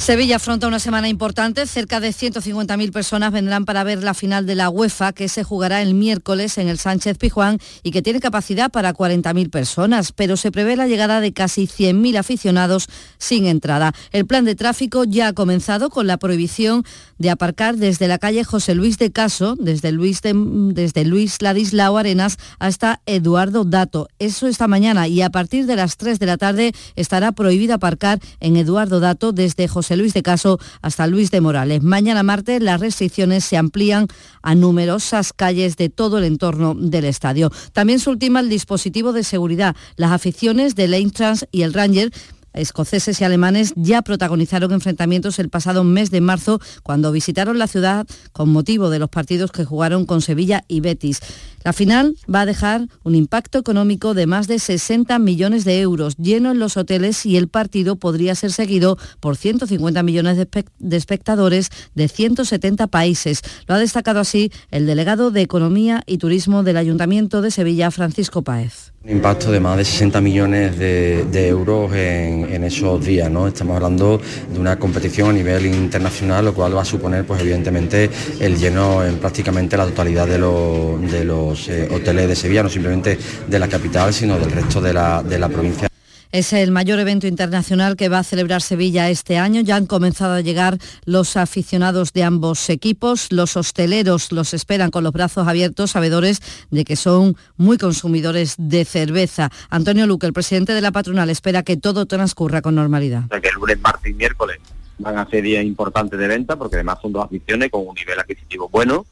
Sevilla 0.00 0.36
afronta 0.36 0.66
una 0.66 0.78
semana 0.78 1.10
importante. 1.10 1.66
Cerca 1.66 2.00
de 2.00 2.08
150.000 2.08 2.90
personas 2.90 3.32
vendrán 3.32 3.66
para 3.66 3.84
ver 3.84 4.02
la 4.02 4.14
final 4.14 4.46
de 4.46 4.54
la 4.54 4.70
UEFA 4.70 5.12
que 5.12 5.28
se 5.28 5.44
jugará 5.44 5.82
el 5.82 5.92
miércoles 5.92 6.56
en 6.56 6.68
el 6.68 6.78
Sánchez 6.78 7.18
Pijuán 7.18 7.58
y 7.82 7.90
que 7.90 8.00
tiene 8.00 8.18
capacidad 8.18 8.70
para 8.70 8.94
40.000 8.94 9.50
personas, 9.50 10.12
pero 10.12 10.38
se 10.38 10.50
prevé 10.50 10.74
la 10.74 10.86
llegada 10.86 11.20
de 11.20 11.34
casi 11.34 11.66
100.000 11.66 12.16
aficionados 12.16 12.88
sin 13.18 13.44
entrada. 13.44 13.92
El 14.10 14.24
plan 14.24 14.46
de 14.46 14.54
tráfico 14.54 15.04
ya 15.04 15.28
ha 15.28 15.32
comenzado 15.34 15.90
con 15.90 16.06
la 16.06 16.16
prohibición 16.16 16.82
de 17.18 17.28
aparcar 17.28 17.76
desde 17.76 18.08
la 18.08 18.18
calle 18.18 18.42
José 18.42 18.74
Luis 18.74 18.96
de 18.96 19.12
Caso, 19.12 19.54
desde 19.60 19.92
Luis, 19.92 20.22
de, 20.22 20.32
desde 20.34 21.04
Luis 21.04 21.42
Ladislao 21.42 21.98
Arenas 21.98 22.38
hasta 22.58 23.02
Eduardo 23.04 23.64
Dato. 23.64 24.08
Eso 24.18 24.46
esta 24.46 24.66
mañana 24.66 25.08
y 25.08 25.20
a 25.20 25.28
partir 25.28 25.66
de 25.66 25.76
las 25.76 25.98
3 25.98 26.18
de 26.18 26.26
la 26.26 26.38
tarde 26.38 26.72
estará 26.96 27.32
prohibido 27.32 27.74
aparcar 27.74 28.18
en 28.40 28.56
Eduardo 28.56 28.98
Dato 28.98 29.32
desde 29.32 29.68
José 29.68 29.89
Luis 29.96 30.14
de 30.14 30.22
Caso 30.22 30.58
hasta 30.82 31.06
Luis 31.06 31.30
de 31.30 31.40
Morales. 31.40 31.82
Mañana 31.82 32.22
martes 32.22 32.62
las 32.62 32.80
restricciones 32.80 33.44
se 33.44 33.56
amplían 33.56 34.06
a 34.42 34.54
numerosas 34.54 35.32
calles 35.32 35.76
de 35.76 35.88
todo 35.88 36.18
el 36.18 36.24
entorno 36.24 36.74
del 36.74 37.04
estadio. 37.04 37.50
También 37.72 37.98
se 38.00 38.10
ultima 38.10 38.40
el 38.40 38.48
dispositivo 38.48 39.12
de 39.12 39.24
seguridad. 39.24 39.76
Las 39.96 40.12
aficiones 40.12 40.74
del 40.74 40.94
Eintrans 40.94 41.46
y 41.52 41.62
el 41.62 41.72
Ranger 41.72 42.12
escoceses 42.52 43.20
y 43.20 43.24
alemanes 43.24 43.72
ya 43.76 44.02
protagonizaron 44.02 44.72
enfrentamientos 44.72 45.38
el 45.38 45.48
pasado 45.48 45.84
mes 45.84 46.10
de 46.10 46.20
marzo 46.20 46.60
cuando 46.82 47.12
visitaron 47.12 47.58
la 47.58 47.66
ciudad 47.66 48.06
con 48.32 48.50
motivo 48.50 48.90
de 48.90 48.98
los 48.98 49.08
partidos 49.08 49.52
que 49.52 49.64
jugaron 49.64 50.06
con 50.06 50.20
Sevilla 50.20 50.64
y 50.68 50.80
Betis. 50.80 51.20
La 51.62 51.74
final 51.74 52.16
va 52.32 52.42
a 52.42 52.46
dejar 52.46 52.86
un 53.02 53.14
impacto 53.14 53.58
económico 53.58 54.14
de 54.14 54.26
más 54.26 54.48
de 54.48 54.58
60 54.58 55.18
millones 55.18 55.64
de 55.64 55.80
euros 55.80 56.16
lleno 56.16 56.52
en 56.52 56.58
los 56.58 56.78
hoteles 56.78 57.26
y 57.26 57.36
el 57.36 57.48
partido 57.48 57.96
podría 57.96 58.34
ser 58.34 58.50
seguido 58.50 58.96
por 59.20 59.36
150 59.36 60.02
millones 60.02 60.38
de, 60.38 60.96
espectadores 60.96 61.68
de 61.94 62.08
170 62.08 62.86
países. 62.86 63.42
Lo 63.66 63.74
ha 63.74 63.78
destacado 63.78 64.20
así 64.20 64.50
el 64.70 64.86
delegado 64.86 65.30
de 65.30 65.42
Economía 65.42 66.02
y 66.06 66.16
Turismo 66.16 66.62
del 66.62 66.78
Ayuntamiento 66.78 67.42
de 67.42 67.50
Sevilla, 67.50 67.90
Francisco 67.90 68.42
Páez. 68.42 68.92
Un 69.02 69.12
impacto 69.12 69.50
de 69.50 69.60
más 69.60 69.78
de 69.78 69.84
60 69.86 70.20
millones 70.20 70.78
de, 70.78 71.48
euros 71.48 71.90
en, 71.94 72.62
esos 72.64 73.02
días, 73.02 73.30
¿no? 73.30 73.48
Estamos 73.48 73.76
hablando 73.76 74.20
de 74.52 74.58
una 74.58 74.78
competición 74.78 75.30
a 75.30 75.32
nivel 75.32 75.64
internacional, 75.66 76.44
lo 76.44 76.52
cual 76.52 76.76
va 76.76 76.82
a 76.82 76.84
suponer, 76.84 77.24
pues 77.24 77.40
evidentemente, 77.40 78.10
el 78.38 78.58
lleno 78.58 79.02
en 79.02 79.16
prácticamente 79.16 79.78
la 79.78 79.86
totalidad 79.86 80.26
de 80.26 80.38
los, 80.38 81.68
eh, 81.68 81.88
hoteles 81.90 82.28
de 82.28 82.36
Sevilla, 82.36 82.62
no 82.62 82.68
simplemente 82.68 83.16
de 83.48 83.58
la 83.58 83.68
capital, 83.68 84.12
sino 84.12 84.38
del 84.38 84.50
resto 84.50 84.82
de 84.82 84.92
la 84.92 85.48
provincia. 85.48 85.89
Es 86.32 86.52
el 86.52 86.70
mayor 86.70 87.00
evento 87.00 87.26
internacional 87.26 87.96
que 87.96 88.08
va 88.08 88.20
a 88.20 88.22
celebrar 88.22 88.62
Sevilla 88.62 89.10
este 89.10 89.36
año. 89.36 89.62
Ya 89.62 89.74
han 89.74 89.86
comenzado 89.86 90.34
a 90.34 90.40
llegar 90.40 90.78
los 91.04 91.36
aficionados 91.36 92.12
de 92.12 92.22
ambos 92.22 92.70
equipos. 92.70 93.32
Los 93.32 93.56
hosteleros 93.56 94.30
los 94.30 94.54
esperan 94.54 94.92
con 94.92 95.02
los 95.02 95.12
brazos 95.12 95.48
abiertos, 95.48 95.90
sabedores 95.90 96.40
de 96.70 96.84
que 96.84 96.94
son 96.94 97.36
muy 97.56 97.78
consumidores 97.78 98.54
de 98.58 98.84
cerveza. 98.84 99.50
Antonio 99.70 100.06
Luque, 100.06 100.28
el 100.28 100.32
presidente 100.32 100.72
de 100.72 100.80
la 100.80 100.92
patronal, 100.92 101.30
espera 101.30 101.64
que 101.64 101.76
todo 101.76 102.06
transcurra 102.06 102.62
con 102.62 102.76
normalidad. 102.76 103.28
que 103.28 103.48
el 103.48 103.54
lunes, 103.56 103.80
martes 103.80 104.12
y 104.12 104.14
miércoles 104.14 104.58
van 104.98 105.18
a 105.18 105.28
ser 105.28 105.42
días 105.42 105.64
importantes 105.64 106.16
de 106.16 106.28
venta 106.28 106.54
porque 106.54 106.76
además 106.76 106.98
son 107.02 107.12
dos 107.12 107.24
aficiones 107.24 107.72
con 107.72 107.88
un 107.88 107.94
nivel 107.94 108.20
adquisitivo 108.20 108.68
bueno. 108.68 109.04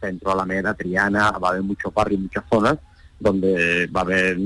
Centro, 0.00 0.32
Alameda, 0.32 0.74
Triana, 0.74 1.30
va 1.32 1.48
a 1.48 1.50
haber 1.52 1.62
muchos 1.62 1.94
barrios 1.94 2.20
muchas 2.20 2.42
zonas 2.50 2.78
donde 3.24 3.86
va 3.88 4.00
a 4.00 4.04
haber 4.04 4.38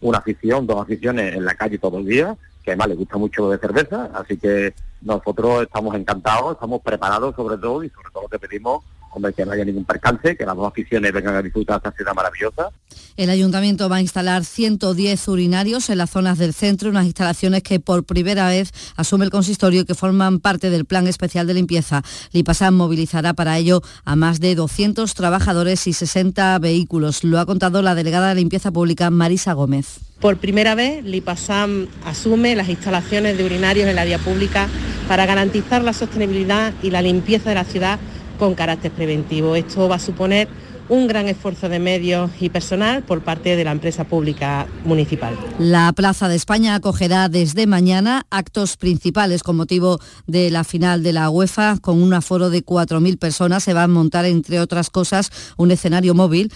una 0.00 0.18
afición, 0.18 0.66
dos 0.66 0.80
aficiones 0.80 1.34
en 1.34 1.44
la 1.44 1.54
calle 1.54 1.78
todo 1.78 1.98
el 1.98 2.06
día, 2.06 2.36
que 2.62 2.70
además 2.70 2.88
le 2.88 2.94
gusta 2.94 3.18
mucho 3.18 3.42
lo 3.42 3.50
de 3.50 3.58
cerveza, 3.58 4.10
así 4.14 4.38
que 4.38 4.72
nosotros 5.02 5.62
estamos 5.62 5.94
encantados, 5.96 6.52
estamos 6.52 6.80
preparados 6.80 7.34
sobre 7.34 7.58
todo 7.58 7.82
y 7.82 7.90
sobre 7.90 8.10
todo 8.12 8.22
lo 8.22 8.28
que 8.28 8.38
pedimos 8.38 8.84
hombre, 9.10 9.32
que 9.32 9.44
no 9.44 9.52
haya 9.52 9.64
ningún 9.64 9.84
percance, 9.84 10.36
que 10.36 10.44
las 10.46 10.56
dos 10.56 10.66
aficiones 10.66 11.12
vengan 11.12 11.34
a 11.34 11.42
disfrutar 11.42 11.78
esta 11.78 11.92
ciudad 11.92 12.14
maravillosa. 12.14 12.70
El 13.16 13.30
ayuntamiento 13.30 13.88
va 13.88 13.96
a 13.96 14.00
instalar 14.00 14.44
110 14.44 15.28
urinarios 15.28 15.90
en 15.90 15.98
las 15.98 16.10
zonas 16.10 16.38
del 16.38 16.54
centro, 16.54 16.90
unas 16.90 17.04
instalaciones 17.04 17.62
que 17.62 17.80
por 17.80 18.04
primera 18.04 18.48
vez 18.48 18.72
asume 18.96 19.24
el 19.24 19.30
consistorio 19.30 19.82
y 19.82 19.84
que 19.84 19.94
forman 19.94 20.40
parte 20.40 20.70
del 20.70 20.84
plan 20.84 21.06
especial 21.06 21.46
de 21.46 21.54
limpieza. 21.54 22.02
Lipasán 22.32 22.74
movilizará 22.74 23.34
para 23.34 23.58
ello 23.58 23.82
a 24.04 24.16
más 24.16 24.40
de 24.40 24.54
200 24.54 25.12
trabajadores 25.14 25.86
y 25.86 25.92
60 25.92 26.58
vehículos. 26.60 27.24
Lo 27.24 27.38
ha 27.38 27.46
contado 27.46 27.82
la 27.82 27.94
delegada 27.94 28.30
de 28.30 28.36
limpieza 28.36 28.70
pública 28.70 29.10
Marisa 29.10 29.52
Gómez. 29.52 30.00
Por 30.20 30.36
primera 30.36 30.74
vez, 30.74 31.02
Lipasam 31.02 31.88
asume 32.04 32.54
las 32.54 32.68
instalaciones 32.68 33.38
de 33.38 33.44
urinarios 33.44 33.88
en 33.88 33.96
la 33.96 34.04
vía 34.04 34.18
pública 34.18 34.68
para 35.08 35.24
garantizar 35.24 35.82
la 35.82 35.94
sostenibilidad 35.94 36.74
y 36.82 36.90
la 36.90 37.02
limpieza 37.02 37.48
de 37.48 37.54
la 37.54 37.64
ciudad 37.64 37.98
con 38.40 38.54
carácter 38.54 38.90
preventivo. 38.90 39.54
Esto 39.54 39.86
va 39.86 39.96
a 39.96 40.00
suponer 40.00 40.48
un 40.88 41.06
gran 41.06 41.28
esfuerzo 41.28 41.68
de 41.68 41.78
medios 41.78 42.30
y 42.40 42.48
personal 42.48 43.04
por 43.04 43.22
parte 43.22 43.54
de 43.54 43.62
la 43.62 43.70
empresa 43.70 44.04
pública 44.04 44.66
municipal. 44.84 45.38
La 45.58 45.92
Plaza 45.92 46.28
de 46.28 46.34
España 46.34 46.74
acogerá 46.74 47.28
desde 47.28 47.68
mañana 47.68 48.26
actos 48.30 48.76
principales 48.76 49.44
con 49.44 49.56
motivo 49.56 50.00
de 50.26 50.50
la 50.50 50.64
final 50.64 51.04
de 51.04 51.12
la 51.12 51.30
UEFA 51.30 51.76
con 51.80 52.02
un 52.02 52.12
aforo 52.12 52.50
de 52.50 52.64
4.000 52.64 53.18
personas. 53.18 53.62
Se 53.62 53.72
va 53.72 53.84
a 53.84 53.88
montar, 53.88 54.24
entre 54.24 54.58
otras 54.58 54.90
cosas, 54.90 55.30
un 55.56 55.70
escenario 55.70 56.14
móvil 56.14 56.50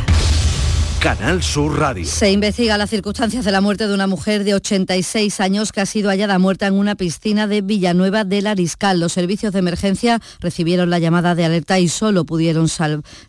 Canal 1.00 1.44
Sur 1.44 1.78
Radio. 1.78 2.06
Se 2.06 2.32
investiga 2.32 2.76
las 2.76 2.90
circunstancias 2.90 3.46
de 3.46 3.52
la 3.52 3.62
muerte 3.62 3.88
de 3.88 3.94
una 3.94 4.08
mujer 4.08 4.44
de 4.44 4.56
86 4.56 5.40
años 5.40 5.72
que 5.72 5.80
ha 5.80 5.86
sido 5.86 6.10
hallada 6.10 6.40
muerta 6.40 6.66
en 6.66 6.74
una 6.74 6.96
piscina 6.96 7.46
de 7.46 7.62
Villanueva 7.62 8.24
del 8.24 8.48
Ariscal. 8.48 9.00
Los 9.00 9.14
servicios 9.14 9.54
de 9.54 9.60
emergencia 9.60 10.20
recibieron 10.40 10.90
la 10.90 10.98
llamada 10.98 11.36
de 11.36 11.46
alerta 11.46 11.80
y 11.80 11.88
solo 11.88 12.26
pudieron 12.26 12.68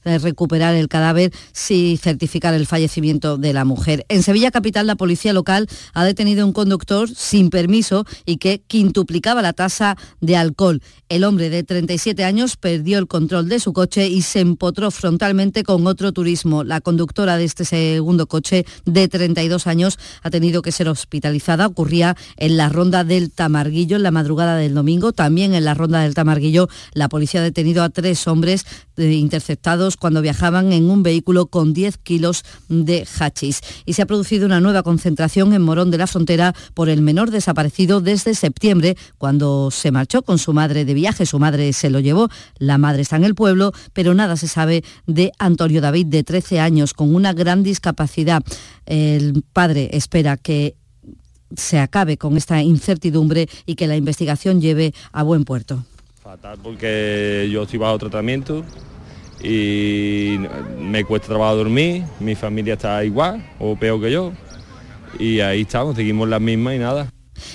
eh, 0.05 0.19
recuperar 0.19 0.75
el 0.77 0.89
cadáver 0.89 1.31
si 1.53 1.99
certificar 1.99 2.55
el 2.55 2.67
fallecimiento 2.67 3.37
de 3.37 3.53
la 3.53 3.67
mujer. 3.67 4.07
En 4.09 4.23
Sevilla 4.23 4.51
Capital, 4.51 4.87
la 4.87 4.97
policía 4.97 5.35
local 5.35 5.69
ha 5.93 6.05
detenido 6.05 6.47
un 6.47 6.55
conductor 6.55 7.11
sin 7.11 7.51
permiso 7.51 8.07
y 8.25 8.39
que 8.39 8.63
quintuplicaba 8.67 9.43
la 9.43 9.53
tasa 9.53 9.99
de 10.23 10.37
alcohol. 10.37 10.81
El 11.11 11.25
hombre 11.25 11.51
de 11.51 11.65
37 11.65 12.25
años 12.25 12.57
perdió 12.57 12.99
el 12.99 13.07
control 13.07 13.49
de 13.49 13.61
su 13.61 13.75
coche 13.75 14.09
y 14.09 14.23
se 14.23 14.41
empotró 14.41 14.91
frontalmente 14.91 15.65
con 15.65 15.87
otro 15.87 16.13
turismo. 16.13 16.65
La 16.65 16.81
conductora 16.81 17.37
de 17.37 17.45
este 17.45 17.58
este 17.59 17.97
segundo 17.97 18.29
coche 18.29 18.65
de 18.85 19.09
32 19.09 19.67
años 19.67 19.99
ha 20.23 20.31
tenido 20.31 20.63
que 20.63 20.71
ser 20.71 20.89
hospitalizada. 20.89 21.67
Ocurría 21.67 22.17
en 22.37 22.57
la 22.57 22.69
ronda 22.69 23.03
del 23.03 23.33
Tamarguillo 23.33 23.97
en 23.97 24.05
la 24.05 24.13
madrugada 24.13 24.57
del 24.57 24.75
domingo. 24.75 25.13
También 25.13 25.55
en 25.55 25.65
la 25.65 25.75
ronda 25.75 26.03
del 26.03 26.15
Tamarguillo 26.15 26.69
la 26.93 27.09
policía 27.09 27.41
ha 27.41 27.43
detenido 27.43 27.83
a 27.83 27.89
tres 27.89 28.29
hombres 28.29 28.65
eh, 28.97 29.11
interceptados 29.11 29.97
cuando 29.97 30.23
viajaban 30.23 30.73
en 30.73 30.89
un 30.89 31.03
vehículo 31.03 31.47
con 31.47 31.73
10 31.73 31.99
kilos 31.99 32.45
de 32.69 33.05
hachís. 33.19 33.61
Y 33.87 33.95
se 33.95 34.03
ha 34.03 34.07
producido 34.07 34.47
una 34.47 34.61
nueva 34.61 34.85
concentración 34.85 35.53
en 35.53 35.63
Morón 35.63 35.91
de 35.91 35.99
la 35.99 36.07
Frontera 36.07 36.55
por 36.75 36.89
el 36.89 37.03
menor 37.03 37.33
desaparecido 37.33 38.01
desde 38.01 38.37
septiembre, 38.37 38.97
cuando 39.19 39.73
se 39.73 39.91
marchó 39.91 40.23
con 40.23 40.39
su 40.39 40.53
madre 40.53 40.85
de 40.85 40.95
viaje. 40.95 41.27
Su 41.27 41.41
madre 41.41 41.73
se 41.73 41.91
lo 41.91 41.99
llevó. 41.99 42.29
La 42.59 42.79
madre 42.79 43.03
está 43.03 43.17
en 43.17 43.25
el 43.25 43.35
pueblo, 43.35 43.73
pero 43.93 44.15
nada 44.15 44.37
se 44.37 44.47
sabe 44.47 44.85
de 45.09 45.33
Antonio 45.41 45.81
David, 45.81 46.07
de 46.07 46.23
13 46.23 46.61
años, 46.61 46.95
con 46.95 47.13
una 47.15 47.33
gran 47.33 47.48
gran 47.49 47.63
discapacidad. 47.63 48.43
El 48.85 49.43
padre 49.55 49.89
espera 49.93 50.37
que 50.37 50.75
se 51.57 51.79
acabe 51.79 52.19
con 52.19 52.37
esta 52.37 52.61
incertidumbre 52.63 53.49
y 53.65 53.75
que 53.75 53.87
la 53.87 53.97
investigación 53.97 54.61
lleve 54.61 54.93
a 55.13 55.23
buen 55.23 55.47
puerto. 55.47 55.83
Fatal 56.23 56.59
porque 56.63 57.49
yo 57.51 57.63
estoy 57.63 57.79
bajo 57.79 57.97
tratamiento 57.97 58.65
y 59.43 60.37
me 60.79 61.05
cuesta 61.05 61.29
trabajo 61.29 61.57
dormir, 61.57 62.05
mi 62.21 62.35
familia 62.35 62.75
está 62.75 63.03
igual 63.03 63.43
o 63.59 63.77
peor 63.77 63.99
que 64.03 64.13
yo 64.13 64.33
y 65.19 65.41
ahí 65.41 65.63
estamos, 65.63 65.97
seguimos 65.97 66.29
las 66.29 66.43
mismas 66.43 66.75
y 66.75 66.79
nada. 66.81 67.11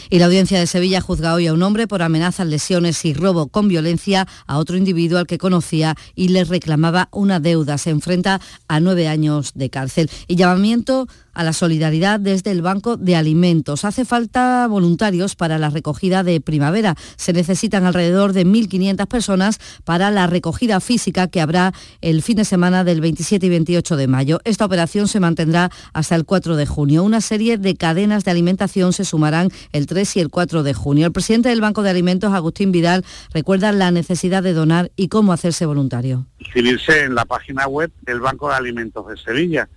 Y 0.09 0.19
la 0.19 0.25
audiencia 0.25 0.59
de 0.59 0.67
Sevilla 0.67 1.01
juzga 1.01 1.33
hoy 1.33 1.47
a 1.47 1.53
un 1.53 1.63
hombre 1.63 1.87
por 1.87 2.01
amenazas, 2.01 2.47
lesiones 2.47 3.03
y 3.05 3.13
robo 3.13 3.47
con 3.47 3.67
violencia 3.67 4.27
a 4.47 4.57
otro 4.57 4.77
individuo 4.77 5.19
al 5.19 5.27
que 5.27 5.37
conocía 5.37 5.95
y 6.15 6.29
le 6.29 6.43
reclamaba 6.43 7.09
una 7.11 7.39
deuda. 7.39 7.77
Se 7.77 7.89
enfrenta 7.89 8.41
a 8.67 8.79
nueve 8.79 9.07
años 9.07 9.51
de 9.55 9.69
cárcel. 9.69 10.09
Y 10.27 10.35
llamamiento 10.35 11.07
a 11.33 11.43
la 11.43 11.53
solidaridad 11.53 12.19
desde 12.19 12.51
el 12.51 12.61
Banco 12.61 12.97
de 12.97 13.15
Alimentos. 13.15 13.85
Hace 13.85 14.05
falta 14.05 14.67
voluntarios 14.67 15.35
para 15.35 15.57
la 15.57 15.69
recogida 15.69 16.23
de 16.23 16.41
primavera. 16.41 16.95
Se 17.15 17.33
necesitan 17.33 17.85
alrededor 17.85 18.33
de 18.33 18.45
1.500 18.45 19.07
personas 19.07 19.59
para 19.83 20.11
la 20.11 20.27
recogida 20.27 20.79
física 20.79 21.27
que 21.27 21.41
habrá 21.41 21.73
el 22.01 22.21
fin 22.21 22.37
de 22.37 22.45
semana 22.45 22.83
del 22.83 23.01
27 23.01 23.45
y 23.45 23.49
28 23.49 23.95
de 23.95 24.07
mayo. 24.07 24.39
Esta 24.43 24.65
operación 24.65 25.07
se 25.07 25.19
mantendrá 25.19 25.71
hasta 25.93 26.15
el 26.15 26.25
4 26.25 26.55
de 26.55 26.65
junio. 26.65 27.03
Una 27.03 27.21
serie 27.21 27.57
de 27.57 27.75
cadenas 27.75 28.23
de 28.23 28.31
alimentación 28.31 28.93
se 28.93 29.05
sumarán 29.05 29.49
el 29.71 29.87
3 29.87 30.17
y 30.17 30.19
el 30.19 30.29
4 30.29 30.63
de 30.63 30.73
junio. 30.73 31.07
El 31.07 31.11
presidente 31.11 31.49
del 31.49 31.61
Banco 31.61 31.83
de 31.83 31.89
Alimentos, 31.89 32.33
Agustín 32.33 32.71
Vidal, 32.71 33.03
recuerda 33.33 33.71
la 33.71 33.91
necesidad 33.91 34.43
de 34.43 34.53
donar 34.53 34.91
y 34.95 35.07
cómo 35.07 35.33
hacerse 35.33 35.65
voluntario. 35.65 36.25
Inscribirse 36.39 37.03
en 37.03 37.15
la 37.15 37.25
página 37.25 37.67
web 37.67 37.91
del 38.01 38.19
Banco 38.19 38.49
de 38.49 38.55
Alimentos 38.55 39.07
de 39.07 39.17
Sevilla, 39.17 39.69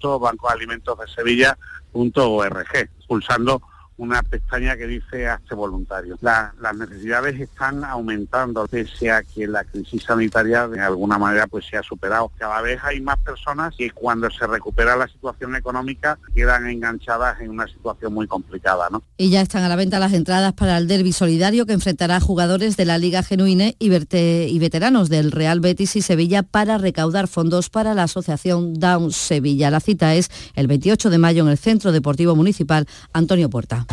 www.bancoalimentosdesevilla.org, 0.00 2.90
pulsando 3.06 3.62
una 3.96 4.22
pestaña 4.22 4.76
que 4.76 4.86
dice 4.86 5.28
hazte 5.28 5.54
voluntario. 5.54 6.18
las 6.20 6.76
necesidades 6.76 7.40
están 7.40 7.84
aumentando 7.84 8.66
pese 8.66 9.10
a 9.10 9.22
que 9.22 9.46
la 9.46 9.64
crisis 9.64 10.02
sanitaria 10.02 10.66
de 10.68 10.80
alguna 10.80 11.18
manera 11.18 11.46
pues 11.46 11.66
se 11.66 11.76
ha 11.76 11.82
superado. 11.82 12.30
Cada 12.36 12.60
vez 12.60 12.80
hay 12.82 13.00
más 13.00 13.18
personas 13.18 13.74
que 13.76 13.90
cuando 13.90 14.30
se 14.30 14.46
recupera 14.46 14.96
la 14.96 15.06
situación 15.06 15.54
económica 15.54 16.18
quedan 16.34 16.66
enganchadas 16.66 17.40
en 17.40 17.50
una 17.50 17.66
situación 17.66 18.12
muy 18.12 18.26
complicada. 18.26 18.88
¿no? 18.90 19.02
Y 19.16 19.30
ya 19.30 19.40
están 19.40 19.62
a 19.62 19.68
la 19.68 19.76
venta 19.76 19.98
las 19.98 20.12
entradas 20.12 20.52
para 20.54 20.76
el 20.76 20.88
derby 20.88 21.12
solidario 21.12 21.66
que 21.66 21.72
enfrentará 21.72 22.16
a 22.16 22.20
jugadores 22.20 22.76
de 22.76 22.84
la 22.84 22.98
Liga 22.98 23.22
Genuine 23.22 23.76
y, 23.78 23.92
y 23.94 24.58
veteranos 24.58 25.08
del 25.08 25.30
Real 25.30 25.60
Betis 25.60 25.96
y 25.96 26.02
Sevilla 26.02 26.42
para 26.42 26.78
recaudar 26.78 27.28
fondos 27.28 27.70
para 27.70 27.94
la 27.94 28.04
Asociación 28.04 28.74
Down 28.74 29.12
Sevilla. 29.12 29.70
La 29.70 29.80
cita 29.80 30.14
es 30.14 30.30
el 30.54 30.66
28 30.66 31.10
de 31.10 31.18
mayo 31.18 31.42
en 31.44 31.50
el 31.50 31.58
Centro 31.58 31.92
Deportivo 31.92 32.34
Municipal 32.34 32.86
Antonio 33.12 33.48
Puerta. 33.50 33.86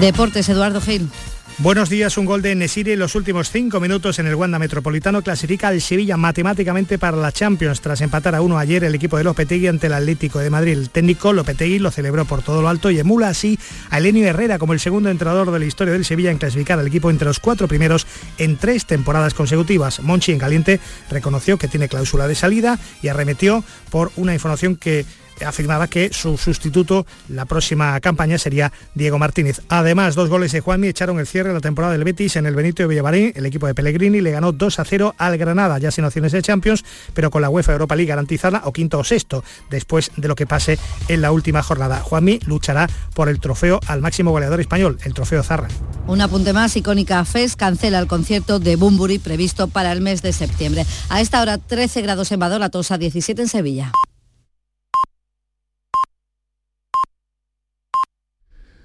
Deportes, 0.00 0.46
Eduardo 0.50 0.82
Gil. 0.82 1.08
Buenos 1.56 1.88
días, 1.88 2.18
un 2.18 2.26
gol 2.26 2.42
de 2.42 2.54
Nesiri 2.54 2.92
en 2.92 2.98
los 2.98 3.14
últimos 3.14 3.50
cinco 3.50 3.80
minutos 3.80 4.18
en 4.18 4.26
el 4.26 4.34
Wanda 4.34 4.58
Metropolitano 4.58 5.22
clasifica 5.22 5.68
al 5.68 5.80
Sevilla 5.80 6.18
matemáticamente 6.18 6.98
para 6.98 7.16
la 7.16 7.32
Champions 7.32 7.80
tras 7.80 8.02
empatar 8.02 8.34
a 8.34 8.42
uno 8.42 8.58
ayer 8.58 8.84
el 8.84 8.94
equipo 8.94 9.16
de 9.16 9.24
Lopetegui 9.24 9.68
ante 9.68 9.86
el 9.86 9.94
Atlético 9.94 10.40
de 10.40 10.50
Madrid. 10.50 10.72
El 10.72 10.90
técnico 10.90 11.32
Lopetegui 11.32 11.78
lo 11.78 11.90
celebró 11.90 12.26
por 12.26 12.42
todo 12.42 12.60
lo 12.60 12.68
alto 12.68 12.90
y 12.90 12.98
emula 12.98 13.28
así 13.28 13.58
a 13.88 13.96
Elenio 13.96 14.26
Herrera 14.26 14.58
como 14.58 14.74
el 14.74 14.80
segundo 14.80 15.08
entrenador 15.08 15.50
de 15.50 15.58
la 15.58 15.64
historia 15.64 15.94
del 15.94 16.04
Sevilla 16.04 16.30
en 16.30 16.36
clasificar 16.36 16.78
al 16.78 16.88
equipo 16.88 17.08
entre 17.08 17.28
los 17.28 17.40
cuatro 17.40 17.66
primeros 17.66 18.06
en 18.36 18.58
tres 18.58 18.84
temporadas 18.84 19.32
consecutivas. 19.32 20.00
Monchi 20.00 20.32
en 20.32 20.38
caliente 20.38 20.78
reconoció 21.08 21.56
que 21.56 21.68
tiene 21.68 21.88
cláusula 21.88 22.28
de 22.28 22.34
salida 22.34 22.78
y 23.00 23.08
arremetió 23.08 23.64
por 23.88 24.12
una 24.16 24.34
información 24.34 24.76
que 24.76 25.06
afirmaba 25.44 25.88
que 25.88 26.10
su 26.12 26.36
sustituto 26.36 27.06
la 27.28 27.44
próxima 27.44 27.98
campaña 28.00 28.38
sería 28.38 28.72
Diego 28.94 29.18
Martínez. 29.18 29.60
Además, 29.68 30.14
dos 30.14 30.28
goles 30.28 30.52
de 30.52 30.60
Juanmi 30.60 30.88
echaron 30.88 31.18
el 31.18 31.26
cierre 31.26 31.48
de 31.48 31.54
la 31.54 31.60
temporada 31.60 31.92
del 31.92 32.04
Betis 32.04 32.36
en 32.36 32.46
el 32.46 32.54
Benito 32.54 32.82
de 32.82 32.88
Villamarín. 32.88 33.32
El 33.34 33.46
equipo 33.46 33.66
de 33.66 33.74
Pellegrini 33.74 34.20
le 34.20 34.30
ganó 34.30 34.52
2 34.52 34.78
a 34.78 34.84
0 34.84 35.14
al 35.18 35.38
Granada, 35.38 35.78
ya 35.78 35.90
sin 35.90 36.04
opciones 36.04 36.32
de 36.32 36.42
Champions, 36.42 36.84
pero 37.14 37.30
con 37.30 37.42
la 37.42 37.50
UEFA 37.50 37.72
Europa 37.72 37.96
League 37.96 38.08
garantizada 38.08 38.62
o 38.64 38.72
quinto 38.72 38.98
o 38.98 39.04
sexto, 39.04 39.44
después 39.70 40.10
de 40.16 40.28
lo 40.28 40.34
que 40.34 40.46
pase 40.46 40.78
en 41.08 41.20
la 41.20 41.32
última 41.32 41.62
jornada. 41.62 42.00
Juanmi 42.00 42.40
luchará 42.46 42.88
por 43.14 43.28
el 43.28 43.40
trofeo 43.40 43.80
al 43.86 44.00
máximo 44.00 44.30
goleador 44.30 44.60
español, 44.60 44.98
el 45.04 45.14
trofeo 45.14 45.42
Zarra. 45.42 45.68
Un 46.06 46.20
apunte 46.20 46.52
más, 46.52 46.76
icónica 46.76 47.24
FES 47.24 47.56
cancela 47.56 47.98
el 47.98 48.06
concierto 48.06 48.58
de 48.58 48.76
Bumburi 48.76 49.18
previsto 49.18 49.68
para 49.68 49.92
el 49.92 50.00
mes 50.00 50.22
de 50.22 50.32
septiembre. 50.32 50.86
A 51.08 51.20
esta 51.20 51.40
hora 51.42 51.58
13 51.58 52.02
grados 52.02 52.30
en 52.32 52.40
Badolatosa, 52.40 52.98
17 52.98 53.42
en 53.42 53.48
Sevilla. 53.48 53.92